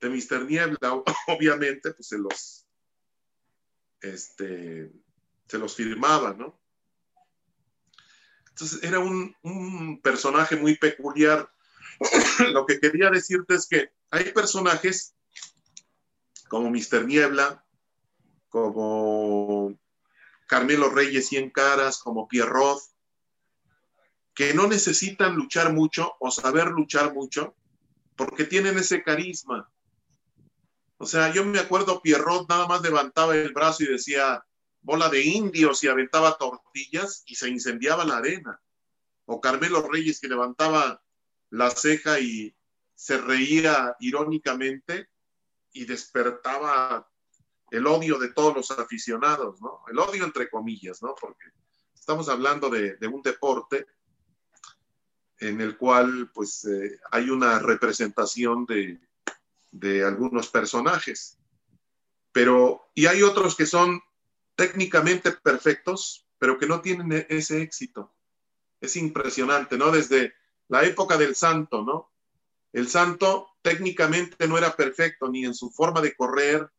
de 0.00 0.08
Mr. 0.08 0.44
Niebla, 0.44 1.02
obviamente, 1.26 1.92
pues 1.92 2.06
se 2.06 2.18
los, 2.18 2.64
este, 4.00 4.92
se 5.48 5.58
los 5.58 5.74
firmaba, 5.74 6.32
¿no? 6.32 6.60
Entonces 8.50 8.84
era 8.84 9.00
un, 9.00 9.34
un 9.42 10.00
personaje 10.00 10.54
muy 10.54 10.76
peculiar. 10.76 11.50
Lo 12.52 12.66
que 12.66 12.78
quería 12.78 13.10
decirte 13.10 13.56
es 13.56 13.66
que 13.66 13.90
hay 14.10 14.30
personajes 14.30 15.16
como 16.48 16.70
Mr. 16.70 17.06
Niebla, 17.06 17.64
como 18.48 19.78
Carmelo 20.46 20.90
Reyes 20.90 21.28
Cien 21.28 21.50
Caras, 21.50 21.98
como 21.98 22.28
Pierrot, 22.28 22.80
que 24.34 24.54
no 24.54 24.66
necesitan 24.66 25.34
luchar 25.34 25.72
mucho 25.72 26.14
o 26.20 26.30
saber 26.30 26.68
luchar 26.68 27.14
mucho, 27.14 27.54
porque 28.16 28.44
tienen 28.44 28.78
ese 28.78 29.02
carisma. 29.02 29.70
O 30.98 31.06
sea, 31.06 31.32
yo 31.32 31.44
me 31.44 31.58
acuerdo, 31.58 32.00
Pierrot 32.00 32.48
nada 32.48 32.66
más 32.66 32.82
levantaba 32.82 33.36
el 33.36 33.52
brazo 33.52 33.84
y 33.84 33.88
decía, 33.88 34.44
bola 34.80 35.08
de 35.08 35.22
indios 35.22 35.82
y 35.82 35.88
aventaba 35.88 36.36
tortillas 36.36 37.22
y 37.26 37.34
se 37.34 37.48
incendiaba 37.48 38.04
la 38.04 38.18
arena. 38.18 38.60
O 39.24 39.40
Carmelo 39.40 39.88
Reyes 39.88 40.20
que 40.20 40.28
levantaba 40.28 41.02
la 41.50 41.70
ceja 41.70 42.20
y 42.20 42.54
se 42.94 43.18
reía 43.18 43.96
irónicamente 44.00 45.08
y 45.74 45.84
despertaba 45.84 47.06
el 47.70 47.86
odio 47.86 48.18
de 48.18 48.32
todos 48.32 48.54
los 48.54 48.70
aficionados, 48.70 49.60
¿no? 49.60 49.82
El 49.90 49.98
odio 49.98 50.24
entre 50.24 50.48
comillas, 50.48 51.02
¿no? 51.02 51.14
Porque 51.20 51.50
estamos 51.92 52.28
hablando 52.28 52.70
de, 52.70 52.96
un 53.08 53.20
deporte 53.20 53.86
en 55.38 55.60
el 55.60 55.76
cual 55.76 56.30
pues 56.32 56.64
eh, 56.64 56.98
hay 57.10 57.28
una 57.28 57.58
representación 57.58 58.64
de, 58.64 59.00
de 59.72 60.04
algunos 60.04 60.48
personajes. 60.48 61.38
Pero, 62.30 62.90
y 62.94 63.06
hay 63.06 63.22
otros 63.22 63.56
que 63.56 63.66
son 63.66 64.00
técnicamente 64.54 65.32
perfectos, 65.32 66.26
pero 66.38 66.58
que 66.58 66.66
no 66.66 66.80
tienen 66.80 67.12
e-, 67.12 67.26
ese 67.28 67.60
éxito. 67.60 68.14
Es 68.80 68.96
impresionante, 68.96 69.76
¿no? 69.76 69.90
Desde 69.90 70.34
la 70.68 70.84
época 70.84 71.16
del 71.16 71.34
santo, 71.34 71.82
¿no? 71.82 72.12
El 72.72 72.88
santo 72.88 73.53
técnicamente 73.64 74.46
no 74.46 74.58
era 74.58 74.76
perfecto 74.76 75.26
ni 75.30 75.46
en 75.46 75.54
su 75.54 75.70
forma 75.70 76.02
de 76.02 76.14
correr, 76.14 76.70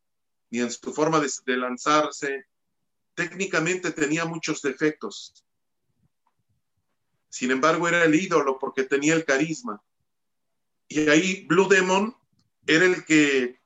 ni 0.52 0.60
en 0.60 0.70
su 0.70 0.94
forma 0.94 1.20
de, 1.20 1.58
lanzarse. 1.58 2.46
Técnicamente 3.16 3.90
tenía 3.90 4.26
muchos 4.26 4.62
defectos. 4.62 5.44
Sin 7.28 7.50
embargo, 7.50 7.88
era 7.88 8.04
el 8.04 8.14
ídolo 8.14 8.60
porque 8.60 8.84
tenía 8.84 9.16
el 9.16 9.26
carisma. 9.26 9.82
Y 10.88 11.10
ahí 11.10 11.48
Blue 11.48 11.68
Demon 11.68 12.16
era 12.68 12.86
el 12.86 13.04
que 13.04 13.60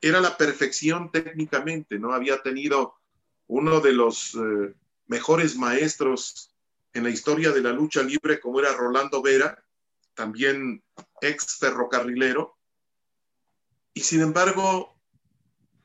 era 0.00 0.20
la 0.20 0.36
perfección 0.36 1.10
técnicamente, 1.10 1.98
¿no? 1.98 2.12
Había 2.12 2.40
tenido 2.40 2.94
uno 3.48 3.80
de 3.80 3.92
los 3.92 4.36
eh, 4.36 4.74
mejores 5.08 5.56
maestros 5.56 6.54
en 6.92 7.02
la 7.02 7.10
historia 7.10 7.50
de 7.50 7.62
la 7.62 7.72
lucha 7.72 8.00
libre, 8.04 8.38
como 8.38 8.60
era 8.60 8.72
Rolando 8.74 9.20
Vera, 9.20 9.60
también 10.20 10.84
ex 11.22 11.56
ferrocarrilero. 11.56 12.54
Y 13.94 14.02
sin 14.02 14.20
embargo, 14.20 14.94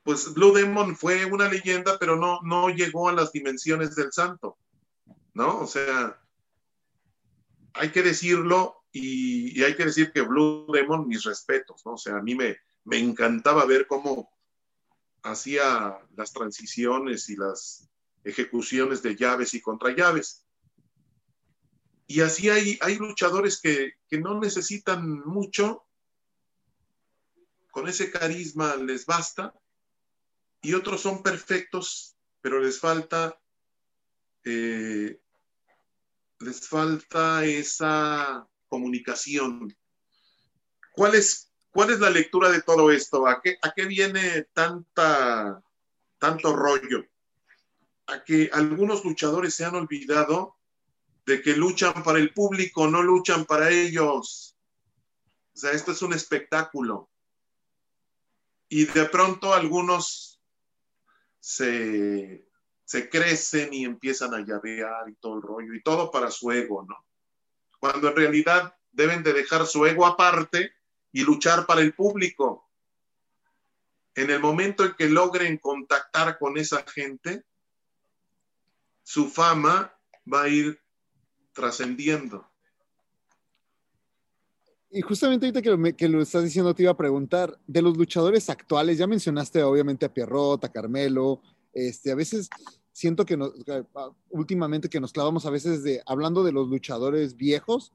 pues 0.03 0.33
Blue 0.33 0.53
Demon 0.53 0.97
fue 0.97 1.23
una 1.23 1.47
leyenda, 1.47 1.97
pero 1.97 2.17
no, 2.17 2.41
no 2.43 2.67
llegó 2.67 3.07
a 3.07 3.13
las 3.13 3.31
dimensiones 3.31 3.95
del 3.95 4.11
santo, 4.11 4.57
¿no? 5.33 5.59
O 5.59 5.67
sea, 5.67 6.21
hay 7.75 7.91
que 7.93 8.03
decirlo 8.03 8.83
y, 8.91 9.63
hay 9.63 9.73
que 9.77 9.85
decir 9.85 10.11
que 10.11 10.21
Blue 10.21 10.67
Demon, 10.69 11.07
mis 11.07 11.23
respetos, 11.23 11.85
¿no? 11.85 11.93
O 11.93 11.97
sea, 11.97 12.17
a 12.17 12.21
mí 12.21 12.35
me, 12.35 12.57
me 12.83 12.99
encantaba 12.99 13.63
ver 13.63 13.87
cómo 13.87 14.29
hacía 15.23 15.97
las 16.17 16.33
transiciones 16.33 17.29
y 17.29 17.37
las 17.37 17.89
ejecuciones 18.25 19.01
de 19.01 19.15
llaves 19.15 19.53
y 19.53 19.61
contra 19.61 19.95
llaves. 19.95 20.44
Y 22.07 22.21
así 22.21 22.49
hay, 22.49 22.77
hay 22.81 22.97
luchadores 22.97 23.59
que, 23.61 23.93
que 24.07 24.19
no 24.19 24.39
necesitan 24.39 25.19
mucho, 25.25 25.85
con 27.75 27.89
ese 27.89 28.09
carisma 28.09 28.77
les 28.77 29.05
basta 29.05 29.53
y 30.61 30.73
otros 30.73 31.01
son 31.01 31.21
perfectos, 31.21 32.15
pero 32.39 32.59
les 32.61 32.79
falta, 32.79 33.37
eh, 34.45 35.19
les 36.39 36.67
falta 36.67 37.43
esa 37.43 38.47
comunicación. 38.67 39.75
¿Cuál 40.93 41.15
es, 41.15 41.51
¿Cuál 41.69 41.91
es 41.91 41.99
la 41.99 42.09
lectura 42.09 42.49
de 42.49 42.61
todo 42.61 42.91
esto? 42.91 43.27
¿A 43.27 43.41
qué, 43.41 43.57
a 43.61 43.73
qué 43.73 43.85
viene 43.85 44.43
tanta, 44.53 45.61
tanto 46.17 46.55
rollo? 46.55 47.05
A 48.07 48.23
que 48.23 48.49
algunos 48.53 49.03
luchadores 49.03 49.53
se 49.53 49.65
han 49.65 49.75
olvidado 49.75 50.54
de 51.25 51.41
que 51.41 51.55
luchan 51.55 52.03
para 52.03 52.19
el 52.19 52.33
público, 52.33 52.87
no 52.87 53.01
luchan 53.01 53.45
para 53.45 53.71
ellos. 53.71 54.55
O 55.53 55.57
sea, 55.57 55.71
esto 55.71 55.91
es 55.91 56.01
un 56.01 56.13
espectáculo. 56.13 57.09
Y 58.69 58.85
de 58.85 59.05
pronto 59.05 59.53
algunos 59.53 60.41
se, 61.39 62.47
crecen 63.11 63.73
y 63.73 63.85
empiezan 63.85 64.33
a 64.33 64.45
llavear 64.45 65.09
y 65.09 65.15
todo 65.15 65.35
el 65.35 65.41
rollo, 65.41 65.73
y 65.73 65.81
todo 65.81 66.11
para 66.11 66.29
su 66.29 66.51
ego, 66.51 66.85
¿no? 66.87 67.05
Cuando 67.79 68.09
en 68.09 68.15
realidad 68.15 68.75
deben 68.91 69.23
de 69.23 69.33
dejar 69.33 69.65
su 69.65 69.85
ego 69.85 70.05
aparte 70.05 70.73
y 71.11 71.23
luchar 71.23 71.65
para 71.65 71.81
el 71.81 71.93
público. 71.93 72.69
En 74.15 74.29
el 74.29 74.39
momento 74.39 74.83
en 74.85 74.93
que 74.93 75.09
logren 75.09 75.57
contactar 75.57 76.37
con 76.39 76.57
esa 76.57 76.83
gente, 76.83 77.43
su 79.03 79.29
fama 79.29 79.93
va 80.31 80.43
a 80.43 80.47
ir 80.47 80.84
trascendiendo. 81.55 82.45
Y 84.91 85.01
justamente 85.01 85.45
ahorita 85.45 85.61
que 85.61 85.69
lo, 85.71 85.95
que 85.95 86.07
lo, 86.07 86.21
estás 86.21 86.43
diciendo, 86.43 86.75
te 86.75 86.83
iba 86.83 86.91
a 86.91 86.97
preguntar, 86.97 87.57
de 87.65 87.81
los 87.81 87.97
luchadores 87.97 88.49
actuales, 88.49 88.97
ya 88.97 89.07
mencionaste 89.07 89.63
obviamente 89.63 90.05
a 90.05 90.13
Pierrot, 90.13 90.63
a 90.63 90.71
Carmelo, 90.71 91.41
este, 91.73 92.11
a 92.11 92.15
veces 92.15 92.49
siento 92.91 93.25
que 93.25 93.37
ah, 93.95 94.11
últimamente 94.29 94.87
que 94.87 95.01
nos 95.01 95.11
clavamos 95.11 95.45
a 95.45 95.49
veces 95.49 95.83
de, 95.83 96.01
hablando 96.05 96.43
de 96.43 96.53
los 96.53 96.69
luchadores 96.69 97.35
viejos, 97.35 97.91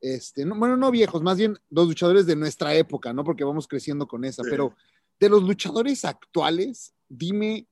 este, 0.00 0.44
no, 0.44 0.58
bueno, 0.58 0.76
no 0.76 0.90
viejos, 0.90 1.22
más 1.22 1.36
bien 1.36 1.56
los 1.68 1.86
luchadores 1.86 2.26
de 2.26 2.36
nuestra 2.36 2.74
época, 2.74 3.12
¿no? 3.12 3.22
Porque 3.22 3.44
vamos 3.44 3.68
creciendo 3.68 4.08
con 4.08 4.24
esa, 4.24 4.42
pero 4.42 4.74
de 5.20 5.28
los 5.28 5.42
luchadores 5.42 6.04
actuales, 6.04 6.94
dime 7.08 7.68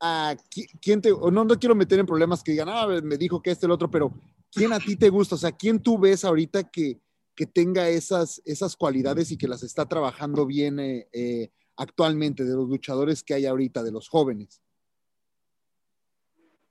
a 0.00 0.34
quién 0.80 1.00
te, 1.00 1.10
no, 1.10 1.44
no 1.44 1.58
quiero 1.58 1.76
meter 1.76 2.00
en 2.00 2.06
problemas 2.06 2.42
que 2.42 2.52
digan, 2.52 2.68
ah, 2.68 2.88
me 3.02 3.16
dijo 3.16 3.40
que 3.40 3.52
este, 3.52 3.66
el 3.66 3.72
otro, 3.72 3.88
pero 3.88 4.12
¿quién 4.52 4.72
a 4.72 4.78
ti 4.78 4.96
te 4.96 5.08
gusta? 5.08 5.34
O 5.34 5.38
sea, 5.38 5.52
¿quién 5.52 5.82
tú 5.82 5.98
ves 5.98 6.24
ahorita 6.24 6.70
que, 6.70 7.00
que 7.34 7.46
tenga 7.46 7.88
esas, 7.88 8.42
esas 8.44 8.76
cualidades 8.76 9.30
y 9.30 9.38
que 9.38 9.48
las 9.48 9.62
está 9.62 9.86
trabajando 9.88 10.46
bien 10.46 10.78
eh, 10.78 11.08
eh, 11.12 11.50
actualmente, 11.76 12.44
de 12.44 12.54
los 12.54 12.68
luchadores 12.68 13.22
que 13.22 13.34
hay 13.34 13.46
ahorita, 13.46 13.82
de 13.82 13.92
los 13.92 14.08
jóvenes? 14.08 14.62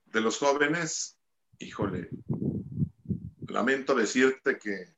De 0.06 0.20
los 0.20 0.38
jóvenes, 0.38 1.18
híjole, 1.58 2.08
lamento 3.48 3.94
decirte 3.94 4.58
que 4.58 4.94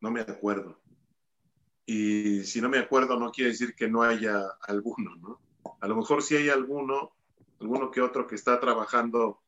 no 0.00 0.10
me 0.10 0.20
acuerdo. 0.20 0.80
Y 1.86 2.42
si 2.44 2.60
no 2.60 2.68
me 2.68 2.78
acuerdo, 2.78 3.18
no 3.18 3.30
quiere 3.30 3.50
decir 3.50 3.74
que 3.74 3.88
no 3.88 4.02
haya 4.02 4.42
alguno, 4.62 5.16
¿no? 5.16 5.40
A 5.80 5.88
lo 5.88 5.96
mejor 5.96 6.22
sí 6.22 6.36
hay 6.36 6.48
alguno, 6.48 7.12
alguno 7.60 7.90
que 7.90 8.00
otro 8.00 8.26
que 8.26 8.34
está 8.34 8.60
trabajando 8.60 9.40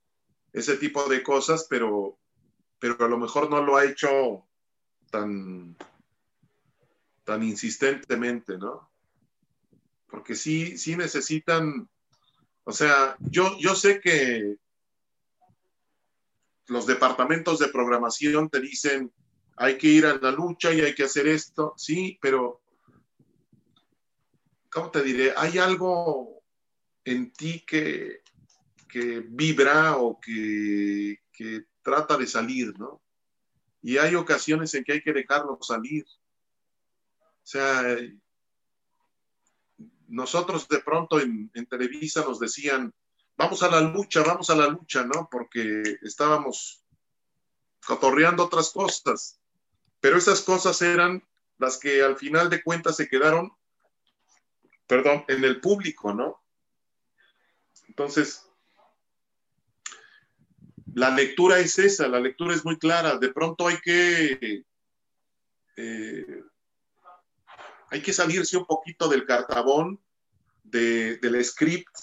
ese 0.52 0.76
tipo 0.76 1.08
de 1.08 1.22
cosas, 1.22 1.66
pero, 1.68 2.18
pero 2.78 2.96
a 3.04 3.08
lo 3.08 3.18
mejor 3.18 3.50
no 3.50 3.62
lo 3.62 3.76
ha 3.76 3.84
hecho 3.84 4.46
tan, 5.10 5.76
tan 7.24 7.42
insistentemente, 7.42 8.56
¿no? 8.56 8.90
Porque 10.08 10.34
sí, 10.34 10.78
sí 10.78 10.96
necesitan, 10.96 11.88
o 12.64 12.72
sea, 12.72 13.16
yo, 13.20 13.56
yo 13.58 13.74
sé 13.74 14.00
que 14.00 14.56
los 16.66 16.86
departamentos 16.86 17.58
de 17.58 17.68
programación 17.68 18.48
te 18.48 18.60
dicen, 18.60 19.12
hay 19.56 19.76
que 19.76 19.88
ir 19.88 20.06
a 20.06 20.16
la 20.16 20.30
lucha 20.30 20.72
y 20.72 20.80
hay 20.80 20.94
que 20.94 21.04
hacer 21.04 21.26
esto, 21.26 21.74
sí, 21.76 22.18
pero, 22.20 22.62
¿cómo 24.70 24.90
te 24.90 25.02
diré? 25.02 25.34
Hay 25.36 25.58
algo 25.58 26.42
en 27.04 27.32
ti 27.32 27.64
que, 27.66 28.20
que 28.88 29.20
vibra 29.20 29.96
o 29.96 30.20
que, 30.20 31.20
que 31.32 31.66
trata 31.88 32.18
de 32.18 32.26
salir, 32.26 32.78
¿no? 32.78 33.00
Y 33.80 33.96
hay 33.96 34.14
ocasiones 34.14 34.74
en 34.74 34.84
que 34.84 34.92
hay 34.92 35.02
que 35.02 35.14
dejarlo 35.14 35.58
salir. 35.62 36.04
O 37.18 37.46
sea, 37.46 37.96
nosotros 40.06 40.68
de 40.68 40.80
pronto 40.80 41.18
en, 41.18 41.50
en 41.54 41.64
Televisa 41.64 42.20
nos 42.20 42.38
decían, 42.38 42.92
vamos 43.38 43.62
a 43.62 43.70
la 43.70 43.80
lucha, 43.80 44.22
vamos 44.22 44.50
a 44.50 44.54
la 44.54 44.66
lucha, 44.66 45.04
¿no? 45.04 45.28
Porque 45.30 45.82
estábamos 46.02 46.84
cotorreando 47.86 48.44
otras 48.44 48.70
cosas, 48.70 49.40
pero 50.00 50.18
esas 50.18 50.42
cosas 50.42 50.82
eran 50.82 51.26
las 51.56 51.78
que 51.78 52.02
al 52.02 52.18
final 52.18 52.50
de 52.50 52.62
cuentas 52.62 52.96
se 52.96 53.08
quedaron, 53.08 53.50
perdón, 54.86 55.24
en 55.28 55.42
el 55.42 55.62
público, 55.62 56.12
¿no? 56.12 56.42
Entonces, 57.88 58.47
la 60.98 61.10
lectura 61.10 61.60
es 61.60 61.78
esa, 61.78 62.08
la 62.08 62.18
lectura 62.18 62.54
es 62.54 62.64
muy 62.64 62.76
clara, 62.76 63.18
de 63.18 63.32
pronto 63.32 63.68
hay 63.68 63.78
que... 63.78 64.64
Eh, 65.76 66.42
hay 67.90 68.02
que 68.02 68.12
salirse 68.12 68.56
un 68.56 68.66
poquito 68.66 69.08
del 69.08 69.24
cartabón, 69.24 69.98
de, 70.62 71.16
del 71.18 71.42
script, 71.42 71.96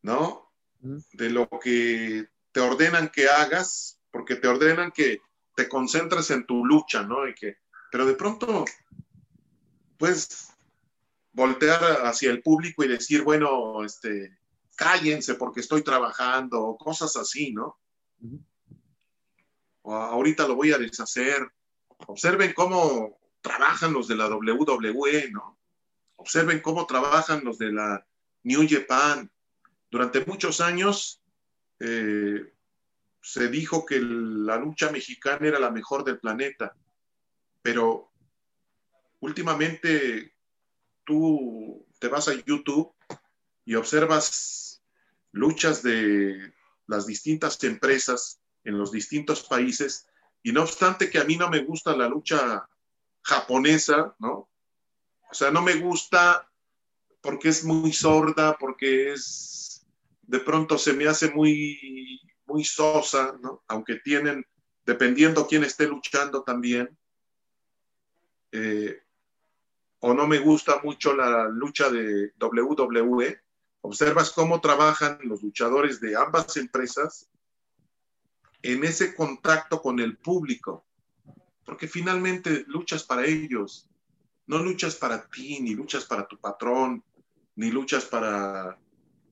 ¿no? 0.00 0.50
De 0.80 1.28
lo 1.28 1.48
que 1.60 2.28
te 2.52 2.60
ordenan 2.60 3.10
que 3.10 3.28
hagas, 3.28 4.00
porque 4.10 4.36
te 4.36 4.48
ordenan 4.48 4.90
que 4.92 5.20
te 5.54 5.68
concentres 5.68 6.30
en 6.30 6.46
tu 6.46 6.64
lucha, 6.64 7.02
¿no? 7.02 7.28
Y 7.28 7.34
que, 7.34 7.58
pero 7.90 8.06
de 8.06 8.14
pronto, 8.14 8.64
puedes 9.98 10.48
voltear 11.32 12.06
hacia 12.06 12.30
el 12.30 12.42
público 12.42 12.82
y 12.82 12.88
decir, 12.88 13.22
bueno, 13.22 13.84
este, 13.84 14.38
cállense 14.74 15.34
porque 15.34 15.60
estoy 15.60 15.82
trabajando, 15.82 16.60
o 16.62 16.76
cosas 16.76 17.16
así, 17.16 17.52
¿no? 17.52 17.78
O 19.82 19.94
ahorita 19.94 20.46
lo 20.46 20.54
voy 20.54 20.72
a 20.72 20.78
deshacer. 20.78 21.46
Observen 22.06 22.52
cómo 22.54 23.18
trabajan 23.40 23.92
los 23.92 24.08
de 24.08 24.16
la 24.16 24.28
WWE, 24.28 25.30
¿no? 25.30 25.58
Observen 26.16 26.60
cómo 26.60 26.86
trabajan 26.86 27.44
los 27.44 27.58
de 27.58 27.72
la 27.72 28.06
New 28.44 28.66
Japan. 28.68 29.30
Durante 29.90 30.24
muchos 30.24 30.60
años 30.60 31.20
eh, 31.80 32.52
se 33.20 33.48
dijo 33.48 33.84
que 33.84 34.00
la 34.00 34.56
lucha 34.56 34.90
mexicana 34.90 35.48
era 35.48 35.58
la 35.58 35.70
mejor 35.70 36.04
del 36.04 36.18
planeta, 36.18 36.74
pero 37.60 38.12
últimamente 39.20 40.34
tú 41.04 41.86
te 41.98 42.08
vas 42.08 42.28
a 42.28 42.34
YouTube 42.34 42.94
y 43.64 43.74
observas 43.74 44.82
luchas 45.32 45.82
de 45.82 46.52
las 46.86 47.06
distintas 47.06 47.62
empresas 47.64 48.40
en 48.64 48.78
los 48.78 48.92
distintos 48.92 49.42
países 49.42 50.06
y 50.42 50.52
no 50.52 50.62
obstante 50.62 51.10
que 51.10 51.18
a 51.18 51.24
mí 51.24 51.36
no 51.36 51.48
me 51.48 51.62
gusta 51.62 51.96
la 51.96 52.08
lucha 52.08 52.68
japonesa, 53.22 54.14
¿no? 54.18 54.48
O 55.30 55.34
sea, 55.34 55.50
no 55.50 55.62
me 55.62 55.76
gusta 55.76 56.50
porque 57.20 57.48
es 57.48 57.64
muy 57.64 57.92
sorda, 57.92 58.56
porque 58.58 59.12
es 59.12 59.86
de 60.22 60.40
pronto 60.40 60.78
se 60.78 60.92
me 60.92 61.06
hace 61.06 61.30
muy, 61.30 62.20
muy 62.46 62.64
sosa, 62.64 63.38
¿no? 63.40 63.62
Aunque 63.68 63.96
tienen, 63.96 64.44
dependiendo 64.84 65.46
quién 65.46 65.64
esté 65.64 65.86
luchando 65.86 66.42
también. 66.42 66.96
Eh, 68.50 69.00
o 70.00 70.12
no 70.12 70.26
me 70.26 70.38
gusta 70.38 70.80
mucho 70.82 71.14
la 71.14 71.48
lucha 71.48 71.88
de 71.88 72.32
WWE. 72.40 73.40
Observas 73.82 74.30
cómo 74.30 74.60
trabajan 74.60 75.18
los 75.22 75.42
luchadores 75.42 76.00
de 76.00 76.16
ambas 76.16 76.56
empresas 76.56 77.28
en 78.62 78.84
ese 78.84 79.14
contacto 79.14 79.82
con 79.82 79.98
el 79.98 80.16
público, 80.16 80.86
porque 81.64 81.88
finalmente 81.88 82.64
luchas 82.68 83.02
para 83.02 83.24
ellos, 83.26 83.88
no 84.46 84.58
luchas 84.58 84.96
para 84.96 85.28
ti, 85.28 85.60
ni 85.60 85.74
luchas 85.74 86.04
para 86.04 86.26
tu 86.26 86.38
patrón, 86.38 87.04
ni 87.56 87.70
luchas 87.70 88.04
para 88.04 88.78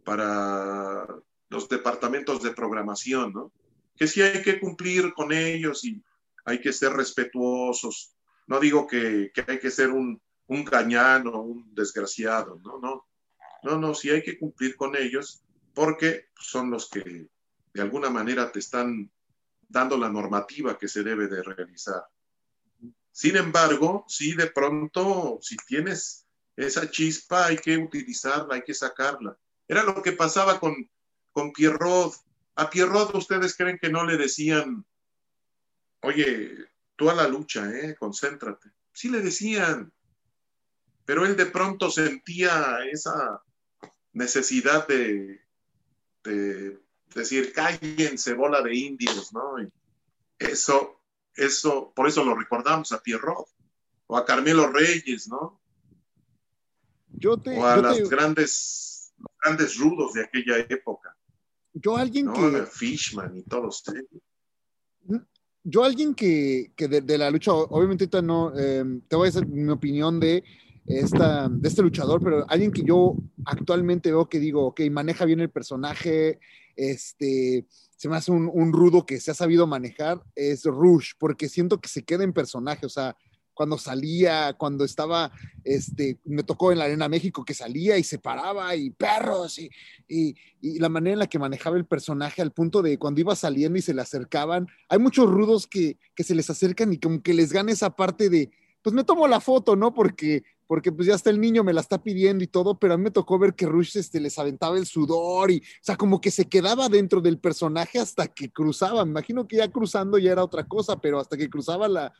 para 0.05 1.07
los 1.49 1.69
departamentos 1.69 2.43
de 2.43 2.53
programación, 2.53 3.33
¿no? 3.33 3.53
Que 3.97 4.07
sí 4.07 4.23
hay 4.23 4.43
que 4.43 4.59
cumplir 4.59 5.13
con 5.13 5.33
ellos 5.33 5.85
y 5.85 6.03
hay 6.45 6.61
que 6.61 6.73
ser 6.73 6.93
respetuosos. 6.93 8.15
No 8.47 8.59
digo 8.59 8.87
que, 8.87 9.31
que 9.33 9.45
hay 9.47 9.61
que 9.61 9.71
ser 9.71 9.91
un, 9.91 10.21
un 10.47 10.65
gañán 10.65 11.27
o 11.27 11.43
un 11.43 11.75
desgraciado, 11.75 12.59
no, 12.65 12.79
no. 12.79 13.07
No, 13.63 13.79
no, 13.79 13.95
sí 13.95 14.11
hay 14.11 14.23
que 14.23 14.39
cumplir 14.39 14.77
con 14.77 14.97
ellos 14.97 15.43
porque 15.75 16.29
son 16.39 16.71
los 16.71 16.89
que 16.89 17.29
de 17.73 17.83
alguna 17.83 18.11
manera 18.11 18.51
te 18.51 18.59
están 18.59 19.11
dando 19.69 19.97
la 19.97 20.09
normativa 20.09 20.79
que 20.79 20.89
se 20.89 21.03
debe 21.03 21.29
de 21.29 21.43
realizar. 21.43 22.05
Sin 23.13 23.37
embargo, 23.37 24.05
sí 24.09 24.35
de 24.35 24.49
pronto, 24.49 25.39
si 25.43 25.57
tienes 25.57 26.27
esa 26.57 26.91
chispa, 26.91 27.47
hay 27.47 27.59
que 27.59 27.77
utilizarla, 27.77 28.57
hay 28.57 28.63
que 28.63 28.75
sacarla. 28.75 29.37
Era 29.69 29.85
lo 29.85 30.03
que 30.03 30.13
pasaba 30.13 30.59
con, 30.59 30.75
con 31.33 31.53
Pierrot. 31.53 32.15
A 32.57 32.69
Pierrot 32.69 33.15
ustedes 33.15 33.57
creen 33.57 33.79
que 33.79 33.91
no 33.91 34.05
le 34.05 34.17
decían, 34.17 34.85
oye, 36.03 36.57
tú 36.97 37.11
a 37.11 37.15
la 37.15 37.29
lucha, 37.29 37.71
¿eh? 37.71 37.95
concéntrate. 37.99 38.71
Sí 38.93 39.09
le 39.09 39.21
decían, 39.21 39.93
pero 41.05 41.25
él 41.25 41.37
de 41.37 41.47
pronto 41.47 41.91
sentía 41.91 42.79
esa 42.91 43.43
necesidad 44.13 44.87
de, 44.89 45.41
de 46.25 46.79
decir, 47.15 47.53
cállense, 47.53 48.35
bola 48.35 48.63
de 48.63 48.75
indios, 48.75 49.33
¿no? 49.33 49.63
Y 49.63 49.69
eso, 50.39 51.01
eso, 51.35 51.93
por 51.95 52.09
eso 52.09 52.25
lo 52.25 52.35
recordamos 52.35 52.93
a 52.93 53.03
Pierrot 53.03 53.49
o 54.07 54.17
a 54.17 54.25
Carmelo 54.25 54.71
Reyes, 54.71 55.29
¿no? 55.29 55.61
Yo 57.13 57.37
te, 57.37 57.59
o 57.59 57.67
a 57.67 57.77
las 57.77 58.09
grandes 58.09 58.91
grandes 59.43 59.79
rudos 59.79 60.15
de 60.15 60.25
aquella 60.25 60.59
época. 60.59 61.17
Yo 61.73 61.97
alguien 61.97 62.33
que... 62.33 62.67
Fishman 62.67 63.37
y 63.37 63.43
todos. 63.43 63.85
Yo 65.63 65.85
alguien 65.85 66.15
que, 66.15 66.73
que 66.75 66.89
de, 66.89 67.19
la 67.19 67.31
lucha, 67.31 67.53
obviamente 67.53 68.09
no, 68.23 68.57
em, 68.59 69.01
te 69.03 69.17
voy 69.17 69.29
a 69.29 69.31
decir 69.31 69.47
mi 69.47 69.71
opinión 69.71 70.19
de, 70.19 70.43
esta, 70.99 71.49
de 71.49 71.68
este 71.68 71.82
luchador, 71.82 72.22
pero 72.22 72.45
alguien 72.49 72.72
que 72.72 72.82
yo 72.82 73.16
actualmente 73.45 74.11
veo 74.11 74.28
que 74.28 74.41
digo, 74.41 74.66
ok, 74.66 74.80
maneja 74.91 75.24
bien 75.24 75.41
el 75.41 75.51
personaje, 75.51 76.41
este, 76.76 77.66
se 77.97 78.09
me 78.09 78.16
hace 78.16 78.32
un, 78.32 78.51
un 78.53 78.72
rudo 78.72 79.07
que 79.07 79.20
se 79.20 79.30
ha 79.30 79.34
sabido 79.34 79.66
manejar, 79.66 80.22
es 80.34 80.64
Rush, 80.64 81.12
porque 81.18 81.49
siento 81.49 81.80
que 81.80 81.88
se 81.88 82.03
queda 82.03 82.24
en 82.24 82.32
personaje, 82.32 82.86
o 82.86 82.88
sea, 82.88 83.16
cuando 83.61 83.76
salía, 83.76 84.55
cuando 84.55 84.86
estaba, 84.86 85.30
este, 85.64 86.18
me 86.24 86.43
tocó 86.43 86.72
en 86.72 86.78
la 86.78 86.86
Arena 86.86 87.11
México 87.11 87.45
que 87.45 87.53
salía 87.53 87.99
y 87.99 88.05
se 88.05 88.18
paraba 88.18 88.74
y 88.74 88.88
perros 88.88 89.59
y, 89.59 89.70
y, 90.09 90.78
la 90.78 90.88
manera 90.88 91.12
en 91.12 91.18
la 91.18 91.26
que 91.26 91.38
manejaba 91.38 91.76
el 91.76 91.84
personaje 91.84 92.41
al 92.41 92.53
punto 92.53 92.80
de 92.80 92.97
cuando 92.99 93.20
iba 93.20 93.36
saliendo 93.36 93.78
y 93.78 93.82
se 93.82 93.93
le 93.93 94.01
acercaban, 94.01 94.66
hay 94.88 94.99
muchos 94.99 95.28
rudos 95.28 95.66
que, 95.66 95.99
que 96.14 96.24
se 96.24 96.34
les 96.34 96.49
acercan 96.49 96.91
y 96.95 96.99
como 96.99 97.22
que 97.22 97.34
les 97.34 97.53
gana 97.53 97.70
esa 97.70 97.95
parte 97.95 98.30
de, 98.30 98.51
pues 98.80 98.95
me 98.95 99.05
tomo 99.05 99.28
la 99.28 99.41
foto, 99.41 99.76
¿no? 99.76 99.93
Porque, 99.93 100.43
porque 100.71 100.93
pues 100.93 101.09
ya 101.09 101.16
hasta 101.16 101.31
el 101.31 101.41
niño 101.41 101.64
me 101.64 101.73
la 101.73 101.81
está 101.81 102.01
pidiendo 102.01 102.45
y 102.45 102.47
todo, 102.47 102.79
pero 102.79 102.95
a 102.95 102.97
mí 102.97 103.03
me 103.03 103.11
tocó 103.11 103.41
ver 103.41 103.57
que 103.57 103.66
Rush 103.66 103.97
este, 103.97 104.21
les 104.21 104.39
aventaba 104.39 104.79
el 104.79 104.87
sudor 104.87 105.51
y, 105.51 105.57
o 105.57 105.83
sea, 105.83 105.97
como 105.97 106.21
que 106.21 106.31
se 106.31 106.45
quedaba 106.45 106.89
dentro 106.89 107.21
del 107.21 107.41
personaje 107.41 107.99
hasta 107.99 108.29
que 108.29 108.53
cruzaba. 108.53 109.05
Me 109.05 109.11
imagino 109.11 109.49
que 109.49 109.57
ya 109.57 109.68
cruzando 109.68 110.16
ya 110.16 110.31
era 110.31 110.45
otra 110.45 110.68
cosa, 110.68 111.01
pero 111.01 111.18
hasta 111.18 111.37
que 111.37 111.51
cruzaba 111.51 111.89
la, 111.89 112.12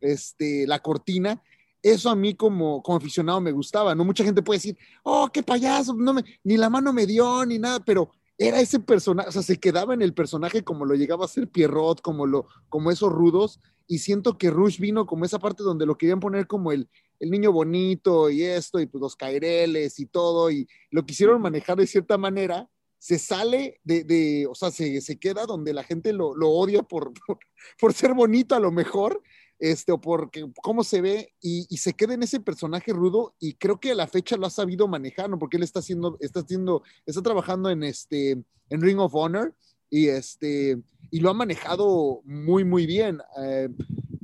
este, 0.00 0.66
la 0.66 0.78
cortina, 0.78 1.42
eso 1.82 2.08
a 2.08 2.16
mí 2.16 2.34
como, 2.34 2.82
como 2.82 2.96
aficionado 2.96 3.38
me 3.42 3.52
gustaba, 3.52 3.94
¿no? 3.94 4.02
Mucha 4.02 4.24
gente 4.24 4.40
puede 4.40 4.60
decir, 4.60 4.78
oh, 5.02 5.28
qué 5.30 5.42
payaso, 5.42 5.92
no 5.92 6.14
me, 6.14 6.24
ni 6.42 6.56
la 6.56 6.70
mano 6.70 6.94
me 6.94 7.04
dio, 7.04 7.44
ni 7.44 7.58
nada, 7.58 7.80
pero 7.80 8.10
era 8.40 8.58
ese 8.58 8.80
personaje, 8.80 9.28
o 9.28 9.32
sea, 9.32 9.42
se 9.42 9.60
quedaba 9.60 9.92
en 9.92 10.00
el 10.00 10.14
personaje 10.14 10.64
como 10.64 10.86
lo 10.86 10.94
llegaba 10.94 11.26
a 11.26 11.28
ser 11.28 11.46
Pierrot, 11.46 12.00
como, 12.00 12.24
lo, 12.24 12.46
como 12.70 12.90
esos 12.90 13.12
rudos, 13.12 13.60
y 13.86 13.98
siento 13.98 14.38
que 14.38 14.48
Rush 14.48 14.80
vino 14.80 15.04
como 15.04 15.26
esa 15.26 15.38
parte 15.38 15.62
donde 15.62 15.84
lo 15.84 15.98
querían 15.98 16.20
poner 16.20 16.46
como 16.46 16.72
el, 16.72 16.88
el 17.18 17.30
niño 17.30 17.52
bonito 17.52 18.30
y 18.30 18.42
esto, 18.42 18.80
y 18.80 18.86
pues 18.86 19.02
los 19.02 19.14
caireles 19.14 20.00
y 20.00 20.06
todo, 20.06 20.50
y 20.50 20.66
lo 20.90 21.04
quisieron 21.04 21.42
manejar 21.42 21.76
de 21.76 21.86
cierta 21.86 22.16
manera, 22.16 22.66
se 22.96 23.18
sale 23.18 23.78
de, 23.84 24.04
de 24.04 24.46
o 24.46 24.54
sea, 24.54 24.70
se, 24.70 25.02
se, 25.02 25.18
queda 25.18 25.44
donde 25.44 25.74
la 25.74 25.84
gente 25.84 26.14
lo, 26.14 26.34
lo 26.34 26.48
odia 26.48 26.82
por, 26.82 27.12
por, 27.26 27.38
por, 27.78 27.92
ser 27.92 28.14
bonito 28.14 28.54
a 28.54 28.60
lo 28.60 28.72
mejor, 28.72 29.22
este, 29.60 29.92
o 29.92 30.00
porque 30.00 30.50
cómo 30.62 30.82
se 30.82 31.00
ve, 31.00 31.34
y, 31.40 31.66
y, 31.68 31.76
se 31.76 31.92
queda 31.92 32.14
en 32.14 32.22
ese 32.22 32.40
personaje 32.40 32.92
rudo, 32.92 33.34
y 33.38 33.54
creo 33.54 33.78
que 33.78 33.92
a 33.92 33.94
la 33.94 34.08
fecha 34.08 34.36
lo 34.36 34.46
ha 34.46 34.50
sabido 34.50 34.88
manejar, 34.88 35.28
¿no? 35.28 35.38
Porque 35.38 35.58
él 35.58 35.62
está 35.62 35.80
haciendo, 35.80 36.16
está 36.20 36.40
haciendo, 36.40 36.82
está 37.04 37.22
trabajando 37.22 37.70
en 37.70 37.84
este, 37.84 38.42
en 38.70 38.80
Ring 38.80 38.98
of 38.98 39.14
Honor, 39.14 39.54
y, 39.90 40.08
este, 40.08 40.80
y 41.10 41.20
lo 41.20 41.30
ha 41.30 41.34
manejado 41.34 42.22
muy, 42.24 42.64
muy 42.64 42.86
bien. 42.86 43.20
Eh, 43.42 43.68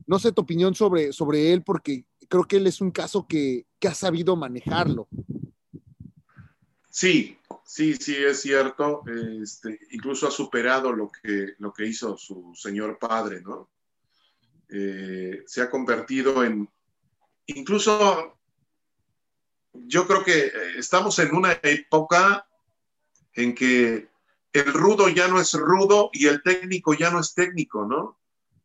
no 0.06 0.18
sé 0.18 0.32
tu 0.32 0.42
opinión 0.42 0.74
sobre, 0.74 1.12
sobre 1.12 1.52
él, 1.52 1.62
porque 1.62 2.06
creo 2.28 2.44
que 2.44 2.56
él 2.56 2.66
es 2.66 2.80
un 2.80 2.90
caso 2.90 3.26
que, 3.26 3.66
que 3.78 3.88
ha 3.88 3.94
sabido 3.94 4.36
manejarlo. 4.36 5.08
Sí, 6.88 7.36
sí, 7.64 7.94
sí, 7.94 8.14
es 8.16 8.40
cierto. 8.40 9.02
Este, 9.42 9.78
incluso 9.90 10.28
ha 10.28 10.30
superado 10.30 10.92
lo 10.92 11.10
que, 11.10 11.54
lo 11.58 11.72
que 11.72 11.86
hizo 11.86 12.16
su 12.16 12.52
señor 12.54 12.98
padre, 12.98 13.42
¿no? 13.42 13.68
Eh, 14.68 15.44
se 15.46 15.62
ha 15.62 15.70
convertido 15.70 16.42
en, 16.42 16.68
incluso 17.46 18.36
yo 19.72 20.06
creo 20.06 20.24
que 20.24 20.50
estamos 20.76 21.18
en 21.18 21.34
una 21.34 21.52
época 21.62 22.48
en 23.34 23.54
que 23.54 24.08
el 24.52 24.72
rudo 24.72 25.08
ya 25.08 25.28
no 25.28 25.40
es 25.40 25.52
rudo 25.52 26.10
y 26.12 26.26
el 26.26 26.42
técnico 26.42 26.94
ya 26.94 27.10
no 27.10 27.20
es 27.20 27.34
técnico, 27.34 27.84
¿no? 27.84 28.18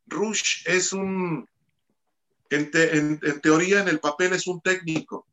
Rush 0.06 0.62
es 0.66 0.92
un, 0.92 1.48
en, 2.50 2.70
teoría, 3.40 3.80
en 3.80 3.88
el 3.88 4.00
papel 4.00 4.32
es 4.32 4.46
un 4.46 4.60
técnico, 4.60 5.26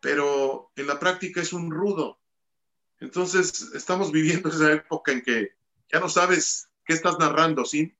pero 0.00 0.70
en 0.76 0.86
la 0.86 0.98
práctica 0.98 1.40
es 1.40 1.52
un 1.52 1.70
rudo. 1.70 2.18
Entonces, 2.98 3.70
estamos 3.74 4.12
viviendo 4.12 4.48
esa 4.50 4.72
época 4.72 5.12
en 5.12 5.22
que 5.22 5.54
ya 5.92 6.00
no 6.00 6.08
sabes 6.08 6.68
qué 6.84 6.94
estás 6.94 7.18
narrando, 7.18 7.64
¿sí? 7.64 7.96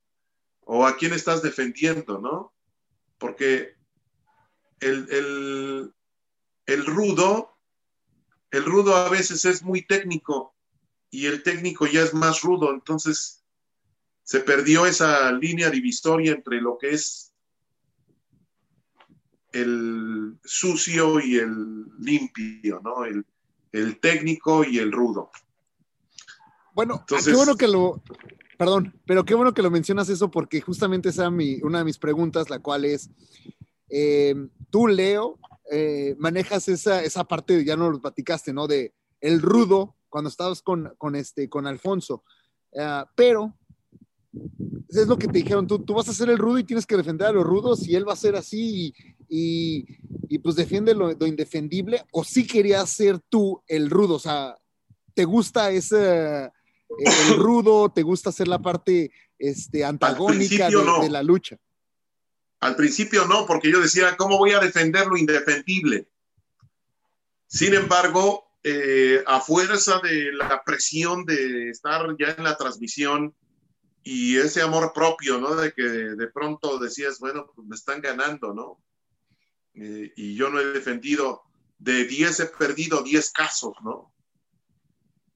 O 0.72 0.86
a 0.86 0.96
quién 0.96 1.12
estás 1.12 1.42
defendiendo, 1.42 2.20
¿no? 2.20 2.52
Porque 3.18 3.74
el, 4.78 5.92
el 6.66 6.86
rudo, 6.86 7.58
el 8.52 8.64
rudo 8.64 8.94
a 8.94 9.08
veces 9.08 9.44
es 9.44 9.64
muy 9.64 9.84
técnico 9.84 10.54
y 11.10 11.26
el 11.26 11.42
técnico 11.42 11.88
ya 11.88 12.02
es 12.02 12.14
más 12.14 12.42
rudo, 12.42 12.72
entonces 12.72 13.44
se 14.22 14.38
perdió 14.38 14.86
esa 14.86 15.32
línea 15.32 15.70
divisoria 15.70 16.30
entre 16.30 16.60
lo 16.60 16.78
que 16.78 16.90
es 16.90 17.34
el 19.52 20.38
sucio 20.44 21.18
y 21.18 21.38
el 21.38 21.86
limpio, 21.98 22.80
¿no? 22.84 23.04
El, 23.04 23.26
técnico 23.98 24.62
y 24.64 24.78
el 24.78 24.92
rudo. 24.92 25.32
Bueno, 26.74 27.04
ah, 27.10 27.16
qué 27.24 27.32
bueno 27.32 27.56
que 27.56 27.66
lo, 27.66 28.00
perdón, 28.61 28.92
pero 29.06 29.24
qué 29.24 29.34
bueno 29.34 29.54
que 29.54 29.62
lo 29.62 29.70
mencionas 29.70 30.11
eso 30.11 30.30
porque 30.30 30.61
justamente 30.61 31.08
esa 31.08 31.24
es 31.24 31.32
mi, 31.32 31.62
una 31.62 31.78
de 31.78 31.84
mis 31.84 31.96
preguntas, 31.96 32.50
la 32.50 32.58
cual 32.58 32.84
es, 32.84 33.08
eh, 33.88 34.34
tú, 34.68 34.86
Leo, 34.86 35.38
eh, 35.72 36.14
manejas 36.18 36.68
esa, 36.68 37.02
esa 37.02 37.24
parte, 37.24 37.64
ya 37.64 37.74
no 37.74 37.88
lo 37.88 38.02
platicaste, 38.02 38.52
¿no? 38.52 38.66
De 38.66 38.92
el 39.22 39.40
rudo 39.40 39.96
cuando 40.11 40.28
estabas 40.28 40.61
con, 40.61 40.92
con 40.98 41.16
este, 41.16 41.48
con 41.48 41.66
Alfonso. 41.66 42.22
Ah, 42.78 43.11
pero 43.16 43.56
es 44.90 45.06
lo 45.06 45.16
que 45.16 45.28
te 45.28 45.38
dijeron, 45.38 45.66
tú, 45.66 45.78
tú 45.78 45.94
vas 45.94 46.11
a 46.11 46.12
ser 46.12 46.28
el 46.28 46.36
rudo 46.36 46.58
y 46.58 46.64
tienes 46.64 46.84
que 46.84 46.98
defender 46.98 47.28
a 47.28 47.32
los 47.32 47.46
rudos 47.46 47.88
y 47.88 47.96
él 47.96 48.06
va 48.06 48.12
a 48.12 48.16
ser 48.16 48.36
así 48.36 48.92
y, 49.26 49.86
y, 50.28 50.38
pues 50.40 50.54
defiende 50.54 50.94
lo, 50.94 51.12
indefendible 51.26 52.04
o 52.12 52.24
sí 52.24 52.46
querías 52.46 52.90
ser 52.90 53.20
tú 53.20 53.62
el 53.66 53.88
rudo, 53.88 54.16
o 54.16 54.18
sea, 54.18 54.54
¿te 55.14 55.24
gusta 55.24 55.70
ese 55.70 56.50
el 56.99 57.36
rudo, 57.38 57.91
te 57.91 58.03
gusta 58.03 58.32
ser 58.32 58.49
la 58.49 58.61
parte 58.61 59.12
este, 59.38 59.84
antagónica 59.84 60.68
de, 60.68 61.11
la 61.11 61.22
lucha? 61.22 61.57
Al 62.61 62.76
principio 62.76 63.26
no, 63.26 63.47
porque 63.47 63.70
yo 63.70 63.80
decía, 63.80 64.16
¿cómo 64.16 64.38
voy 64.38 64.53
a 64.53 64.61
defender 64.61 65.07
lo 65.07 65.16
indefendible? 65.16 66.09
Sin 67.47 67.74
embargo, 67.74 68.51
eh, 68.62 69.22
a 69.26 69.41
fuerza 69.41 70.01
de 70.01 70.32
la 70.32 70.62
presión 70.64 71.24
de 71.24 71.70
estar 71.70 72.05
ya 72.18 72.34
en 72.36 72.45
la 72.45 72.57
transmisión 72.57 73.34
y 74.03 74.36
ese 74.36 74.62
amor 74.62 74.93
propio, 74.93 75.38
¿no? 75.38 75.57
De 75.57 75.72
que 75.72 75.82
de 75.82 76.26
pronto 76.28 76.78
decías, 76.78 77.18
bueno, 77.18 77.51
pues 77.55 77.66
me 77.66 77.76
están 77.76 78.01
ganando, 78.01 78.53
¿no? 78.53 78.82
Eh, 79.74 80.12
y 80.16 80.34
yo 80.34 80.51
no 80.51 80.61
he 80.61 80.66
defendido, 80.66 81.43
de 81.78 82.05
10 82.05 82.41
he 82.41 82.47
perdido 82.47 83.03
10 83.03 83.30
casos, 83.30 83.72
¿no? 83.82 84.12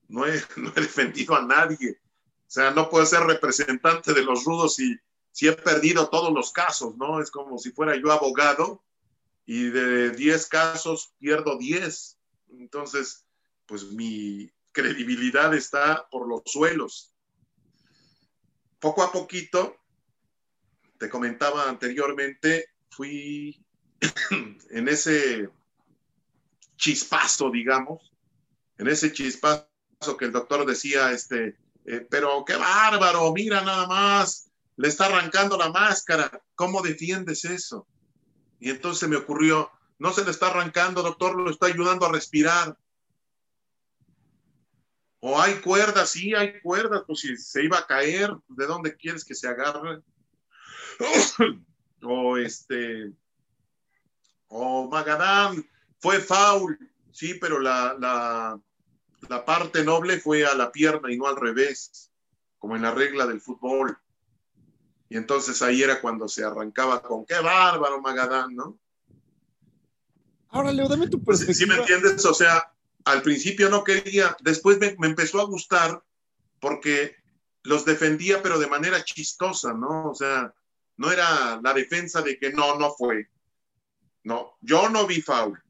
No 0.08 0.26
he, 0.26 0.32
defendido 0.74 1.34
a 1.34 1.42
nadie. 1.42 1.98
O 2.46 2.50
sea, 2.50 2.70
no 2.70 2.88
puedo 2.88 3.06
ser 3.06 3.20
representante 3.20 4.12
de 4.12 4.22
los 4.22 4.44
rudos 4.44 4.76
si, 4.76 4.96
si 5.32 5.48
he 5.48 5.52
perdido 5.52 6.08
todos 6.08 6.32
los 6.32 6.52
casos, 6.52 6.96
¿no? 6.96 7.20
Es 7.20 7.30
como 7.30 7.58
si 7.58 7.72
fuera 7.72 7.96
yo 7.96 8.12
abogado 8.12 8.84
y 9.46 9.70
de 9.70 10.10
10 10.10 10.46
casos 10.46 11.14
pierdo 11.18 11.58
10. 11.58 12.18
Entonces, 12.60 13.24
pues 13.66 13.84
mi 13.84 14.50
credibilidad 14.72 15.54
está 15.54 16.06
por 16.10 16.28
los 16.28 16.42
suelos. 16.46 17.12
Poco 18.78 19.02
a 19.02 19.10
poquito, 19.10 19.76
te 20.98 21.08
comentaba 21.08 21.68
anteriormente, 21.68 22.68
fui 22.90 23.64
en 24.70 24.88
ese 24.88 25.48
chispazo, 26.76 27.50
digamos, 27.50 28.12
en 28.78 28.88
ese 28.88 29.12
chispazo 29.12 29.73
que 30.16 30.26
el 30.26 30.32
doctor 30.32 30.66
decía, 30.66 31.10
este, 31.12 31.56
eh, 31.86 32.06
pero 32.10 32.44
qué 32.44 32.56
bárbaro, 32.56 33.32
mira 33.32 33.60
nada 33.62 33.86
más, 33.86 34.50
le 34.76 34.88
está 34.88 35.06
arrancando 35.06 35.56
la 35.56 35.70
máscara, 35.70 36.30
¿cómo 36.54 36.82
defiendes 36.82 37.44
eso? 37.44 37.86
Y 38.60 38.70
entonces 38.70 39.08
me 39.08 39.16
ocurrió, 39.16 39.70
no 39.98 40.12
se 40.12 40.24
le 40.24 40.30
está 40.30 40.48
arrancando, 40.48 41.02
doctor, 41.02 41.36
lo 41.36 41.50
está 41.50 41.66
ayudando 41.66 42.06
a 42.06 42.12
respirar. 42.12 42.76
O 45.20 45.40
hay 45.40 45.54
cuerdas, 45.60 46.10
sí, 46.10 46.34
hay 46.34 46.60
cuerdas, 46.60 47.02
pues 47.06 47.20
si 47.20 47.36
se 47.36 47.64
iba 47.64 47.78
a 47.78 47.86
caer, 47.86 48.30
¿de 48.48 48.66
dónde 48.66 48.96
quieres 48.96 49.24
que 49.24 49.34
se 49.34 49.48
agarre? 49.48 50.02
o 52.02 52.36
este, 52.36 53.10
o 54.48 54.88
Magadán, 54.90 55.66
fue 55.98 56.20
foul, 56.20 56.78
sí, 57.10 57.34
pero 57.40 57.58
la, 57.58 57.96
la, 57.98 58.60
la 59.28 59.44
parte 59.44 59.84
noble 59.84 60.20
fue 60.20 60.44
a 60.46 60.54
la 60.54 60.72
pierna 60.72 61.12
y 61.12 61.16
no 61.16 61.26
al 61.26 61.36
revés, 61.36 62.10
como 62.58 62.76
en 62.76 62.82
la 62.82 62.92
regla 62.92 63.26
del 63.26 63.40
fútbol. 63.40 63.98
Y 65.08 65.16
entonces 65.16 65.60
ahí 65.62 65.82
era 65.82 66.00
cuando 66.00 66.28
se 66.28 66.44
arrancaba 66.44 67.02
con 67.02 67.24
qué 67.24 67.38
bárbaro 67.38 68.00
Magadán, 68.00 68.54
¿no? 68.54 68.78
Ahora, 70.48 70.72
Leo, 70.72 70.88
dame 70.88 71.08
tu 71.08 71.22
perspectiva. 71.22 71.54
¿Sí 71.54 71.66
me 71.66 71.76
entiendes? 71.76 72.24
O 72.24 72.34
sea, 72.34 72.72
al 73.04 73.22
principio 73.22 73.68
no 73.68 73.84
quería, 73.84 74.36
después 74.40 74.78
me, 74.78 74.96
empezó 75.06 75.40
a 75.40 75.44
gustar 75.44 76.02
porque 76.60 77.16
los 77.62 77.84
defendía, 77.84 78.42
pero 78.42 78.58
de 78.58 78.66
manera 78.66 79.04
chistosa, 79.04 79.74
¿no? 79.74 80.10
O 80.10 80.14
sea, 80.14 80.54
no 80.96 81.10
era 81.10 81.60
la 81.62 81.74
defensa 81.74 82.22
de 82.22 82.38
que 82.38 82.52
no, 82.52 82.78
no 82.78 82.92
fue. 82.92 83.28
No, 84.22 84.56
yo 84.60 84.88
no 84.88 85.06
vi 85.06 85.20
foul, 85.20 85.62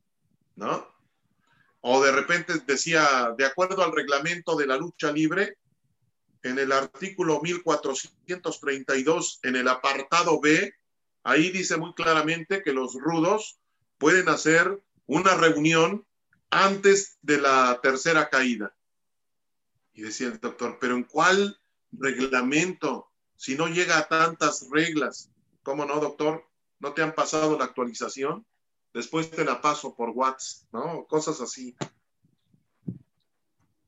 ¿no? 0.56 0.93
O 1.86 2.02
de 2.02 2.12
repente 2.12 2.54
decía, 2.66 3.34
de 3.36 3.44
acuerdo 3.44 3.84
al 3.84 3.92
reglamento 3.92 4.56
de 4.56 4.66
la 4.66 4.78
lucha 4.78 5.12
libre, 5.12 5.58
en 6.42 6.58
el 6.58 6.72
artículo 6.72 7.42
1432, 7.42 9.40
en 9.42 9.56
el 9.56 9.68
apartado 9.68 10.40
B, 10.40 10.72
ahí 11.24 11.50
dice 11.50 11.76
muy 11.76 11.92
claramente 11.92 12.62
que 12.62 12.72
los 12.72 12.94
rudos 12.94 13.58
pueden 13.98 14.30
hacer 14.30 14.82
una 15.04 15.34
reunión 15.34 16.06
antes 16.48 17.18
de 17.20 17.42
la 17.42 17.78
tercera 17.82 18.30
caída. 18.30 18.74
Y 19.92 20.00
decía 20.00 20.28
el 20.28 20.40
doctor, 20.40 20.78
pero 20.80 20.94
¿en 20.94 21.04
cuál 21.04 21.60
reglamento? 21.92 23.10
Si 23.36 23.56
no 23.56 23.68
llega 23.68 23.98
a 23.98 24.08
tantas 24.08 24.70
reglas, 24.70 25.30
¿cómo 25.62 25.84
no, 25.84 26.00
doctor? 26.00 26.46
¿No 26.78 26.94
te 26.94 27.02
han 27.02 27.14
pasado 27.14 27.58
la 27.58 27.66
actualización? 27.66 28.46
Después 28.94 29.30
te 29.30 29.44
la 29.44 29.60
paso 29.60 29.94
por 29.94 30.10
WhatsApp, 30.10 30.72
¿no? 30.72 31.04
Cosas 31.06 31.40
así. 31.40 31.76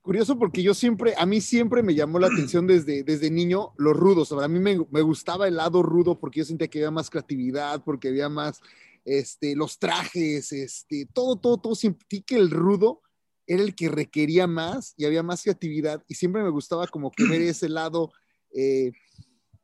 Curioso 0.03 0.39
porque 0.39 0.63
yo 0.63 0.75
siempre, 0.75 1.15
a 1.17 1.25
mí 1.25 1.41
siempre 1.41 1.83
me 1.83 1.95
llamó 1.95 2.19
la 2.19 2.27
atención 2.27 2.67
desde, 2.67 3.03
desde 3.03 3.31
niño 3.31 3.73
los 3.77 3.97
rudos. 3.97 4.33
A 4.33 4.49
mí 4.49 4.59
me, 4.59 4.85
me 4.91 5.01
gustaba 5.01 5.49
el 5.49 5.57
lado 5.57 5.83
rudo 5.83 6.19
porque 6.19 6.41
yo 6.41 6.45
sentía 6.45 6.69
que 6.69 6.79
había 6.79 6.91
más 6.91 7.09
creatividad, 7.09 7.83
porque 7.85 8.09
había 8.09 8.29
más 8.29 8.61
este, 9.07 9.55
los 9.55 9.79
trajes, 9.79 10.53
este, 10.53 11.07
todo, 11.13 11.37
todo, 11.37 11.59
todo, 11.59 11.75
sentí 11.77 12.23
que 12.23 12.35
el 12.35 12.51
rudo 12.51 13.03
era 13.47 13.63
el 13.63 13.77
que 13.77 13.89
requería 13.89 14.49
más 14.49 14.95
y 14.97 15.05
había 15.05 15.23
más 15.23 15.45
creatividad 15.45 16.05
y 16.09 16.17
siempre 16.17 16.43
me 16.43 16.51
gustaba 16.51 16.89
como 16.89 17.13
que 17.13 17.25
ver 17.25 17.41
ese 17.43 17.69
lado, 17.69 18.13
eh, 18.53 18.91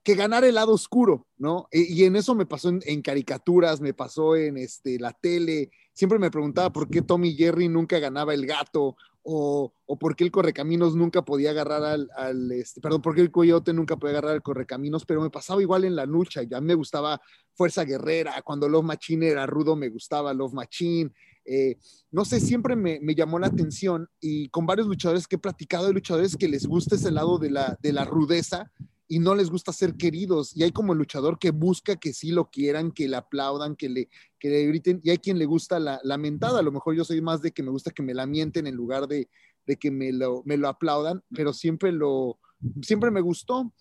que 0.02 0.14
ganar 0.14 0.44
el 0.44 0.56
lado 0.56 0.72
oscuro, 0.72 1.26
¿no? 1.38 1.68
E, 1.70 1.80
y 1.88 2.04
en 2.04 2.16
eso 2.16 2.34
me 2.34 2.46
pasó 2.46 2.70
en, 2.70 3.02
caricaturas, 3.02 3.80
me 3.80 3.94
pasó 3.94 4.36
en 4.36 4.56
este, 4.56 4.98
la 4.98 5.12
tele, 5.12 5.70
siempre 5.92 6.18
me 6.18 6.30
preguntaba 6.30 6.72
por 6.72 6.88
qué 6.88 7.02
Tommy 7.02 7.34
Jerry 7.34 7.68
nunca 7.68 7.98
ganaba 7.98 8.34
el 8.34 8.46
gato 8.46 8.96
o, 9.22 9.72
o 9.86 9.98
por 9.98 10.16
qué 10.16 10.24
el 10.24 10.32
correcaminos 10.32 10.96
nunca 10.96 11.24
podía 11.24 11.50
agarrar 11.50 11.84
al, 11.84 12.10
al 12.16 12.50
este, 12.50 12.80
perdón, 12.80 13.02
por 13.02 13.14
qué 13.14 13.20
el 13.20 13.30
coyote 13.30 13.72
nunca 13.72 13.96
podía 13.96 14.14
agarrar 14.14 14.32
al 14.32 14.42
correcaminos, 14.42 15.06
pero 15.06 15.20
me 15.20 15.30
pasaba 15.30 15.62
igual 15.62 15.84
en 15.84 15.94
la 15.94 16.06
lucha, 16.06 16.42
ya 16.42 16.60
me 16.60 16.74
gustaba 16.74 17.20
Fuerza 17.54 17.84
Guerrera, 17.84 18.42
cuando 18.42 18.68
Love 18.68 18.84
Machine 18.84 19.28
era 19.28 19.46
rudo, 19.46 19.76
me 19.76 19.88
gustaba 19.88 20.34
Love 20.34 20.54
Machine. 20.54 21.12
Eh, 21.44 21.76
no 22.12 22.24
sé, 22.24 22.38
siempre 22.38 22.76
me, 22.76 23.00
llamó 23.14 23.38
la 23.38 23.48
atención 23.48 24.08
y 24.20 24.48
con 24.48 24.64
varios 24.64 24.86
luchadores 24.86 25.26
que 25.26 25.36
he 25.36 25.40
platicado, 25.40 25.86
hay 25.88 25.92
luchadores 25.92 26.36
que 26.36 26.48
les 26.48 26.66
gusta 26.66 26.94
ese 26.94 27.10
lado 27.10 27.38
de 27.38 27.50
la, 27.50 27.76
de 27.80 27.92
la 27.92 28.04
rudeza 28.04 28.70
y 29.12 29.18
no 29.18 29.34
les 29.34 29.50
gusta 29.50 29.74
ser 29.74 29.98
queridos. 29.98 30.56
Y 30.56 30.62
hay 30.62 30.72
como 30.72 30.94
el 30.94 30.98
luchador 30.98 31.38
que 31.38 31.50
busca 31.50 31.96
que 31.96 32.14
sí 32.14 32.30
lo 32.30 32.48
quieran, 32.50 32.92
que 32.92 33.08
le 33.08 33.16
aplaudan, 33.18 33.76
que 33.76 33.90
le, 33.90 34.08
que 34.38 34.48
le 34.48 34.66
griten. 34.68 35.02
Y 35.04 35.10
hay 35.10 35.18
quien 35.18 35.38
le 35.38 35.44
gusta 35.44 35.78
la, 35.78 36.00
la 36.02 36.16
mentada. 36.16 36.60
A 36.60 36.62
lo 36.62 36.72
mejor 36.72 36.94
yo 36.94 37.04
soy 37.04 37.20
más 37.20 37.42
de 37.42 37.52
que 37.52 37.62
me 37.62 37.70
gusta 37.70 37.90
que 37.90 38.02
me 38.02 38.14
la 38.14 38.24
mienten 38.24 38.66
en 38.66 38.74
lugar 38.74 39.06
de, 39.08 39.28
de 39.66 39.76
que 39.76 39.90
me 39.90 40.12
lo, 40.12 40.42
me 40.46 40.56
lo 40.56 40.66
aplaudan, 40.66 41.22
pero 41.28 41.52
siempre 41.52 41.92
lo, 41.92 42.38
siempre 42.80 43.10
me 43.10 43.20
gustó. 43.20 43.74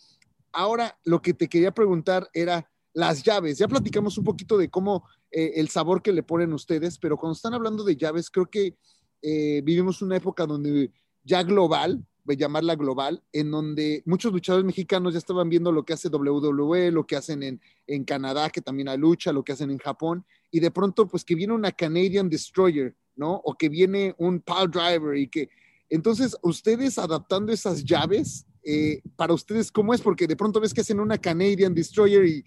Ahora, 0.51 0.99
lo 1.05 1.21
que 1.21 1.33
te 1.33 1.47
quería 1.47 1.73
preguntar 1.73 2.29
era 2.33 2.69
las 2.91 3.23
llaves. 3.23 3.57
Ya 3.57 3.69
platicamos 3.69 4.17
un 4.17 4.25
poquito 4.25 4.57
de 4.57 4.69
cómo 4.69 5.07
eh, 5.31 5.53
el 5.55 5.69
sabor 5.69 6.01
que 6.01 6.11
le 6.11 6.23
ponen 6.23 6.51
ustedes, 6.51 6.97
pero 6.97 7.15
cuando 7.15 7.37
están 7.37 7.53
hablando 7.53 7.85
de 7.85 7.95
llaves, 7.95 8.29
creo 8.29 8.47
que 8.47 8.75
eh, 9.21 9.61
vivimos 9.63 10.01
una 10.01 10.17
época 10.17 10.45
donde 10.45 10.91
ya 11.23 11.41
global, 11.43 12.05
llamarla 12.27 12.75
global, 12.75 13.23
en 13.33 13.51
donde 13.51 14.03
muchos 14.05 14.31
luchadores 14.31 14.65
mexicanos 14.65 15.13
ya 15.13 15.19
estaban 15.19 15.49
viendo 15.49 15.71
lo 15.71 15.83
que 15.83 15.93
hace 15.93 16.09
WWE, 16.09 16.91
lo 16.91 17.05
que 17.05 17.15
hacen 17.15 17.43
en, 17.43 17.61
en 17.87 18.03
Canadá, 18.03 18.49
que 18.49 18.61
también 18.61 18.87
hay 18.87 18.97
lucha, 18.97 19.33
lo 19.33 19.43
que 19.43 19.53
hacen 19.53 19.71
en 19.71 19.77
Japón, 19.77 20.25
y 20.49 20.59
de 20.59 20.71
pronto, 20.71 21.07
pues 21.07 21.23
que 21.23 21.35
viene 21.35 21.53
una 21.53 21.71
Canadian 21.71 22.29
Destroyer, 22.29 22.95
¿no? 23.15 23.41
O 23.43 23.55
que 23.55 23.69
viene 23.69 24.15
un 24.17 24.39
Pile 24.39 24.67
Driver 24.67 25.17
y 25.17 25.27
que 25.27 25.49
entonces, 25.91 26.37
ustedes 26.41 26.97
adaptando 26.97 27.51
esas 27.51 27.83
llaves, 27.83 28.47
eh, 28.63 29.01
para 29.17 29.33
ustedes, 29.33 29.71
¿cómo 29.71 29.93
es? 29.93 29.99
Porque 29.99 30.25
de 30.25 30.37
pronto 30.37 30.61
ves 30.61 30.73
que 30.73 30.81
hacen 30.81 31.01
una 31.01 31.17
Canadian 31.17 31.75
Destroyer 31.75 32.25
y 32.25 32.45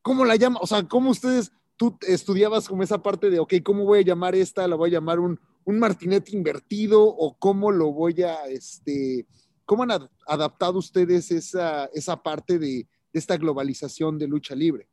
¿cómo 0.00 0.24
la 0.24 0.36
llaman? 0.36 0.60
O 0.62 0.66
sea, 0.66 0.86
¿cómo 0.86 1.10
ustedes, 1.10 1.50
tú 1.76 1.98
estudiabas 2.06 2.68
como 2.68 2.84
esa 2.84 3.02
parte 3.02 3.30
de, 3.30 3.40
ok, 3.40 3.54
¿cómo 3.64 3.84
voy 3.84 3.98
a 3.98 4.02
llamar 4.02 4.36
esta? 4.36 4.68
¿La 4.68 4.76
voy 4.76 4.90
a 4.90 4.92
llamar 4.92 5.18
un, 5.18 5.40
un 5.68 5.78
martinete 5.78 6.34
invertido? 6.34 7.04
¿O 7.04 7.36
cómo 7.38 7.70
lo 7.70 7.92
voy 7.92 8.22
a, 8.22 8.46
este, 8.46 9.26
cómo 9.66 9.82
han 9.82 10.08
adaptado 10.26 10.78
ustedes 10.78 11.30
esa, 11.30 11.84
esa 11.92 12.22
parte 12.22 12.58
de, 12.58 12.88
esta 13.12 13.36
globalización 13.36 14.18
de 14.18 14.28
lucha 14.28 14.54
libre? 14.54 14.88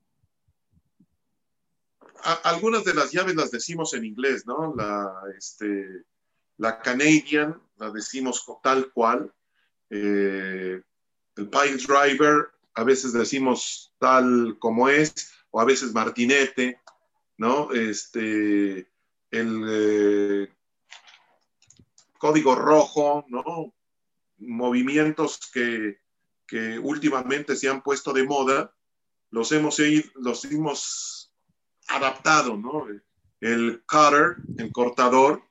algunas 2.43 2.83
de 2.83 2.95
las 2.95 3.11
llaves 3.11 3.35
las 3.35 3.51
decimos 3.51 3.93
en 3.93 4.03
inglés, 4.03 4.47
¿no? 4.47 4.73
La, 4.75 5.13
este, 5.37 6.05
la 6.57 6.81
Canadian, 6.81 7.61
la 7.77 7.91
decimos 7.91 8.43
tal 8.63 8.91
cual. 8.91 9.31
Eh, 9.91 10.81
el 11.35 11.49
Pile 11.49 11.77
Driver, 11.77 12.49
a 12.73 12.83
veces 12.83 13.13
decimos 13.13 13.93
tal 13.99 14.57
como 14.57 14.89
es, 14.89 15.31
o 15.51 15.61
a 15.61 15.65
veces 15.65 15.93
Martinete, 15.93 16.81
¿no? 17.37 17.71
Este, 17.73 18.89
el 19.29 19.65
eh, 19.69 20.54
código 22.25 22.55
rojo, 22.55 23.23
¿no? 23.27 23.71
Movimientos 24.39 25.39
que, 25.53 25.99
que, 26.47 26.79
últimamente 26.79 27.55
se 27.55 27.69
han 27.69 27.83
puesto 27.83 28.13
de 28.13 28.23
moda, 28.23 28.73
los 29.29 29.51
hemos, 29.51 29.77
los 30.15 30.43
hemos 30.45 31.31
adaptado, 31.87 32.57
¿no? 32.57 32.87
El 33.39 33.83
cutter, 33.85 34.37
el 34.57 34.71
cortador, 34.71 35.43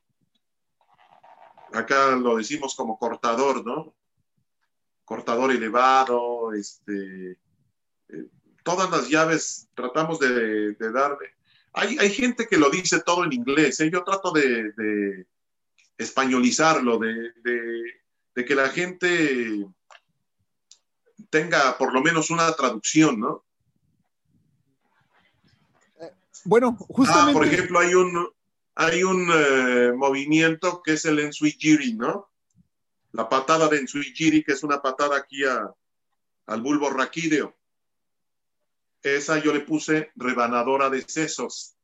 acá 1.73 2.17
lo 2.17 2.39
decimos 2.39 2.75
como 2.75 2.99
cortador, 2.99 3.65
¿no? 3.65 3.95
Cortador 5.05 5.53
elevado, 5.53 6.55
este, 6.55 7.39
eh, 8.09 8.27
todas 8.65 8.91
las 8.91 9.09
llaves 9.09 9.69
tratamos 9.77 10.19
de, 10.19 10.75
darle. 10.93 11.37
Hay, 11.73 11.99
hay, 11.99 12.11
gente 12.11 12.49
que 12.49 12.57
lo 12.57 12.69
dice 12.69 13.01
todo 13.01 13.23
en 13.23 13.33
inglés, 13.33 13.79
¿eh? 13.79 13.91
yo 13.93 14.03
trato 14.03 14.33
de 14.33 15.25
españolizarlo, 15.97 16.99
de, 16.99 17.33
de, 18.35 18.45
que 18.45 18.55
la 18.55 18.69
gente 18.69 19.67
tenga 21.31 21.79
por 21.79 21.93
lo 21.93 22.03
menos 22.03 22.31
una 22.31 22.53
traducción, 22.53 23.21
¿no? 23.21 23.45
Eh, 26.01 26.11
bueno, 26.45 26.77
justamente. 26.77 27.31
Ah, 27.31 27.33
por 27.33 27.47
ejemplo, 27.47 27.79
hay 27.79 27.95
un, 27.95 28.29
hay 28.75 29.05
un 29.05 29.29
eh, 29.33 29.93
movimiento 29.95 30.83
que 30.83 30.95
es 30.95 31.05
el 31.05 31.21
ensuigiri, 31.21 31.95
¿no? 31.95 32.31
La 33.13 33.29
patada 33.29 33.69
de 33.69 33.79
ensuigiri, 33.79 34.43
que 34.43 34.53
es 34.53 34.65
una 34.65 34.83
patada 34.83 35.17
aquí 35.17 35.43
al 35.45 36.61
bulbo 36.61 36.91
raquídeo. 36.91 37.57
Esa 39.03 39.39
yo 39.39 39.53
le 39.53 39.61
puse 39.61 40.11
rebanadora 40.17 40.91
de 40.91 41.03
sesos. 41.03 41.77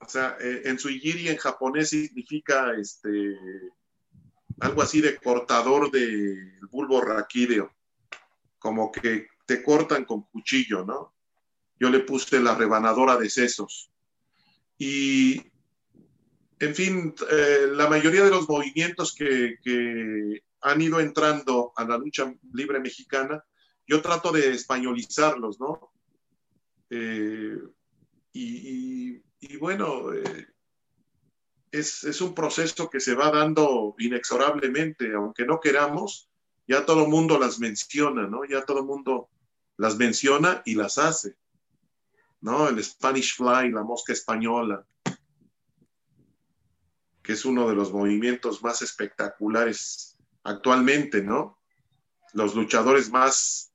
O 0.00 0.08
sea, 0.08 0.36
eh, 0.40 0.62
ensuigiri 0.64 1.28
en 1.28 1.36
japonés 1.36 1.90
significa 1.90 2.72
este, 2.78 3.36
algo 4.60 4.82
así 4.82 5.00
de 5.00 5.16
cortador 5.16 5.90
del 5.90 6.60
bulbo 6.70 7.00
raquídeo, 7.00 7.74
como 8.58 8.92
que 8.92 9.28
te 9.46 9.62
cortan 9.62 10.04
con 10.04 10.22
cuchillo, 10.22 10.84
¿no? 10.84 11.14
Yo 11.80 11.90
le 11.90 12.00
puse 12.00 12.40
la 12.40 12.54
rebanadora 12.54 13.16
de 13.16 13.30
sesos. 13.30 13.90
Y, 14.76 15.42
en 16.60 16.74
fin, 16.74 17.14
eh, 17.30 17.68
la 17.72 17.88
mayoría 17.88 18.24
de 18.24 18.30
los 18.30 18.48
movimientos 18.48 19.14
que, 19.14 19.56
que, 19.62 20.42
han 20.60 20.80
ido 20.80 20.98
entrando 20.98 21.72
a 21.76 21.84
la 21.84 21.96
lucha 21.96 22.34
libre 22.52 22.80
mexicana, 22.80 23.44
yo 23.86 24.02
trato 24.02 24.32
de 24.32 24.50
españolizarlos, 24.50 25.60
¿no? 25.60 25.92
Eh, 26.90 27.58
y, 28.32 29.22
bueno, 29.58 30.12
eh, 30.12 30.48
es, 31.70 32.04
es, 32.04 32.20
un 32.20 32.34
proceso 32.34 32.90
que 32.90 33.00
se 33.00 33.14
va 33.14 33.30
dando 33.30 33.94
inexorablemente, 33.98 35.14
aunque 35.14 35.44
no 35.44 35.60
queramos, 35.60 36.28
ya 36.66 36.84
todo 36.84 37.04
el 37.04 37.08
mundo 37.08 37.38
las 37.38 37.58
menciona, 37.58 38.26
¿no? 38.26 38.44
Ya 38.44 38.64
todo 38.64 38.80
el 38.80 38.86
mundo 38.86 39.28
las 39.76 39.96
menciona 39.96 40.62
y 40.64 40.74
las 40.74 40.98
hace. 40.98 41.36
¿no? 42.40 42.68
El 42.68 42.82
Spanish 42.82 43.36
Fly, 43.36 43.70
la 43.70 43.82
mosca 43.82 44.12
española, 44.12 44.84
que 47.22 47.32
es 47.32 47.44
uno 47.44 47.68
de 47.68 47.74
los 47.74 47.92
movimientos 47.92 48.62
más 48.62 48.82
espectaculares 48.82 50.16
actualmente, 50.44 51.22
¿no? 51.22 51.58
Los 52.32 52.54
luchadores 52.54 53.10
más 53.10 53.72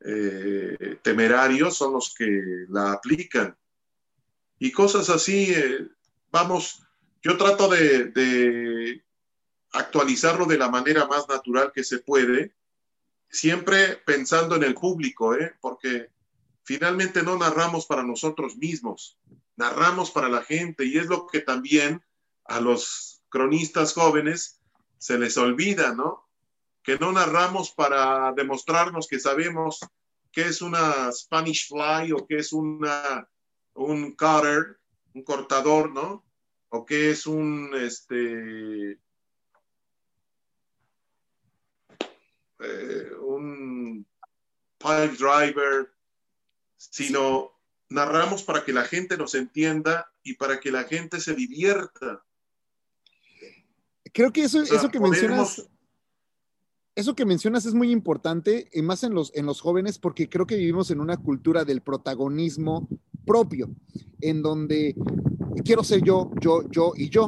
eh, 0.00 0.98
temerarios 1.02 1.76
son 1.76 1.92
los 1.92 2.14
que 2.14 2.66
la 2.68 2.92
aplican. 2.92 3.56
Y 4.58 4.72
cosas 4.72 5.08
así, 5.10 5.52
eh, 5.54 5.88
vamos, 6.30 6.82
yo 7.22 7.36
trato 7.36 7.68
de, 7.68 8.06
de 8.06 9.04
actualizarlo 9.72 10.46
de 10.46 10.58
la 10.58 10.68
manera 10.68 11.06
más 11.06 11.28
natural 11.28 11.72
que 11.72 11.84
se 11.84 11.98
puede, 11.98 12.54
siempre 13.30 13.96
pensando 13.96 14.56
en 14.56 14.64
el 14.64 14.74
público, 14.74 15.34
¿eh? 15.34 15.54
porque 15.60 16.10
finalmente 16.64 17.22
no 17.22 17.36
narramos 17.36 17.86
para 17.86 18.02
nosotros 18.02 18.56
mismos, 18.56 19.18
narramos 19.56 20.10
para 20.10 20.28
la 20.28 20.42
gente 20.42 20.84
y 20.84 20.98
es 20.98 21.06
lo 21.06 21.26
que 21.26 21.40
también 21.40 22.02
a 22.44 22.60
los 22.60 23.22
cronistas 23.28 23.92
jóvenes 23.92 24.60
se 24.98 25.18
les 25.18 25.36
olvida, 25.36 25.94
¿no? 25.94 26.28
Que 26.82 26.98
no 26.98 27.12
narramos 27.12 27.70
para 27.70 28.32
demostrarnos 28.32 29.06
que 29.06 29.20
sabemos 29.20 29.80
qué 30.32 30.42
es 30.42 30.62
una 30.62 31.12
Spanish 31.12 31.68
fly 31.68 32.12
o 32.12 32.26
qué 32.26 32.38
es 32.38 32.52
una, 32.52 33.28
un 33.78 34.12
cutter, 34.12 34.78
un 35.14 35.22
cortador, 35.22 35.90
¿no? 35.90 36.24
O 36.70 36.84
qué 36.84 37.10
es 37.10 37.26
un, 37.26 37.70
este, 37.74 38.98
eh, 42.58 43.10
un 43.20 44.06
pipe 44.78 45.16
driver, 45.16 45.90
sino 46.76 47.52
narramos 47.88 48.42
para 48.42 48.64
que 48.64 48.72
la 48.72 48.84
gente 48.84 49.16
nos 49.16 49.34
entienda 49.34 50.12
y 50.22 50.34
para 50.34 50.60
que 50.60 50.70
la 50.70 50.84
gente 50.84 51.20
se 51.20 51.34
divierta. 51.34 52.22
Creo 54.12 54.32
que 54.32 54.42
eso, 54.42 54.60
eso 54.62 54.90
que 54.90 55.00
mencionas, 55.00 55.68
eso 56.96 57.14
que 57.14 57.24
mencionas 57.24 57.64
es 57.64 57.74
muy 57.74 57.92
importante, 57.92 58.68
y 58.72 58.82
más 58.82 59.04
en 59.04 59.14
los, 59.14 59.32
en 59.34 59.46
los 59.46 59.60
jóvenes, 59.60 59.98
porque 59.98 60.28
creo 60.28 60.46
que 60.46 60.56
vivimos 60.56 60.90
en 60.90 61.00
una 61.00 61.16
cultura 61.16 61.64
del 61.64 61.80
protagonismo 61.80 62.88
propio, 63.28 63.68
en 64.20 64.42
donde 64.42 64.96
quiero 65.64 65.84
ser 65.84 66.02
yo, 66.02 66.30
yo, 66.40 66.62
yo 66.70 66.92
y 66.96 67.10
yo. 67.10 67.26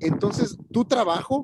Entonces, 0.00 0.56
tu 0.72 0.84
trabajo 0.84 1.42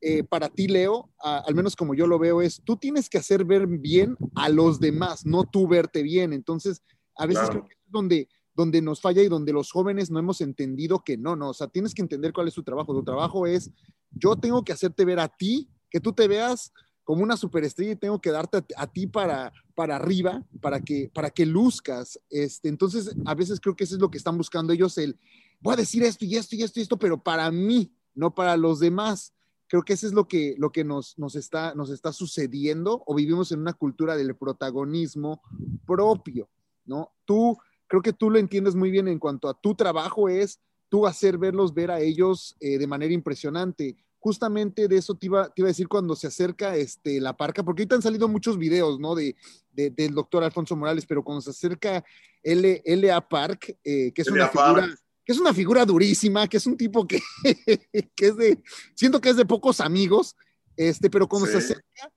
eh, 0.00 0.22
para 0.22 0.48
ti, 0.48 0.68
Leo, 0.68 1.10
al 1.18 1.54
menos 1.54 1.76
como 1.76 1.94
yo 1.94 2.06
lo 2.06 2.18
veo, 2.18 2.40
es 2.40 2.62
tú 2.64 2.76
tienes 2.76 3.10
que 3.10 3.18
hacer 3.18 3.44
ver 3.44 3.66
bien 3.66 4.16
a 4.34 4.48
los 4.48 4.80
demás, 4.80 5.26
no 5.26 5.44
tú 5.44 5.68
verte 5.68 6.02
bien. 6.02 6.32
Entonces, 6.32 6.82
a 7.16 7.26
veces 7.26 7.50
creo 7.50 7.66
que 7.66 7.74
es 7.74 7.90
donde, 7.90 8.28
donde 8.54 8.80
nos 8.80 9.00
falla 9.00 9.22
y 9.22 9.28
donde 9.28 9.52
los 9.52 9.70
jóvenes 9.70 10.10
no 10.10 10.18
hemos 10.18 10.40
entendido 10.40 11.02
que 11.04 11.18
no, 11.18 11.36
no, 11.36 11.50
o 11.50 11.54
sea, 11.54 11.66
tienes 11.66 11.92
que 11.92 12.02
entender 12.02 12.32
cuál 12.32 12.48
es 12.48 12.54
tu 12.54 12.62
trabajo. 12.62 12.94
Tu 12.94 13.04
trabajo 13.04 13.46
es, 13.46 13.70
yo 14.12 14.36
tengo 14.36 14.64
que 14.64 14.72
hacerte 14.72 15.04
ver 15.04 15.20
a 15.20 15.28
ti, 15.28 15.68
que 15.90 16.00
tú 16.00 16.12
te 16.12 16.28
veas 16.28 16.72
como 17.04 17.22
una 17.22 17.36
superestrella 17.36 17.92
y 17.92 17.96
tengo 17.96 18.20
que 18.20 18.30
darte 18.30 18.62
a, 18.76 18.86
ti 18.86 19.06
para, 19.06 19.52
para 19.74 19.96
arriba, 19.96 20.44
para 20.60 20.80
que, 20.80 21.10
para 21.12 21.30
que 21.30 21.46
luzcas. 21.46 22.20
Este, 22.28 22.68
entonces, 22.68 23.14
a 23.24 23.34
veces 23.34 23.60
creo 23.60 23.74
que 23.74 23.84
eso 23.84 23.96
es 23.96 24.00
lo 24.00 24.10
que 24.10 24.18
están 24.18 24.36
buscando 24.36 24.72
ellos, 24.72 24.96
el, 24.98 25.18
voy 25.60 25.74
a 25.74 25.78
decir 25.78 26.02
esto 26.02 26.24
y 26.24 26.36
esto 26.36 26.56
y 26.56 26.62
esto 26.62 26.78
y 26.78 26.82
esto, 26.82 26.98
pero 26.98 27.22
para 27.22 27.50
mí, 27.50 27.92
no 28.14 28.34
para 28.34 28.56
los 28.56 28.80
demás. 28.80 29.32
Creo 29.66 29.82
que 29.82 29.92
eso 29.92 30.06
es 30.06 30.12
lo 30.12 30.26
que, 30.26 30.56
lo 30.58 30.72
que 30.72 30.82
nos, 30.82 31.16
nos, 31.16 31.36
está, 31.36 31.74
nos 31.74 31.90
está 31.90 32.12
sucediendo 32.12 33.04
o 33.06 33.14
vivimos 33.14 33.52
en 33.52 33.60
una 33.60 33.72
cultura 33.72 34.16
del 34.16 34.34
protagonismo 34.34 35.42
propio, 35.86 36.48
¿no? 36.84 37.12
Tú, 37.24 37.56
creo 37.86 38.02
que 38.02 38.12
tú 38.12 38.30
lo 38.30 38.38
entiendes 38.38 38.74
muy 38.74 38.90
bien 38.90 39.06
en 39.06 39.20
cuanto 39.20 39.48
a 39.48 39.54
tu 39.54 39.76
trabajo 39.76 40.28
es 40.28 40.60
tú 40.88 41.06
hacer 41.06 41.38
verlos 41.38 41.72
ver 41.72 41.90
a 41.90 42.00
ellos 42.00 42.56
eh, 42.60 42.78
de 42.78 42.86
manera 42.86 43.14
impresionante 43.14 43.96
justamente 44.20 44.86
de 44.86 44.96
eso 44.96 45.14
te 45.14 45.26
iba, 45.26 45.48
te 45.48 45.62
iba, 45.62 45.66
a 45.66 45.72
decir 45.72 45.88
cuando 45.88 46.14
se 46.14 46.28
acerca 46.28 46.76
este, 46.76 47.20
la 47.20 47.36
parca, 47.36 47.64
porque 47.64 47.82
ahorita 47.82 47.96
han 47.96 48.02
salido 48.02 48.28
muchos 48.28 48.56
videos, 48.58 49.00
¿no? 49.00 49.14
De, 49.14 49.34
del 49.72 50.14
doctor 50.14 50.44
Alfonso 50.44 50.76
Morales, 50.76 51.06
pero 51.06 51.24
cuando 51.24 51.40
se 51.40 51.50
acerca 51.50 52.04
L, 52.42 52.82
LA 52.84 53.28
Park, 53.28 53.78
eh, 53.82 54.12
que 54.12 54.22
es 54.22 54.28
una 54.28 54.48
figura... 54.48 54.88
Que 55.22 55.32
es 55.32 55.38
una 55.38 55.52
figura 55.52 55.84
durísima, 55.84 56.48
que 56.48 56.56
es 56.56 56.66
un 56.66 56.76
tipo 56.78 57.06
que, 57.06 57.20
que, 58.16 58.26
es 58.26 58.36
de, 58.36 58.62
siento 58.94 59.20
que 59.20 59.28
es 59.28 59.36
de 59.36 59.44
pocos 59.44 59.80
amigos, 59.80 60.34
este, 60.76 61.10
pero 61.10 61.28
cuando 61.28 61.46
se 61.46 61.58
acerca 61.58 62.10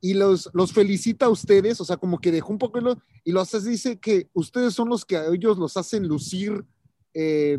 y 0.00 0.14
los, 0.14 0.48
los 0.52 0.72
felicita 0.72 1.26
a 1.26 1.30
ustedes, 1.30 1.80
o 1.80 1.84
sea, 1.84 1.96
como 1.96 2.20
que 2.20 2.32
dejó 2.32 2.52
un 2.52 2.58
poco 2.58 2.78
y 3.24 3.32
los 3.32 3.54
hace, 3.54 3.68
dice 3.68 3.98
que 3.98 4.28
ustedes 4.32 4.74
son 4.74 4.88
los 4.88 5.04
que 5.04 5.16
a 5.16 5.26
ellos 5.26 5.58
los 5.58 5.76
hacen 5.76 6.06
lucir, 6.08 6.64
eh, 7.12 7.58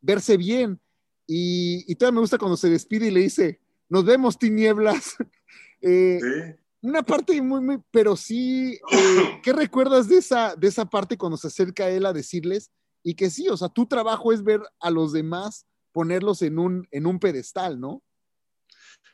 verse 0.00 0.36
bien. 0.36 0.80
Y, 1.26 1.84
y, 1.90 1.94
todavía 1.96 2.16
me 2.16 2.20
gusta 2.20 2.38
cuando 2.38 2.56
se 2.56 2.70
despide 2.70 3.08
y 3.08 3.10
le 3.10 3.20
dice, 3.20 3.60
nos 3.88 4.04
vemos 4.04 4.38
tinieblas. 4.38 5.16
Eh, 5.82 6.56
una 6.80 7.02
parte 7.02 7.40
muy, 7.42 7.60
muy, 7.60 7.78
pero 7.90 8.16
sí, 8.16 8.80
eh, 8.90 9.40
¿qué 9.44 9.52
recuerdas 9.52 10.08
de 10.08 10.16
esa, 10.16 10.56
de 10.56 10.68
esa 10.68 10.86
parte 10.86 11.18
cuando 11.18 11.36
se 11.36 11.48
acerca 11.48 11.84
a 11.84 11.90
él 11.90 12.06
a 12.06 12.14
decirles? 12.14 12.72
Y 13.02 13.14
que 13.14 13.30
sí, 13.30 13.48
o 13.50 13.56
sea, 13.56 13.68
tu 13.68 13.86
trabajo 13.86 14.32
es 14.32 14.42
ver 14.42 14.62
a 14.80 14.90
los 14.90 15.12
demás, 15.12 15.66
ponerlos 15.92 16.42
en 16.42 16.58
un, 16.58 16.88
en 16.90 17.06
un 17.06 17.20
pedestal, 17.20 17.78
¿no? 17.78 18.02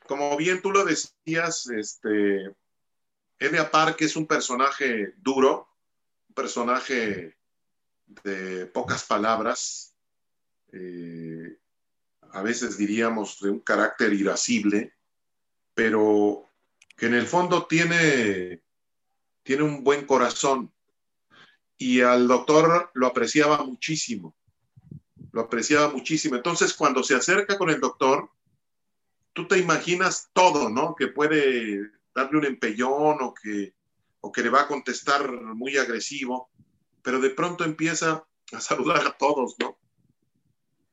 Como 0.07 0.35
bien 0.37 0.61
tú 0.61 0.71
lo 0.71 0.83
decías, 0.85 1.67
este, 1.67 2.55
Elia 3.39 3.69
Park 3.69 4.01
es 4.01 4.15
un 4.15 4.25
personaje 4.25 5.13
duro, 5.17 5.67
un 6.29 6.35
personaje 6.35 7.35
de 8.23 8.65
pocas 8.67 9.03
palabras, 9.03 9.95
eh, 10.71 11.57
a 12.33 12.41
veces 12.41 12.77
diríamos 12.77 13.39
de 13.39 13.51
un 13.51 13.59
carácter 13.59 14.11
irascible, 14.11 14.93
pero 15.75 16.49
que 16.97 17.05
en 17.05 17.13
el 17.13 17.27
fondo 17.27 17.67
tiene, 17.67 18.63
tiene 19.43 19.63
un 19.63 19.83
buen 19.83 20.05
corazón. 20.07 20.73
Y 21.77 22.01
al 22.01 22.27
doctor 22.27 22.89
lo 22.95 23.07
apreciaba 23.07 23.63
muchísimo, 23.63 24.35
lo 25.31 25.41
apreciaba 25.41 25.89
muchísimo. 25.89 26.35
Entonces, 26.35 26.73
cuando 26.73 27.03
se 27.03 27.15
acerca 27.15 27.57
con 27.57 27.69
el 27.69 27.79
doctor, 27.79 28.31
tú 29.33 29.47
te 29.47 29.59
imaginas 29.59 30.31
todo, 30.33 30.69
¿no? 30.69 30.95
Que 30.95 31.07
puede 31.07 31.91
darle 32.15 32.39
un 32.39 32.45
empellón 32.45 33.17
o 33.21 33.33
que, 33.33 33.75
o 34.21 34.31
que 34.31 34.41
le 34.41 34.49
va 34.49 34.61
a 34.61 34.67
contestar 34.67 35.31
muy 35.31 35.77
agresivo, 35.77 36.49
pero 37.03 37.19
de 37.19 37.29
pronto 37.29 37.63
empieza 37.63 38.25
a 38.51 38.59
saludar 38.59 39.05
a 39.05 39.15
todos, 39.17 39.55
¿no? 39.59 39.77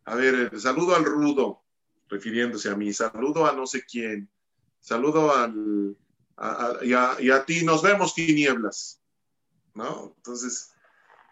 A 0.05 0.15
ver, 0.15 0.59
saludo 0.59 0.95
al 0.97 1.05
rudo, 1.05 1.63
refiriéndose 2.09 2.71
a 2.71 2.77
mí, 2.77 2.93
saludo 2.93 3.47
a 3.47 3.53
no 3.53 3.67
sé 3.67 3.85
quién, 3.85 4.29
saludo 4.81 5.35
al, 5.35 5.97
y, 6.83 6.93
a, 7.31 7.45
ti, 7.45 7.65
nos 7.65 7.83
vemos 7.83 8.15
tinieblas, 8.15 9.01
¿no? 9.75 10.15
Entonces, 10.17 10.73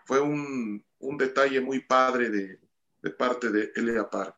fue 0.04 0.20
un, 0.20 0.84
detalle 1.18 1.60
muy 1.60 1.80
padre 1.80 2.30
de, 2.30 3.10
parte 3.10 3.50
de 3.50 3.72
Elia 3.74 4.08
Par. 4.08 4.36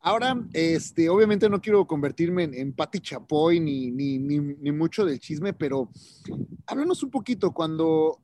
Ahora, 0.00 0.34
este, 0.52 1.08
obviamente 1.08 1.48
no 1.48 1.60
quiero 1.60 1.86
convertirme 1.86 2.44
en, 2.44 2.54
en 2.54 2.72
Patti 2.72 3.00
Chapoy 3.00 3.60
ni, 3.60 3.90
ni, 3.90 4.18
ni, 4.18 4.72
mucho 4.72 5.04
del 5.04 5.20
chisme, 5.20 5.52
pero 5.52 5.90
háblanos 6.66 7.02
un 7.02 7.10
poquito. 7.10 7.52
Cuando 7.52 8.20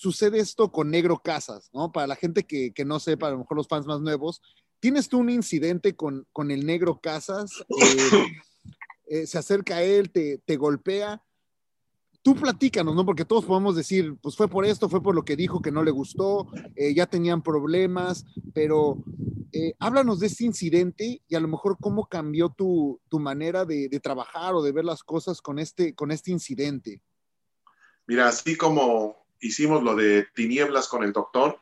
sucede 0.00 0.38
esto 0.38 0.72
con 0.72 0.90
Negro 0.90 1.20
Casas, 1.22 1.68
¿no? 1.74 1.92
Para 1.92 2.06
la 2.06 2.16
gente 2.16 2.44
que, 2.46 2.72
no 2.86 2.98
sepa, 2.98 3.28
a 3.28 3.32
lo 3.32 3.38
mejor 3.40 3.58
los 3.58 3.68
fans 3.68 3.84
más 3.84 4.00
nuevos, 4.00 4.40
tienes 4.80 5.10
tú 5.10 5.18
un 5.18 5.28
incidente 5.28 5.94
con, 5.94 6.26
con 6.32 6.50
el 6.50 6.64
Negro 6.64 7.00
Casas, 7.02 7.52
eh, 7.68 8.26
eh, 9.08 9.26
se 9.26 9.36
acerca 9.36 9.76
a 9.76 9.82
él, 9.82 10.10
te, 10.10 10.38
te, 10.38 10.56
golpea. 10.56 11.22
Tú 12.22 12.34
platícanos, 12.34 12.94
¿no? 12.94 13.04
Porque 13.04 13.26
todos 13.26 13.44
podemos 13.44 13.76
decir, 13.76 14.16
pues 14.22 14.36
fue 14.36 14.48
por 14.48 14.64
esto, 14.64 14.88
fue 14.88 15.02
por 15.02 15.14
lo 15.14 15.22
que 15.22 15.36
dijo 15.36 15.60
que 15.60 15.70
no 15.70 15.84
le 15.84 15.90
gustó, 15.90 16.48
eh, 16.76 16.94
ya 16.94 17.04
tenían 17.04 17.42
problemas, 17.42 18.24
pero 18.54 19.04
háblanos 19.80 20.20
de 20.20 20.28
ese 20.28 20.44
incidente 20.44 21.20
y 21.28 21.34
a 21.34 21.40
lo 21.40 21.48
mejor 21.48 21.76
cómo 21.78 22.06
cambió 22.06 22.48
tu, 22.48 23.00
tu 23.10 23.18
manera 23.18 23.66
de, 23.66 23.90
de, 23.90 24.00
trabajar 24.00 24.54
o 24.54 24.62
de 24.62 24.72
ver 24.72 24.86
las 24.86 25.02
cosas 25.02 25.42
con 25.42 25.58
este, 25.58 25.94
con 25.94 26.10
este 26.10 26.30
incidente. 26.30 27.02
Mira, 28.06 28.28
así 28.28 28.56
como 28.56 29.19
hicimos 29.40 29.82
lo 29.82 29.96
de 29.96 30.28
tinieblas 30.34 30.88
con 30.88 31.02
el 31.02 31.12
doctor, 31.12 31.60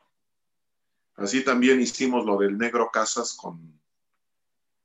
así 1.17 1.43
también 1.45 1.81
hicimos 1.81 2.25
lo 2.25 2.39
del 2.39 2.59
negro 2.59 2.91
Casas 2.93 3.35
con, 3.35 3.81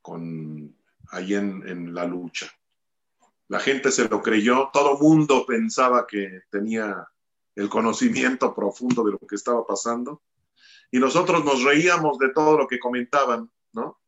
con 0.01 0.75
ahí 1.09 1.35
en, 1.35 1.93
la 1.93 2.05
lucha. 2.05 2.51
La 3.47 3.59
gente 3.59 3.91
se 3.91 4.07
lo 4.07 4.21
creyó, 4.21 4.69
todo 4.71 4.97
mundo 4.97 5.45
pensaba 5.45 6.07
que 6.07 6.41
tenía 6.49 7.07
el 7.55 7.69
conocimiento 7.69 8.55
profundo 8.55 9.03
de 9.03 9.11
lo 9.11 9.19
que 9.19 9.35
estaba 9.35 9.65
pasando 9.65 10.21
y 10.91 10.99
nosotros 10.99 11.43
nos 11.43 11.63
reíamos 11.63 12.17
de 12.17 12.29
todo 12.29 12.57
lo 12.57 12.67
que 12.67 12.79
comentaban, 12.79 13.51
¿no? 13.73 13.99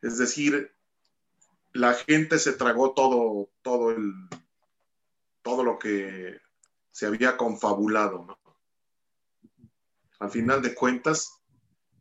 Es 0.00 0.18
decir, 0.18 0.74
la 1.72 1.94
gente 1.94 2.38
se 2.38 2.52
tragó 2.52 2.92
todo, 2.92 3.50
todo 3.62 3.90
el, 3.90 4.12
todo 5.42 5.62
lo 5.62 5.78
que 5.78 6.40
se 6.92 7.06
había 7.06 7.36
confabulado, 7.36 8.24
¿no? 8.24 8.38
Al 10.20 10.30
final 10.30 10.62
de 10.62 10.72
cuentas, 10.74 11.42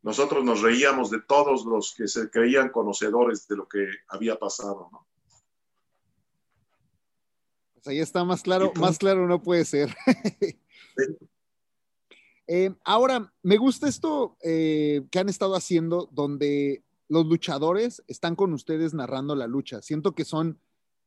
nosotros 0.03 0.43
nos 0.45 0.61
reíamos 0.61 1.09
de 1.09 1.21
todos 1.21 1.65
los 1.65 1.95
que 1.95 2.07
se 2.07 2.29
creían 2.29 2.69
conocedores 2.69 3.47
de 3.47 3.55
lo 3.55 3.67
que 3.67 3.87
había 4.07 4.37
pasado, 4.37 4.89
¿no? 4.91 5.07
Pues 7.73 7.87
ahí 7.87 7.99
está 7.99 8.23
más 8.23 8.43
claro, 8.43 8.71
más 8.75 8.99
claro 8.99 9.27
no 9.27 9.41
puede 9.41 9.65
ser. 9.65 9.95
Eh, 12.53 12.75
ahora, 12.83 13.31
me 13.43 13.55
gusta 13.55 13.87
esto 13.87 14.35
eh, 14.43 15.03
que 15.09 15.19
han 15.19 15.29
estado 15.29 15.55
haciendo, 15.55 16.09
donde 16.11 16.83
los 17.07 17.25
luchadores 17.25 18.03
están 18.07 18.35
con 18.35 18.51
ustedes 18.51 18.93
narrando 18.93 19.35
la 19.35 19.47
lucha. 19.47 19.81
Siento 19.81 20.15
que 20.15 20.25
son 20.25 20.59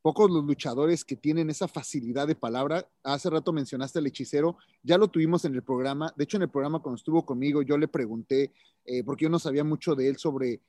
pocos 0.05 0.29
los 0.29 0.45
luchadores 0.45 1.03
que 1.03 1.15
tienen 1.15 1.49
esa 1.49 1.67
facilidad 1.67 2.27
de 2.27 2.35
palabra. 2.35 2.87
Hace 3.01 3.27
rato 3.27 3.51
mencionaste 3.51 3.97
al 3.97 4.05
hechicero, 4.05 4.55
ya 4.83 4.99
lo 4.99 5.07
tuvimos 5.07 5.45
en 5.45 5.55
el 5.55 5.63
programa. 5.63 6.13
De 6.15 6.25
hecho, 6.25 6.37
en 6.37 6.43
el 6.43 6.51
programa 6.51 6.79
cuando 6.79 6.97
estuvo 6.97 7.25
conmigo, 7.25 7.63
yo 7.63 7.75
le 7.75 7.87
pregunté, 7.87 8.53
eh, 8.85 9.03
porque 9.03 9.23
yo 9.23 9.29
no 9.29 9.39
sabía 9.39 9.63
mucho 9.63 9.95
de 9.95 10.07
él 10.09 10.17
sobre 10.17 10.61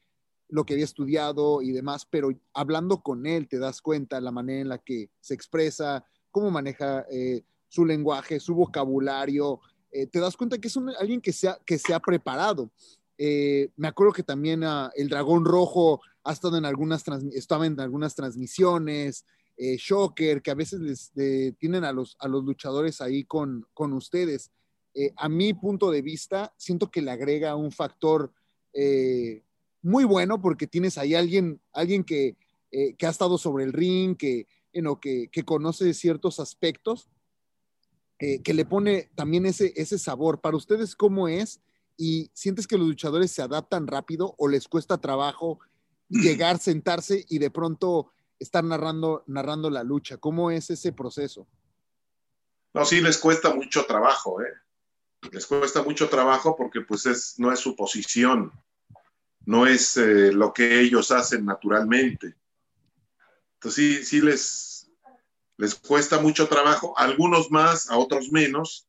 lo 0.49 0.65
que 0.65 0.73
había 0.73 0.87
estudiado 0.87 1.61
y 1.61 1.73
demás, 1.73 2.07
pero 2.07 2.31
hablando 2.55 3.03
con 3.03 3.27
él 3.27 3.47
te 3.47 3.59
das 3.59 3.83
cuenta 3.83 4.23
la 4.23 4.31
manera 4.31 4.63
en 4.63 4.69
la 4.71 4.79
que 4.79 5.11
se 5.21 5.35
expresa, 5.35 6.03
cómo 6.31 6.51
maneja 6.51 7.05
eh, 7.11 7.43
su 7.69 7.85
lenguaje, 7.85 8.41
su 8.41 8.55
vocabulario. 8.55 9.61
Eh, 9.91 10.07
te 10.07 10.19
das 10.19 10.35
cuenta 10.35 10.57
que 10.57 10.69
es 10.69 10.79
alguien 10.99 11.21
que 11.21 11.35
se, 11.35 11.49
ha, 11.49 11.59
que 11.67 11.77
se 11.77 11.93
ha 11.93 12.01
preparado. 12.01 12.71
Me 13.19 13.89
acuerdo 13.89 14.13
que 14.13 14.23
también 14.23 14.63
ah, 14.65 14.91
el 14.95 15.09
dragón 15.09 15.45
rojo 15.45 16.01
ha 16.25 16.33
estado 16.33 16.59
en 16.59 16.65
algunas, 16.65 17.05
estaba 17.33 17.67
en 17.67 17.79
algunas 17.81 18.15
transmisiones, 18.15 19.25
eh, 19.57 19.77
Shocker, 19.79 20.43
que 20.43 20.51
a 20.51 20.55
veces 20.55 20.81
les 20.81 21.13
tienen 21.59 21.85
a 21.85 21.93
los, 21.93 22.17
a 22.21 22.29
los 22.29 22.45
luchadores 22.45 23.01
ahí 23.01 23.25
con, 23.25 23.67
con 23.73 23.93
ustedes. 23.95 24.51
Eh, 24.93 25.13
a 25.17 25.29
mi 25.29 25.55
punto 25.55 25.91
de 25.91 26.03
vista, 26.03 26.53
siento 26.59 26.91
que 26.91 27.01
le 27.01 27.11
agrega 27.11 27.57
un 27.57 27.73
factor 27.73 28.33
eh, 28.75 29.43
muy 29.83 30.05
bueno 30.05 30.41
porque 30.43 30.67
tienes 30.67 30.99
ahí 30.99 31.15
alguien, 31.15 31.61
alguien 31.73 32.05
que, 32.05 32.37
que 32.71 33.07
ha 33.07 33.11
estado 33.11 33.39
sobre 33.39 33.65
el 33.65 33.73
ring, 33.73 34.17
que, 34.17 34.47
que, 35.01 35.29
que 35.29 35.45
conoce 35.45 35.95
ciertos 35.95 36.41
aspectos, 36.41 37.09
que 38.19 38.55
le 38.55 38.65
pone 38.67 39.11
también 39.15 39.47
ese, 39.47 39.73
ese 39.77 39.99
sabor. 39.99 40.41
Para 40.41 40.57
ustedes, 40.57 40.95
¿cómo 40.95 41.29
es? 41.29 41.61
¿Y 41.97 42.31
sientes 42.35 42.67
que 42.67 42.77
los 42.77 42.87
luchadores 42.87 43.33
se 43.33 43.43
adaptan 43.43 43.87
rápido 43.87 44.35
o 44.39 44.49
les 44.49 44.69
cuesta 44.69 44.99
trabajo 44.99 45.61
llegar, 46.09 46.59
sentarse 46.59 47.25
y 47.29 47.39
de 47.39 47.51
pronto 47.51 48.13
estar 48.39 48.63
narrando, 48.63 49.25
narrando 49.27 49.71
la 49.71 49.83
lucha? 49.83 50.19
¿Cómo 50.19 50.51
es 50.51 50.71
ese 50.71 50.93
proceso? 50.93 51.47
No, 52.75 52.85
sí, 52.85 53.01
les 53.01 53.19
cuesta 53.19 53.55
mucho 53.55 53.87
trabajo, 53.87 54.43
¿eh? 54.43 54.53
Les 55.33 55.47
cuesta 55.47 55.83
mucho 55.83 56.09
trabajo 56.09 56.55
porque 56.57 56.83
pues 56.83 57.07
es, 57.07 57.39
no 57.39 57.51
es 57.51 57.59
su 57.59 57.75
posición, 57.75 58.53
no 59.47 59.67
es 59.67 59.97
eh, 59.97 60.33
lo 60.33 60.53
que 60.53 60.81
ellos 60.81 61.11
hacen 61.11 61.47
naturalmente. 61.47 62.37
Entonces 63.55 63.75
sí, 63.75 64.05
sí 64.05 64.21
les, 64.21 64.91
les 65.57 65.75
cuesta 65.75 66.21
mucho 66.21 66.49
trabajo, 66.49 66.95
a 66.99 67.05
algunos 67.05 67.51
más, 67.51 67.91
a 67.91 67.97
otros 67.97 68.31
menos, 68.31 68.86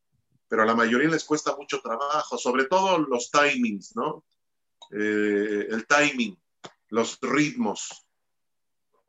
pero 0.48 0.62
a 0.62 0.66
la 0.66 0.74
mayoría 0.74 1.08
les 1.08 1.24
cuesta 1.24 1.54
mucho 1.56 1.80
trabajo, 1.80 2.38
sobre 2.38 2.64
todo 2.64 2.98
los 2.98 3.30
timings, 3.30 3.94
¿no? 3.94 4.24
Eh, 4.90 5.66
el 5.70 5.86
timing, 5.86 6.38
los 6.88 7.18
ritmos, 7.20 8.06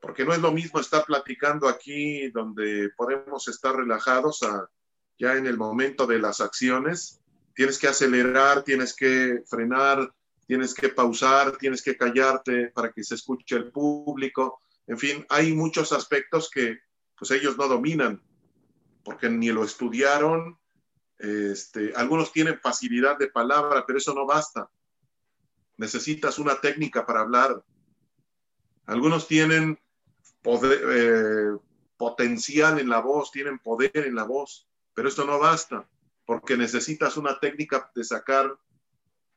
porque 0.02 0.26
no 0.26 0.34
es 0.34 0.40
lo 0.40 0.52
mismo 0.52 0.80
estar 0.80 1.06
platicando 1.06 1.68
aquí 1.68 2.30
donde 2.30 2.90
podemos 2.96 3.48
estar 3.48 3.76
relajados 3.76 4.44
a, 4.44 4.70
ya 5.18 5.36
en 5.36 5.46
el 5.46 5.58
momento 5.58 6.08
de 6.08 6.20
las 6.20 6.42
acciones, 6.42 7.22
tienes 7.54 7.78
que 7.78 7.88
acelerar, 7.88 8.64
tienes 8.64 8.96
que 8.96 9.44
frenar, 9.48 10.14
tienes 10.48 10.74
que 10.74 10.90
pausar, 10.90 11.58
tienes 11.58 11.82
que 11.82 11.98
callarte 11.98 12.70
para 12.70 12.92
que 12.92 13.04
se 13.04 13.16
escuche 13.16 13.56
el 13.56 13.72
público. 13.72 14.62
En 14.88 14.98
fin, 14.98 15.26
hay 15.30 15.54
muchos 15.54 15.92
aspectos 15.92 16.50
que 16.50 16.80
pues 17.18 17.32
ellos 17.32 17.58
no 17.58 17.68
dominan 17.68 18.24
porque 19.04 19.30
ni 19.30 19.50
lo 19.50 19.64
estudiaron. 19.64 20.58
Este, 21.20 21.94
algunos 21.96 22.32
tienen 22.32 22.60
facilidad 22.60 23.18
de 23.18 23.28
palabra, 23.28 23.86
pero 23.86 24.00
eso 24.00 24.14
no 24.14 24.26
basta. 24.26 24.70
Necesitas 25.78 26.40
una 26.40 26.60
técnica 26.60 27.06
para 27.06 27.22
hablar. 27.22 27.64
Algunos 28.86 29.28
tienen 29.28 29.80
poder, 30.42 30.82
eh, 30.90 31.58
potencial 31.98 32.80
en 32.80 32.90
la 32.90 33.00
voz, 33.00 33.32
tienen 33.32 33.60
poder 33.60 33.92
en 33.96 34.16
la 34.16 34.24
voz, 34.24 34.68
pero 34.94 35.10
esto 35.10 35.26
no 35.26 35.38
basta 35.38 35.88
porque 36.30 36.56
necesitas 36.56 37.18
una 37.18 37.40
técnica 37.40 37.92
de 37.96 38.04
sacar 38.04 38.56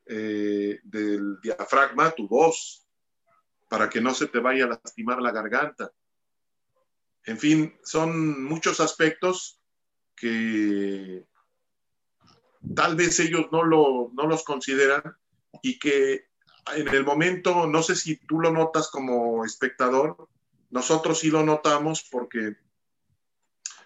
eh, 0.05 0.79
del 0.83 1.41
diafragma 1.41 2.11
tu 2.11 2.27
voz 2.27 2.85
para 3.67 3.89
que 3.89 3.99
no 3.99 4.13
se 4.13 4.27
te 4.27 4.37
vaya 4.37 4.65
a 4.65 4.67
lastimar 4.67 5.19
la 5.19 5.31
garganta. 5.31 5.91
En 7.25 7.39
fin, 7.39 7.75
son 7.83 8.43
muchos 8.43 8.79
aspectos 8.79 9.59
que 10.15 11.25
tal 12.75 12.95
vez 12.95 13.19
ellos 13.19 13.47
no, 13.51 13.63
lo, 13.63 14.11
no 14.13 14.27
los 14.27 14.43
consideran 14.43 15.03
y 15.61 15.79
que 15.79 16.25
en 16.75 16.87
el 16.87 17.03
momento, 17.03 17.67
no 17.67 17.83
sé 17.83 17.95
si 17.95 18.17
tú 18.17 18.39
lo 18.39 18.51
notas 18.51 18.89
como 18.89 19.43
espectador, 19.45 20.29
nosotros 20.69 21.19
sí 21.19 21.29
lo 21.29 21.43
notamos 21.43 22.07
porque 22.09 22.55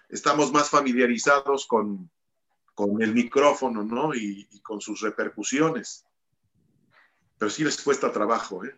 estamos 0.08 0.52
más 0.52 0.70
familiarizados 0.70 1.66
con, 1.66 2.10
con 2.74 3.02
el 3.02 3.12
micrófono, 3.12 3.82
¿no? 3.82 4.14
Y, 4.14 4.46
con 4.62 4.80
sus 4.80 5.00
repercusiones. 5.00 6.04
Pero 7.38 7.50
sí 7.50 7.64
les 7.64 7.82
cuesta 7.82 8.12
trabajo, 8.12 8.64
¿eh? 8.64 8.74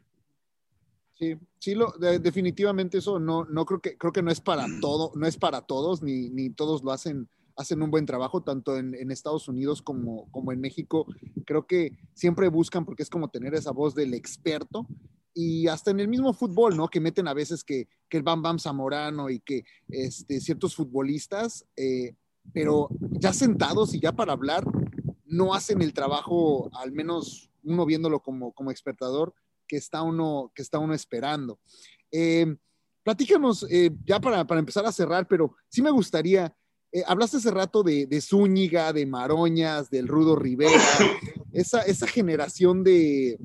Sí, 1.15 1.37
sí, 1.59 1.75
lo, 1.75 1.93
definitivamente 1.99 2.99
eso 2.99 3.19
no, 3.19 3.45
no 3.45 3.67
creo 3.67 3.81
que, 3.81 3.99
creo 3.99 4.13
que 4.13 4.23
no 4.23 4.31
es 4.31 4.41
para 4.41 4.65
todo, 4.81 5.13
no 5.17 5.27
es 5.27 5.37
para 5.37 5.61
todos, 5.63 6.01
ni, 6.03 6.31
ni 6.31 6.49
todos 6.49 6.83
lo 6.83 6.93
hacen, 6.93 7.29
hacen 7.61 7.83
un 7.83 7.91
buen 7.91 8.07
trabajo, 8.07 8.43
tanto 8.43 8.77
en, 8.77 8.95
en, 8.95 9.11
Estados 9.11 9.49
Unidos 9.49 9.83
como, 9.83 10.31
como 10.31 10.53
en 10.53 10.61
México. 10.61 11.07
Creo 11.45 11.67
que 11.67 11.93
siempre 12.15 12.49
buscan, 12.49 12.85
porque 12.85 13.03
es 13.03 13.11
como 13.11 13.29
tener 13.29 13.55
esa 13.55 13.71
voz 13.71 13.95
del 13.95 14.15
experto, 14.15 14.87
y 15.35 15.69
hasta 15.69 15.91
en 15.91 16.01
el 16.01 16.09
mismo 16.09 16.33
fútbol, 16.33 16.77
¿no? 16.77 16.89
Que 16.89 17.01
meten 17.01 17.29
a 17.29 17.35
veces 17.35 17.63
que, 17.63 17.89
que 18.09 18.17
el 18.17 18.23
Bam 18.23 18.43
Bam 18.43 18.59
Zamorano 18.59 19.31
y 19.31 19.41
que 19.41 19.65
este, 19.89 20.41
ciertos 20.41 20.75
futbolistas 20.75 21.65
eh, 21.77 22.15
pero 22.53 22.89
ya 23.13 23.33
sentados 23.33 23.95
y 23.95 24.01
ya 24.01 24.13
para 24.13 24.33
hablar, 24.33 24.65
no 25.27 25.55
hacen 25.55 25.83
el 25.83 25.93
trabajo, 25.93 26.71
al 26.75 26.93
menos 26.93 27.51
uno 27.63 27.87
viéndolo 27.87 28.21
como, 28.21 28.53
como 28.53 28.71
espectador, 28.71 29.35
que 29.67 29.77
está 29.77 30.03
uno, 30.03 30.51
que 30.55 30.63
está 30.63 30.79
uno 30.79 30.95
esperando. 30.95 31.61
Eh, 32.11 32.57
platícanos, 33.05 33.65
eh, 33.71 33.91
ya 34.05 34.21
para, 34.21 34.45
para, 34.45 34.59
empezar 34.59 34.85
a 34.87 34.93
cerrar, 34.93 35.29
pero 35.29 35.55
sí 35.69 35.83
me 35.83 35.91
gustaría, 35.91 36.55
eh, 36.93 37.03
hablaste 37.07 37.37
hace 37.37 37.51
rato 37.51 37.83
de, 37.83 38.07
de, 38.07 38.21
Zúñiga, 38.21 38.93
de 38.93 39.07
Maroñas, 39.07 39.91
del 39.91 40.09
Rudo 40.09 40.35
Rivera, 40.35 40.73
esa, 41.53 41.83
esa 41.83 42.07
generación 42.07 42.83
de, 42.83 43.39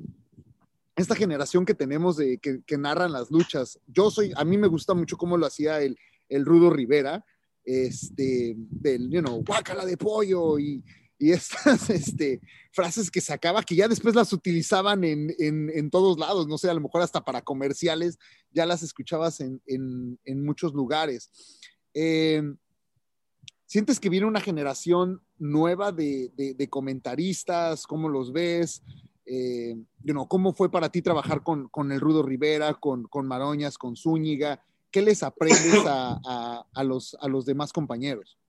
esta 0.96 1.16
generación 1.16 1.66
que 1.66 1.74
tenemos 1.74 2.18
de, 2.18 2.38
que, 2.40 2.62
que, 2.66 2.78
narran 2.78 3.12
las 3.12 3.30
luchas. 3.30 3.80
Yo 3.88 4.10
soy, 4.10 4.32
a 4.36 4.44
mí 4.46 4.58
me 4.58 4.68
gusta 4.68 4.94
mucho 4.94 5.18
cómo 5.18 5.38
lo 5.38 5.46
hacía 5.46 5.82
el, 5.82 5.98
el 6.30 6.46
Rudo 6.46 6.70
Rivera, 6.70 7.24
este, 7.64 8.56
del, 8.58 9.10
you 9.10 9.22
know, 9.22 9.44
guácala 9.44 9.86
de 9.86 9.98
pollo 9.98 10.58
y, 10.58 10.84
y 11.20 11.32
estas 11.32 11.90
este, 11.90 12.42
frases 12.72 13.12
que 13.12 13.22
sacaba, 13.22 13.62
que 13.62 13.76
ya 13.76 13.88
después 13.88 14.16
las 14.16 14.34
utilizaban 14.34 15.04
en, 15.04 15.36
en, 15.38 15.70
en, 15.70 15.90
todos 15.92 16.18
lados, 16.18 16.48
no 16.48 16.58
sé, 16.58 16.70
a 16.70 16.74
lo 16.74 16.82
mejor 16.82 17.02
hasta 17.02 17.24
para 17.24 17.42
comerciales, 17.42 18.18
ya 18.52 18.66
las 18.66 18.82
escuchabas 18.82 19.40
en, 19.40 19.62
en 19.68 20.46
muchos 20.46 20.74
lugares. 20.74 21.30
Eh, 21.94 22.42
¿Sientes 23.76 24.00
que 24.00 24.08
viene 24.08 24.26
una 24.26 24.40
generación 24.40 25.22
nueva 25.38 25.92
de, 25.92 26.32
de, 26.38 26.70
comentaristas? 26.70 27.86
¿Cómo 27.86 28.08
los 28.08 28.32
ves? 28.32 28.82
Eh, 29.26 29.76
¿Cómo 30.30 30.54
fue 30.54 30.72
para 30.72 30.88
ti 30.88 31.02
trabajar 31.02 31.44
con, 31.44 31.68
con 31.68 31.92
el 31.92 32.00
Rudo 32.00 32.24
Rivera, 32.24 32.76
con, 32.76 33.04
con 33.04 33.28
Maroñas, 33.28 33.78
con 33.78 33.98
Zúñiga? 33.98 34.64
¿Qué 34.90 35.02
les 35.02 35.24
aprendes 35.24 35.84
a, 35.86 36.66
a, 36.74 36.84
los, 36.86 37.18
a 37.20 37.28
los 37.28 37.46
demás 37.46 37.74
compañeros? 37.74 38.40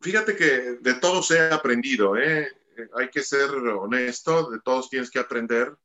Fíjate 0.00 0.34
que 0.34 0.78
de 0.80 0.94
todos 0.94 1.30
he 1.30 1.48
aprendido, 1.52 2.16
¿eh? 2.16 2.48
hay 2.92 3.08
que 3.08 3.22
ser 3.22 3.50
honesto, 3.50 4.50
de 4.50 4.58
todos 4.64 4.90
tienes 4.90 5.12
que 5.12 5.20
aprender, 5.20 5.76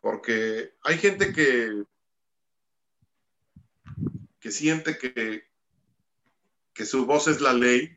porque 0.00 0.72
hay 0.82 0.96
gente 0.96 1.34
que, 1.34 1.84
que 4.40 4.50
siente 4.50 4.96
que, 4.96 5.47
que 6.78 6.86
su 6.86 7.06
voz 7.06 7.26
es 7.26 7.40
la 7.40 7.52
ley 7.52 7.90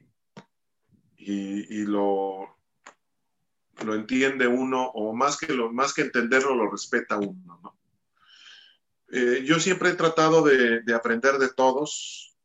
y, 1.16 1.82
y 1.82 1.86
lo, 1.86 2.58
lo 3.86 3.94
entiende 3.94 4.48
uno, 4.48 4.88
o 4.88 5.14
más 5.14 5.38
que, 5.38 5.54
lo, 5.54 5.72
más 5.72 5.94
que 5.94 6.02
entenderlo, 6.02 6.56
lo 6.56 6.68
respeta 6.68 7.20
uno, 7.20 7.60
¿no? 7.62 7.78
Eh, 9.12 9.44
yo 9.46 9.60
siempre 9.60 9.90
he 9.90 9.94
tratado 9.94 10.42
de, 10.42 10.82
de, 10.82 10.94
aprender 10.96 11.38
de 11.38 11.50
todos. 11.50 12.36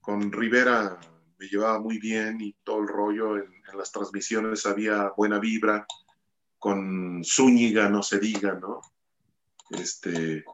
Con 0.00 0.32
Rivera 0.32 0.98
me 1.38 1.48
llevaba 1.48 1.78
muy 1.80 1.98
bien 1.98 2.40
y 2.40 2.54
todo 2.64 2.80
el 2.80 2.88
rollo. 2.88 3.36
En, 3.36 3.52
las 3.76 3.92
transmisiones 3.92 4.64
había 4.64 5.12
buena 5.18 5.38
vibra. 5.38 5.86
Con 6.58 7.22
Zúñiga, 7.22 7.90
no 7.90 8.02
se 8.02 8.18
diga, 8.18 8.54
¿no? 8.54 8.80
Este, 9.68 10.46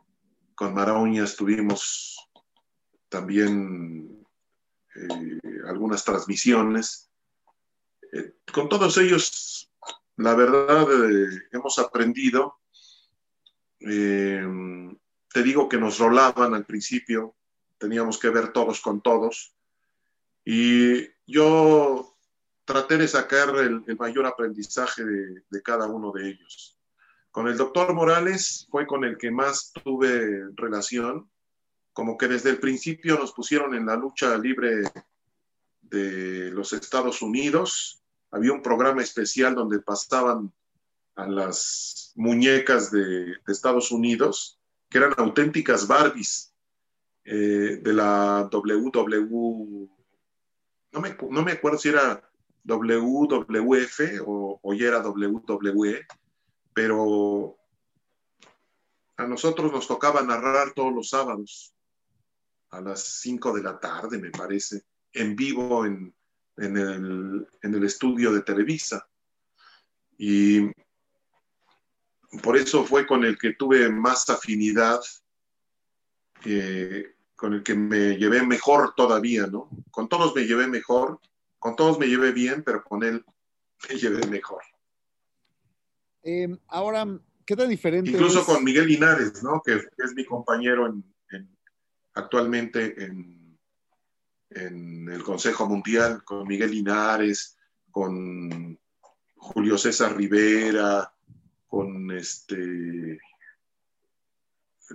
con 0.57 0.75
Maroñas 0.75 1.37
tuvimos 1.37 2.19
también 3.09 4.14
eh, 4.95 5.39
algunas 5.69 6.05
transmisiones. 6.05 7.11
Eh, 8.13 8.35
con 8.53 8.69
todos 8.69 8.97
ellos, 8.99 9.71
la 10.17 10.35
verdad, 10.35 10.87
eh, 10.91 11.49
hemos 11.53 11.79
aprendido. 11.79 12.61
Eh, 13.81 14.47
te 15.33 15.43
digo 15.43 15.69
que 15.69 15.79
nos 15.79 15.99
rolaban 15.99 16.55
al 16.55 16.65
principio, 16.65 17.35
teníamos 17.77 18.19
que 18.19 18.31
ver 18.31 18.53
todos 18.53 18.81
con 18.81 19.01
todos. 19.01 19.57
Y 20.45 21.09
yo 21.27 22.17
traté 22.65 22.97
de 22.99 23.09
sacar 23.09 23.49
el, 23.57 23.83
el 23.87 23.97
mayor 23.97 24.27
aprendizaje 24.27 25.05
de, 25.05 25.43
de, 25.51 25.63
cada 25.63 25.87
uno 25.89 26.13
de 26.13 26.29
ellos. 26.29 26.79
Con 27.31 27.49
el 27.49 27.57
doctor 27.57 27.93
Morales 27.95 28.69
fue 28.71 28.87
con 28.87 29.05
el 29.05 29.19
que 29.19 29.31
más 29.31 29.73
tuve 29.83 30.45
relación, 30.55 31.29
como 31.95 32.19
que 32.19 32.29
desde 32.29 32.51
el 32.51 32.59
principio 32.59 33.17
nos 33.17 33.33
pusieron 33.33 33.75
en 33.75 33.87
la 33.87 33.97
lucha 33.97 34.37
libre 34.37 34.83
de 35.81 36.51
los 36.51 36.73
Estados 36.73 37.23
Unidos. 37.23 38.03
Había 38.33 38.53
un 38.53 38.63
programa 38.63 39.01
especial 39.01 39.55
donde 39.55 39.79
pasaban 39.79 40.53
a 41.15 41.27
las 41.29 42.13
muñecas 42.17 42.91
de, 42.91 43.37
Estados 43.47 43.93
Unidos 43.93 44.59
que 44.91 44.99
eran 44.99 45.15
auténticas 45.17 45.87
Barbies 45.87 46.53
eh, 47.25 47.79
de 47.81 47.93
la 47.93 48.49
WW, 48.51 49.89
no 50.93 51.01
me, 51.01 51.17
no 51.31 51.43
me, 51.43 51.53
acuerdo 51.53 51.79
si 51.79 51.89
era 51.89 52.29
WWF 52.65 54.01
o, 54.27 54.61
o 54.63 54.75
ya 54.75 54.89
era 54.89 54.99
WWE, 54.99 56.07
pero 56.73 57.57
a 59.17 59.27
nosotros 59.27 59.73
nos 59.73 59.87
tocaba 59.87 60.23
narrar 60.23 60.73
todos 60.75 60.93
los 60.93 61.09
sábados 61.09 61.74
a 62.75 62.81
las 62.81 63.03
5 63.21 63.55
de 63.55 63.63
la 63.63 63.79
tarde, 63.79 64.19
me 64.19 64.31
parece, 64.31 64.83
en 65.13 65.37
vivo 65.37 65.87
en, 65.87 66.15
en, 66.57 66.77
el, 66.77 67.49
en 67.63 67.75
el 67.75 67.85
estudio 67.85 68.33
de 68.33 68.43
Televisa. 68.43 69.09
Y 70.19 70.71
por 72.43 72.57
eso 72.57 72.85
fue 72.85 73.07
con 73.07 73.25
el 73.25 73.39
que 73.39 73.55
tuve 73.55 73.89
más 73.89 74.29
afinidad, 74.29 75.01
eh, 76.45 77.15
con 77.37 77.55
el 77.55 77.63
que 77.63 77.75
me 77.75 78.17
llevé 78.17 78.45
mejor 78.45 78.95
todavía, 78.97 79.47
¿no? 79.47 79.69
Con 79.91 80.09
todos 80.09 80.35
me 80.35 80.43
llevé 80.45 80.67
mejor, 80.67 81.21
con 81.59 81.77
todos 81.77 81.99
me 81.99 82.07
llevé 82.07 82.33
bien, 82.33 82.63
pero 82.65 82.83
con 82.85 83.03
él 83.03 83.25
me 83.89 83.95
llevé 83.99 84.27
mejor. 84.27 84.63
Eh, 86.23 86.57
ahora, 86.69 87.07
¿qué 87.45 87.55
tan 87.55 87.69
diferente? 87.69 88.11
Incluso 88.11 88.41
es? 88.41 88.47
con 88.47 88.65
Miguel 88.65 88.87
Linares, 88.87 89.43
¿no? 89.43 89.61
Que 89.65 89.75
es 89.75 90.15
mi 90.15 90.25
compañero 90.25 90.87
en, 90.87 91.05
en, 91.31 91.49
actualmente 92.15 93.05
en, 93.05 93.43
el 94.51 95.23
Consejo 95.25 95.67
Mundial, 95.67 96.23
con 96.23 96.47
Miguel 96.47 96.71
Linares, 96.71 97.59
con 97.91 98.79
Julio 99.35 99.77
César 99.77 100.17
Rivera, 100.17 101.13
con 101.67 102.13
este 102.13 103.19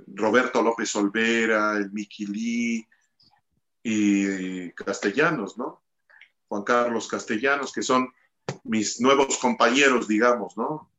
Roberto 0.08 0.62
López 0.62 0.96
Olvera, 0.96 1.76
el 1.76 1.92
Miquilí 1.92 2.88
y 3.84 4.72
Castellanos, 4.72 5.58
¿no? 5.58 5.84
Juan 6.48 6.64
Carlos 6.64 7.10
Castellanos, 7.10 7.74
que 7.74 7.84
son 7.84 8.08
mis 8.64 9.02
nuevos 9.02 9.38
compañeros, 9.40 10.08
digamos, 10.08 10.56
¿no? 10.58 10.90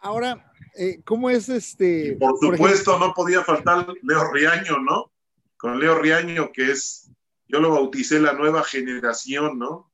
Ahora, 0.00 0.51
eh, 0.74 1.02
¿cómo 1.04 1.30
es 1.30 1.48
este? 1.48 2.16
por 2.18 2.38
supuesto, 2.38 2.98
no 2.98 3.12
podía 3.14 3.42
faltar 3.44 3.86
Leo 4.02 4.32
Riaño, 4.32 4.78
¿no? 4.78 5.12
Con 5.56 5.78
Leo 5.78 5.98
Riaño, 5.98 6.50
que 6.52 6.70
es, 6.70 7.10
yo 7.48 7.60
lo 7.60 7.70
bauticé 7.70 8.20
la 8.20 8.32
nueva 8.32 8.64
generación, 8.64 9.58
¿no? 9.58 9.92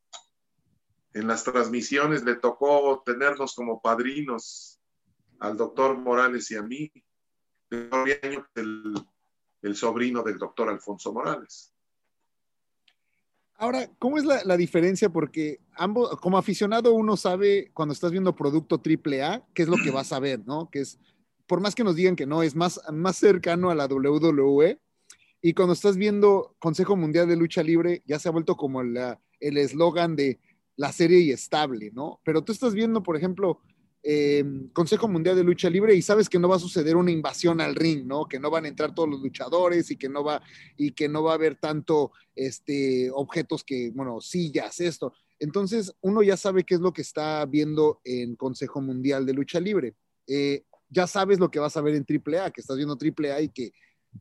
En 1.15 1.27
las 1.27 1.45
transmisiones 1.45 2.25
le 2.25 2.37
tocó 2.37 3.03
tenernos 3.05 3.55
como 3.55 3.81
padrinos 3.81 4.81
al 5.41 5.57
doctor 5.57 5.97
Morales 5.97 6.51
y 6.51 6.57
a 6.57 6.63
mí. 6.63 6.93
Leo 7.71 8.05
Riaño, 8.05 8.47
el, 8.55 8.95
el 9.63 9.77
sobrino 9.77 10.23
del 10.23 10.39
doctor 10.39 10.69
Alfonso 10.69 11.13
Morales. 11.13 11.75
Ahora, 13.61 13.91
¿cómo 13.99 14.19
es 14.19 14.25
la, 14.25 14.57
diferencia? 14.57 15.09
Porque 15.09 15.59
ambos, 15.75 16.17
como 16.21 16.39
aficionado, 16.39 16.93
uno 16.95 17.17
sabe 17.17 17.73
cuando 17.75 17.93
estás 17.93 18.13
viendo 18.13 18.37
producto 18.37 18.81
AAA, 18.81 19.45
qué 19.53 19.63
es 19.63 19.69
lo 19.69 19.77
que 19.83 19.91
vas 19.91 20.13
a 20.13 20.21
ver, 20.21 20.47
¿no? 20.47 20.71
Que 20.71 20.79
es, 20.79 21.01
por 21.49 21.61
más 21.61 21.75
que 21.75 21.83
nos 21.83 21.97
digan 21.97 22.15
que 22.15 22.25
no, 22.25 22.45
es 22.45 22.55
más, 22.55 22.81
más 22.93 23.17
cercano 23.17 23.71
a 23.71 23.75
la 23.75 23.87
WWE. 23.87 24.79
Y 25.43 25.55
cuando 25.55 25.73
estás 25.73 25.97
viendo 25.97 26.55
Consejo 26.61 26.95
Mundial 26.95 27.27
de 27.27 27.35
Lucha 27.35 27.65
Libre, 27.65 28.05
ya 28.07 28.21
se 28.21 28.29
ha 28.29 28.33
vuelto 28.33 28.57
como 28.57 28.81
el 28.81 28.97
eslogan 29.41 30.15
de 30.15 30.39
la 30.77 30.93
serie 30.93 31.19
y 31.19 31.33
estable, 31.33 31.91
¿no? 31.93 32.21
Pero 32.25 32.45
tú 32.45 32.53
estás 32.53 32.75
viendo, 32.75 33.03
por 33.03 33.17
ejemplo, 33.17 33.61
eh, 34.03 34.45
Consejo 34.73 35.09
Mundial 35.09 35.37
de 35.37 35.45
Lucha 35.45 35.69
Libre 35.69 35.95
y 35.95 36.03
sabes 36.03 36.29
que 36.29 36.39
no 36.39 36.49
va 36.49 36.57
a 36.57 36.61
suceder 36.61 36.97
una 36.97 37.11
invasión 37.11 37.61
al 37.61 37.75
ring, 37.75 38.07
¿no? 38.07 38.27
Que 38.27 38.39
no 38.39 38.51
van 38.51 38.65
a 38.65 38.69
entrar 38.69 38.95
todos 38.95 39.09
los 39.09 39.21
luchadores 39.21 39.91
y 39.91 39.97
que 39.97 40.09
no 40.09 40.23
va, 40.25 40.43
y 40.77 40.93
que 40.93 41.09
no 41.09 41.23
va 41.23 41.33
a 41.33 41.35
haber 41.35 41.57
tanto 41.57 42.13
este, 42.35 43.11
objetos 43.13 43.65
que, 43.65 43.91
bueno, 43.95 44.21
sillas, 44.21 44.81
esto. 44.81 45.13
Entonces, 45.39 45.93
uno 46.01 46.23
ya 46.23 46.37
sabe 46.37 46.65
qué 46.65 46.75
es 46.75 46.81
lo 46.81 46.93
que 46.93 47.03
está 47.03 47.45
viendo 47.47 48.01
en 48.05 48.37
Consejo 48.37 48.81
Mundial 48.81 49.27
de 49.27 49.35
Lucha 49.35 49.61
Libre. 49.61 49.95
Eh, 50.27 50.65
ya 50.89 51.07
sabes 51.07 51.39
lo 51.39 51.51
que 51.51 51.59
vas 51.59 51.77
a 51.77 51.81
ver 51.81 51.95
en 51.95 52.07
AAA, 52.09 52.51
que 52.51 52.61
estás 52.61 52.77
viendo 52.77 52.97
AAA 52.97 53.43
y 53.43 53.49
que 53.51 53.73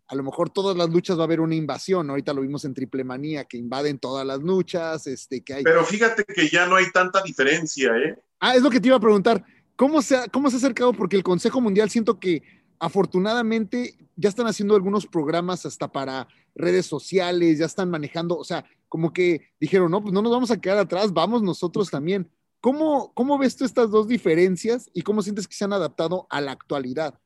a 0.07 0.15
lo 0.15 0.23
mejor 0.23 0.49
todas 0.49 0.75
las 0.75 0.89
luchas 0.89 1.17
va 1.17 1.21
a 1.21 1.25
haber 1.25 1.39
una 1.39 1.55
invasión. 1.55 2.09
Ahorita 2.09 2.33
lo 2.33 2.41
vimos 2.41 2.65
en 2.65 2.73
Triple 2.73 3.03
Manía, 3.03 3.45
que 3.45 3.57
invaden 3.57 3.99
todas 3.99 4.25
las 4.25 4.39
luchas, 4.39 5.07
este, 5.07 5.43
que 5.43 5.55
hay. 5.55 5.63
Pero 5.63 5.83
fíjate 5.85 6.23
que 6.23 6.49
ya 6.49 6.65
no 6.65 6.75
hay 6.75 6.91
tanta 6.91 7.21
diferencia, 7.23 7.95
¿eh? 7.97 8.19
Ah, 8.39 8.55
es 8.55 8.61
lo 8.61 8.69
que 8.69 8.79
te 8.79 8.87
iba 8.87 8.97
a 8.97 9.01
preguntar. 9.01 9.43
¿Cómo 9.77 10.01
se, 10.01 10.17
ha, 10.17 10.27
¿Cómo 10.27 10.49
se 10.49 10.55
ha 10.55 10.59
acercado? 10.59 10.91
Porque 10.91 11.15
el 11.15 11.23
Consejo 11.23 11.61
Mundial 11.61 11.89
siento 11.89 12.19
que 12.19 12.41
afortunadamente 12.79 13.95
ya 14.15 14.27
están 14.27 14.47
haciendo 14.47 14.75
algunos 14.75 15.05
programas 15.05 15.65
hasta 15.65 15.91
para 15.91 16.27
redes 16.55 16.87
sociales, 16.87 17.59
ya 17.59 17.67
están 17.67 17.89
manejando, 17.89 18.35
o 18.37 18.43
sea, 18.43 18.65
como 18.89 19.13
que 19.13 19.51
dijeron, 19.59 19.91
no, 19.91 20.01
pues 20.01 20.13
no 20.13 20.23
nos 20.23 20.31
vamos 20.31 20.49
a 20.49 20.59
quedar 20.59 20.79
atrás, 20.79 21.13
vamos 21.13 21.43
nosotros 21.43 21.91
también. 21.91 22.29
¿Cómo, 22.59 23.13
cómo 23.13 23.37
ves 23.37 23.55
tú 23.55 23.65
estas 23.65 23.91
dos 23.91 24.07
diferencias 24.07 24.89
y 24.93 25.03
cómo 25.03 25.21
sientes 25.21 25.47
que 25.47 25.55
se 25.55 25.65
han 25.65 25.73
adaptado 25.73 26.25
a 26.31 26.41
la 26.41 26.53
actualidad? 26.53 27.19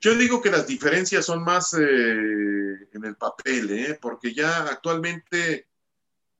Yo 0.00 0.14
digo 0.14 0.40
que 0.40 0.50
las 0.50 0.68
diferencias 0.68 1.26
son 1.26 1.42
más 1.42 1.74
eh, 1.74 1.82
en 1.82 3.04
el 3.04 3.16
papel, 3.16 3.70
¿eh? 3.70 3.98
porque 4.00 4.32
ya 4.32 4.62
actualmente 4.62 5.66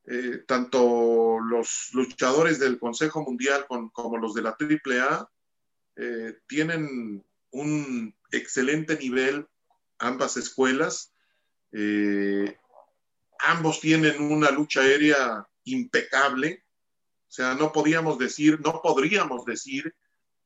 eh, 0.07 0.43
tanto 0.47 1.39
los 1.41 1.91
luchadores 1.93 2.59
del 2.59 2.79
Consejo 2.79 3.23
Mundial 3.23 3.67
como 3.67 4.19
los 4.19 4.35
de 4.35 4.43
la 4.43 4.57
AAA 4.59 5.31
eh, 5.97 6.39
tienen 6.47 7.25
un 7.51 8.15
excelente 8.31 8.99
nivel, 8.99 9.47
ambas 9.99 10.37
escuelas. 10.37 11.13
Eh, 11.73 12.57
ambos 13.39 13.81
tienen 13.81 14.21
una 14.31 14.51
lucha 14.51 14.81
aérea 14.81 15.49
impecable. 15.65 16.65
O 17.29 17.33
sea, 17.35 17.55
no 17.55 17.73
podíamos 17.73 18.19
decir, 18.19 18.61
no 18.61 18.81
podríamos 18.83 19.45
decir 19.45 19.95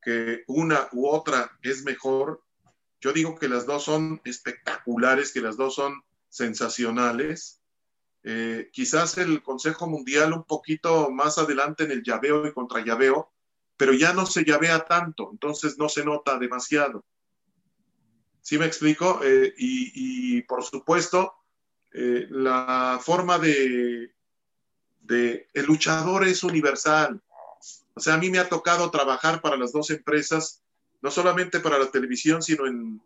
que 0.01 0.45
una 0.47 0.89
u 0.93 1.09
otra 1.09 1.59
es 1.63 1.83
mejor. 1.85 2.43
Yo 3.01 3.13
digo 3.13 3.37
que 3.39 3.49
las 3.49 3.67
dos 3.67 3.85
son 3.85 4.21
espectaculares, 4.25 5.33
que 5.33 5.41
las 5.41 5.57
dos 5.57 5.75
son 5.75 6.03
sensacionales. 6.29 7.58
Eh, 8.31 8.69
quizás 8.71 9.17
el 9.17 9.43
Consejo 9.43 9.87
Mundial 9.87 10.35
un 10.35 10.45
poquito 10.45 11.11
más 11.11 11.39
adelante 11.39 11.85
en 11.85 11.93
el 11.93 12.03
llaveo 12.03 12.47
y 12.47 12.53
contra 12.53 12.85
llaveo, 12.85 13.33
pero 13.75 13.95
ya 13.95 14.13
no 14.13 14.27
se 14.27 14.45
llavea 14.45 14.85
tanto, 14.85 15.31
entonces 15.33 15.79
no 15.79 15.89
se 15.89 16.05
nota 16.05 16.39
demasiado. 16.39 17.07
¿Sí 18.43 18.59
me 18.59 18.67
explico? 18.67 19.21
Eh, 19.25 19.55
y, 19.57 20.43
por 20.43 20.63
supuesto, 20.63 21.37
eh, 21.91 22.27
la 22.29 23.01
forma 23.03 23.39
de, 23.39 24.15
de... 25.01 25.49
El 25.55 25.65
luchador 25.65 26.29
es 26.29 26.45
universal. 26.45 27.23
O 27.95 28.01
sea, 28.01 28.13
a 28.13 28.19
mí 28.19 28.29
me 28.29 28.41
ha 28.41 28.49
tocado 28.51 28.91
trabajar 28.91 29.41
para 29.41 29.57
las 29.57 29.73
dos 29.73 29.89
empresas, 29.89 30.63
no 31.01 31.11
solamente 31.11 31.61
para 31.61 31.79
la 31.79 31.91
televisión, 31.91 32.43
sino 32.43 32.67
en, 32.67 33.01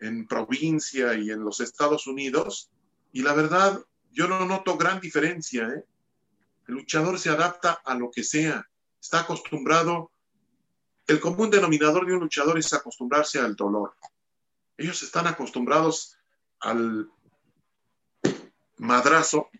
en 0.00 0.26
provincia 0.26 1.12
y 1.12 1.30
en 1.30 1.44
los 1.44 1.60
Estados 1.60 2.06
Unidos. 2.06 2.70
Y 3.12 3.20
la 3.20 3.34
verdad, 3.34 3.84
yo 4.14 4.28
no 4.28 4.46
noto 4.46 4.78
gran 4.78 5.00
diferencia. 5.00 5.68
¿eh? 5.68 5.84
El 6.68 6.74
luchador 6.74 7.18
se 7.18 7.30
adapta 7.30 7.80
a 7.84 7.94
lo 7.94 8.10
que 8.10 8.22
sea. 8.22 8.66
Está 9.00 9.20
acostumbrado. 9.20 10.12
El 11.06 11.20
común 11.20 11.50
denominador 11.50 12.06
de 12.06 12.14
un 12.14 12.20
luchador 12.20 12.58
es 12.58 12.72
acostumbrarse 12.72 13.38
al 13.40 13.56
dolor. 13.56 13.94
Ellos 14.78 15.02
están 15.02 15.26
acostumbrados 15.26 16.16
al 16.60 17.10
madrazo, 18.78 19.50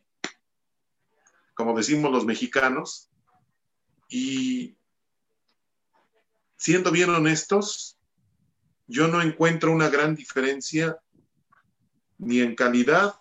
como 1.55 1.77
decimos 1.77 2.11
los 2.11 2.25
mexicanos, 2.25 3.11
y 4.09 4.77
siendo 6.57 6.91
bien 6.91 7.11
honestos, 7.11 7.99
yo 8.87 9.09
no 9.09 9.21
encuentro 9.23 9.73
una 9.73 9.89
gran 9.89 10.15
diferencia 10.15 10.99
ni 12.19 12.41
en 12.41 12.55
calidad 12.55 13.15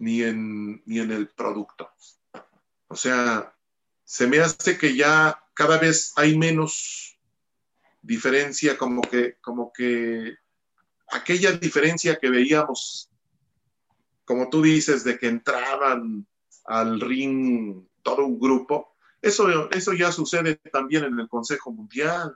ni 0.00 0.22
en, 0.22 0.82
ni 0.86 0.98
en 0.98 1.12
el 1.12 1.28
producto. 1.28 1.90
O 2.88 2.96
sea, 2.96 3.54
se 4.02 4.26
me 4.26 4.40
hace 4.40 4.76
que 4.76 4.96
ya 4.96 5.38
cada 5.54 5.78
vez 5.78 6.12
hay 6.16 6.36
menos 6.36 7.18
diferencia, 8.02 8.76
como 8.76 9.02
que, 9.02 9.36
como 9.40 9.72
que 9.72 10.34
aquella 11.12 11.52
diferencia 11.52 12.18
que 12.18 12.30
veíamos, 12.30 13.10
como 14.24 14.48
tú 14.48 14.62
dices, 14.62 15.04
de 15.04 15.18
que 15.18 15.28
entraban 15.28 16.26
al 16.64 17.00
ring 17.00 17.86
todo 18.02 18.24
un 18.24 18.40
grupo, 18.40 18.96
eso, 19.20 19.70
eso 19.70 19.92
ya 19.92 20.10
sucede 20.10 20.56
también 20.72 21.04
en 21.04 21.20
el 21.20 21.28
Consejo 21.28 21.72
Mundial, 21.72 22.34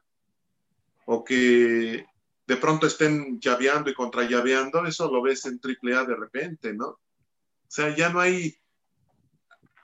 o 1.06 1.24
que 1.24 2.06
de 2.46 2.56
pronto 2.58 2.86
estén 2.86 3.40
llaveando 3.40 3.88
y 3.88 3.94
contra 3.94 4.28
llaveando, 4.28 4.84
eso 4.84 5.10
lo 5.10 5.22
ves 5.22 5.46
en 5.46 5.58
AAA 5.62 6.04
de 6.04 6.14
repente, 6.14 6.74
¿no? 6.74 7.00
Sea, 7.74 7.92
ya 7.96 8.08
no 8.08 8.20
hay... 8.20 8.56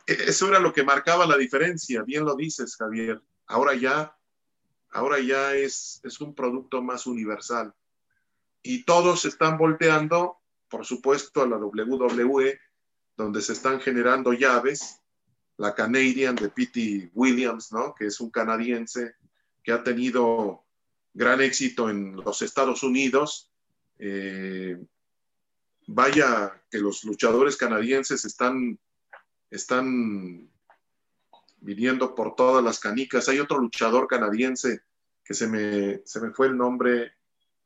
E, 0.06 0.12
eso 0.28 0.46
era 0.46 0.60
lo 0.60 0.72
que 0.72 0.84
marcaba 0.84 1.26
la 1.26 1.36
diferencia, 1.36 2.04
bien 2.04 2.24
lo 2.24 2.36
dices, 2.36 2.76
Javier. 2.76 3.20
Ahora 3.48 3.74
ya, 3.74 4.16
ahora 4.92 5.18
ya 5.18 5.56
es, 5.56 6.00
es 6.04 6.20
un 6.20 6.32
producto 6.32 6.82
más 6.82 7.08
universal. 7.08 7.74
Y 8.62 8.84
todos 8.84 9.24
están 9.24 9.58
volteando, 9.58 10.38
por 10.68 10.86
supuesto, 10.86 11.42
a 11.42 11.48
la 11.48 11.56
WWE, 11.56 12.60
donde 13.16 13.42
se 13.42 13.54
están 13.54 13.80
generando 13.80 14.34
llaves. 14.34 15.00
La 15.56 15.74
Canadian 15.74 16.36
de 16.36 16.48
Pete 16.48 17.10
Williams, 17.12 17.72
¿no? 17.72 17.92
Que 17.96 18.06
es 18.06 18.20
un 18.20 18.30
canadiense 18.30 19.16
que 19.64 19.72
ha 19.72 19.82
tenido 19.82 20.64
gran 21.12 21.40
éxito 21.40 21.90
en 21.90 22.14
los 22.14 22.40
Estados 22.40 22.84
Unidos. 22.84 23.50
Eh, 23.98 24.78
vaya 25.92 26.62
que 26.70 26.78
los 26.78 27.02
luchadores 27.04 27.56
canadienses 27.56 28.24
están, 28.24 28.78
están 29.50 30.48
viniendo 31.58 32.14
por 32.14 32.36
todas 32.36 32.62
las 32.62 32.78
canicas. 32.78 33.28
Hay 33.28 33.40
otro 33.40 33.58
luchador 33.58 34.06
canadiense 34.06 34.82
que 35.24 35.34
se 35.34 35.48
me, 35.48 36.00
se 36.04 36.20
me 36.20 36.30
fue 36.30 36.46
el 36.46 36.56
nombre, 36.56 37.12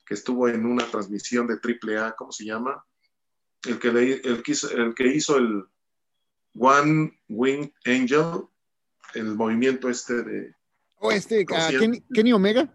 que 0.06 0.14
estuvo 0.14 0.48
en 0.48 0.64
una 0.64 0.90
transmisión 0.90 1.46
de 1.46 1.54
AAA, 1.54 2.16
¿cómo 2.16 2.32
se 2.32 2.46
llama? 2.46 2.84
El 3.62 3.78
que, 3.78 3.88
el, 3.88 3.98
el 4.24 4.94
que 4.94 5.06
hizo 5.06 5.36
el 5.36 5.64
One 6.58 7.18
Wing 7.28 7.70
Angel, 7.84 8.46
el 9.14 9.34
movimiento 9.34 9.90
este 9.90 10.22
de... 10.22 10.54
¿O 10.96 11.08
oh, 11.08 11.12
este, 11.12 11.44
ah, 11.54 11.70
Kenny 12.12 12.32
Omega? 12.32 12.74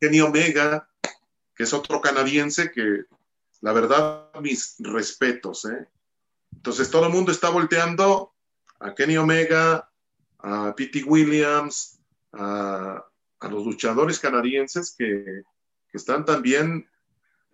Kenny 0.00 0.20
Omega, 0.20 0.88
que 1.56 1.64
es 1.64 1.72
otro 1.72 2.00
canadiense 2.00 2.70
que 2.70 3.04
la 3.60 3.72
verdad, 3.72 4.30
mis 4.40 4.76
respetos. 4.78 5.64
¿eh? 5.66 5.88
Entonces 6.52 6.90
todo 6.90 7.06
el 7.06 7.12
mundo 7.12 7.32
está 7.32 7.50
volteando 7.50 8.34
a 8.78 8.94
Kenny 8.94 9.16
Omega, 9.16 9.90
a 10.38 10.74
Pete 10.74 11.04
Williams, 11.04 12.00
a, 12.32 13.04
los 13.42 13.64
luchadores 13.64 14.18
canadienses 14.18 14.94
que, 14.96 15.42
están 15.92 16.24
también 16.24 16.88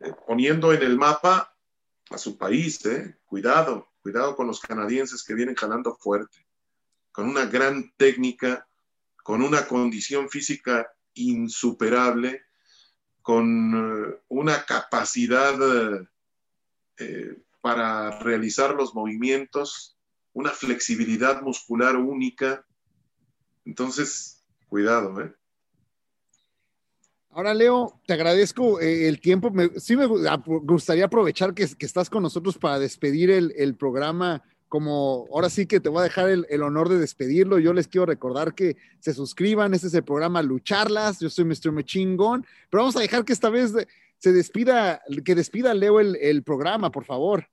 eh, 0.00 0.12
poniendo 0.26 0.70
en 0.74 0.82
el 0.82 0.98
mapa 0.98 1.56
a 2.10 2.18
su 2.18 2.36
país. 2.36 2.84
¿eh? 2.84 3.16
Cuidado, 3.24 3.88
cuidado 4.02 4.36
con 4.36 4.46
los 4.46 4.60
canadienses 4.60 5.24
que 5.24 5.32
vienen 5.32 5.54
jalando 5.54 5.96
fuerte, 5.96 6.46
con 7.12 7.30
una 7.30 7.46
gran 7.46 7.94
técnica, 7.96 8.68
con 9.22 9.40
una 9.40 9.66
condición 9.66 10.28
física 10.28 10.86
insuperable, 11.14 12.45
con 13.26 13.74
eh, 13.74 14.20
una 14.28 14.64
capacidad 14.64 15.58
eh, 16.96 17.36
para 17.60 18.20
realizar 18.20 18.72
los 18.72 18.94
movimientos, 18.94 19.98
una 20.32 20.50
flexibilidad 20.50 21.42
muscular 21.42 21.96
única. 21.96 22.64
Entonces, 23.64 24.46
cuidado, 24.68 25.20
¿eh? 25.20 25.34
Ahora, 27.30 27.52
Leo, 27.52 28.00
te 28.06 28.14
agradezco 28.14 28.80
eh, 28.80 29.08
el 29.08 29.20
tiempo. 29.20 29.52
sí 29.78 29.96
me 29.96 30.06
gustaría 30.06 31.06
aprovechar 31.06 31.52
que, 31.52 31.64
estás 31.64 32.08
con 32.08 32.22
nosotros 32.22 32.56
para 32.56 32.78
despedir 32.78 33.32
el, 33.32 33.74
programa. 33.74 34.40
Como 34.68 35.26
ahora 35.32 35.48
sí 35.48 35.66
que 35.66 35.80
te 35.80 35.88
voy 35.88 36.00
a 36.00 36.04
dejar 36.04 36.28
el, 36.28 36.62
honor 36.62 36.88
de 36.88 36.98
despedirlo. 36.98 37.58
Yo 37.58 37.72
les 37.72 37.88
quiero 37.88 38.06
recordar 38.06 38.54
que 38.54 38.76
se 39.00 39.14
suscriban. 39.14 39.74
Este 39.74 39.86
es 39.86 39.94
el 39.94 40.04
programa 40.04 40.42
Lucharlas. 40.42 41.20
Yo 41.20 41.30
soy 41.30 41.44
Mr. 41.44 41.72
Mechingón. 41.72 42.44
Pero 42.68 42.82
vamos 42.82 42.96
a 42.96 43.00
dejar 43.00 43.24
que 43.24 43.32
esta 43.32 43.48
vez 43.48 43.72
se 44.18 44.32
despida, 44.32 45.02
que 45.24 45.34
despida 45.34 45.72
Leo 45.74 46.00
el 46.00 46.42
programa, 46.42 46.90
por 46.90 47.04
favor. 47.04 47.48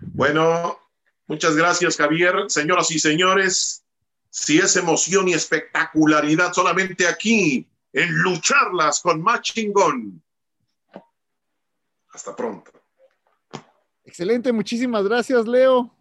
Bueno, 0.00 0.78
muchas 1.26 1.56
gracias, 1.56 1.96
Javier. 1.96 2.34
Señoras 2.48 2.90
y 2.90 2.98
señores, 2.98 3.84
si 4.30 4.58
es 4.58 4.76
emoción 4.76 5.28
y 5.28 5.34
espectacularidad 5.34 6.52
solamente 6.52 7.06
aquí, 7.06 7.66
en 7.92 8.22
lucharlas 8.22 9.00
con 9.00 9.22
Machingón. 9.22 10.22
Hasta 12.12 12.34
pronto. 12.34 12.75
Excelente, 14.06 14.52
muchísimas 14.52 15.04
gracias, 15.04 15.46
Leo. 15.46 15.92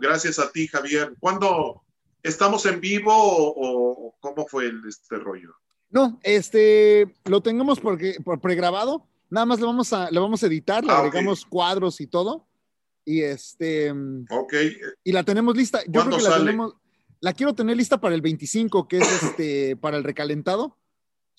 gracias 0.00 0.38
a 0.38 0.50
ti, 0.50 0.66
Javier. 0.66 1.14
¿Cuándo 1.20 1.82
estamos 2.22 2.66
en 2.66 2.80
vivo 2.80 3.12
o, 3.14 4.14
cómo 4.20 4.46
fue 4.46 4.70
este 4.86 5.16
rollo? 5.16 5.54
No, 5.90 6.18
este 6.22 7.14
lo 7.24 7.42
tenemos 7.42 7.80
porque 7.80 8.16
por 8.22 8.40
pregrabado 8.40 9.08
Nada 9.30 9.46
más 9.46 9.60
le 9.60 9.66
vamos 9.66 9.92
a, 9.92 10.10
le 10.10 10.20
vamos 10.20 10.42
a 10.42 10.46
editar, 10.46 10.84
le 10.84 10.90
ah, 10.90 10.98
agregamos 10.98 11.44
cuadros 11.44 12.00
y 12.00 12.06
todo. 12.06 12.46
Y 13.04 13.22
este. 13.22 13.92
Ok. 13.92 14.54
Y 15.04 15.12
la 15.12 15.22
tenemos 15.22 15.56
lista. 15.56 15.80
Yo 15.86 16.04
creo 16.04 16.18
que 16.18 16.22
la 16.24 16.38
tenemos. 16.38 16.74
La 17.20 17.32
quiero 17.32 17.54
tener 17.54 17.76
lista 17.76 18.00
para 18.00 18.14
el 18.14 18.22
25, 18.22 18.86
que 18.86 18.98
es 18.98 19.22
este, 19.22 19.76
para 19.76 19.96
el 19.96 20.04
recalentado. 20.04 20.78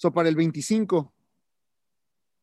O 0.03 0.11
para 0.11 0.29
el 0.29 0.35
25. 0.35 1.13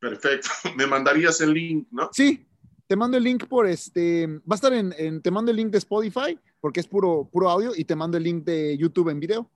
Perfecto. 0.08 0.48
Me 0.76 0.86
mandarías 0.86 1.40
el 1.40 1.52
link, 1.52 1.88
¿no? 1.90 2.10
Sí, 2.12 2.46
te 2.86 2.94
mando 2.94 3.16
el 3.16 3.24
link 3.24 3.46
por 3.48 3.66
este. 3.66 4.26
Va 4.26 4.52
a 4.52 4.54
estar 4.54 4.72
en, 4.72 4.94
en, 4.96 5.20
Te 5.20 5.30
mando 5.30 5.50
el 5.50 5.56
link 5.56 5.70
de 5.70 5.78
Spotify, 5.78 6.38
porque 6.60 6.80
es 6.80 6.86
puro, 6.86 7.28
puro 7.30 7.50
audio, 7.50 7.72
y 7.74 7.84
te 7.84 7.96
mando 7.96 8.16
el 8.16 8.22
link 8.22 8.44
de 8.44 8.76
YouTube 8.78 9.08
en 9.08 9.18
video. 9.18 9.50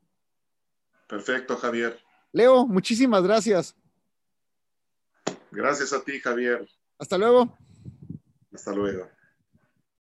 Perfecto, 1.06 1.56
Javier. 1.56 1.98
Leo, 2.32 2.66
muchísimas 2.66 3.22
gracias. 3.22 3.76
Gracias 5.52 5.92
a 5.92 6.02
ti, 6.02 6.18
Javier. 6.18 6.68
Hasta 6.98 7.16
luego. 7.16 7.56
Hasta 8.52 8.72
luego. 8.72 9.08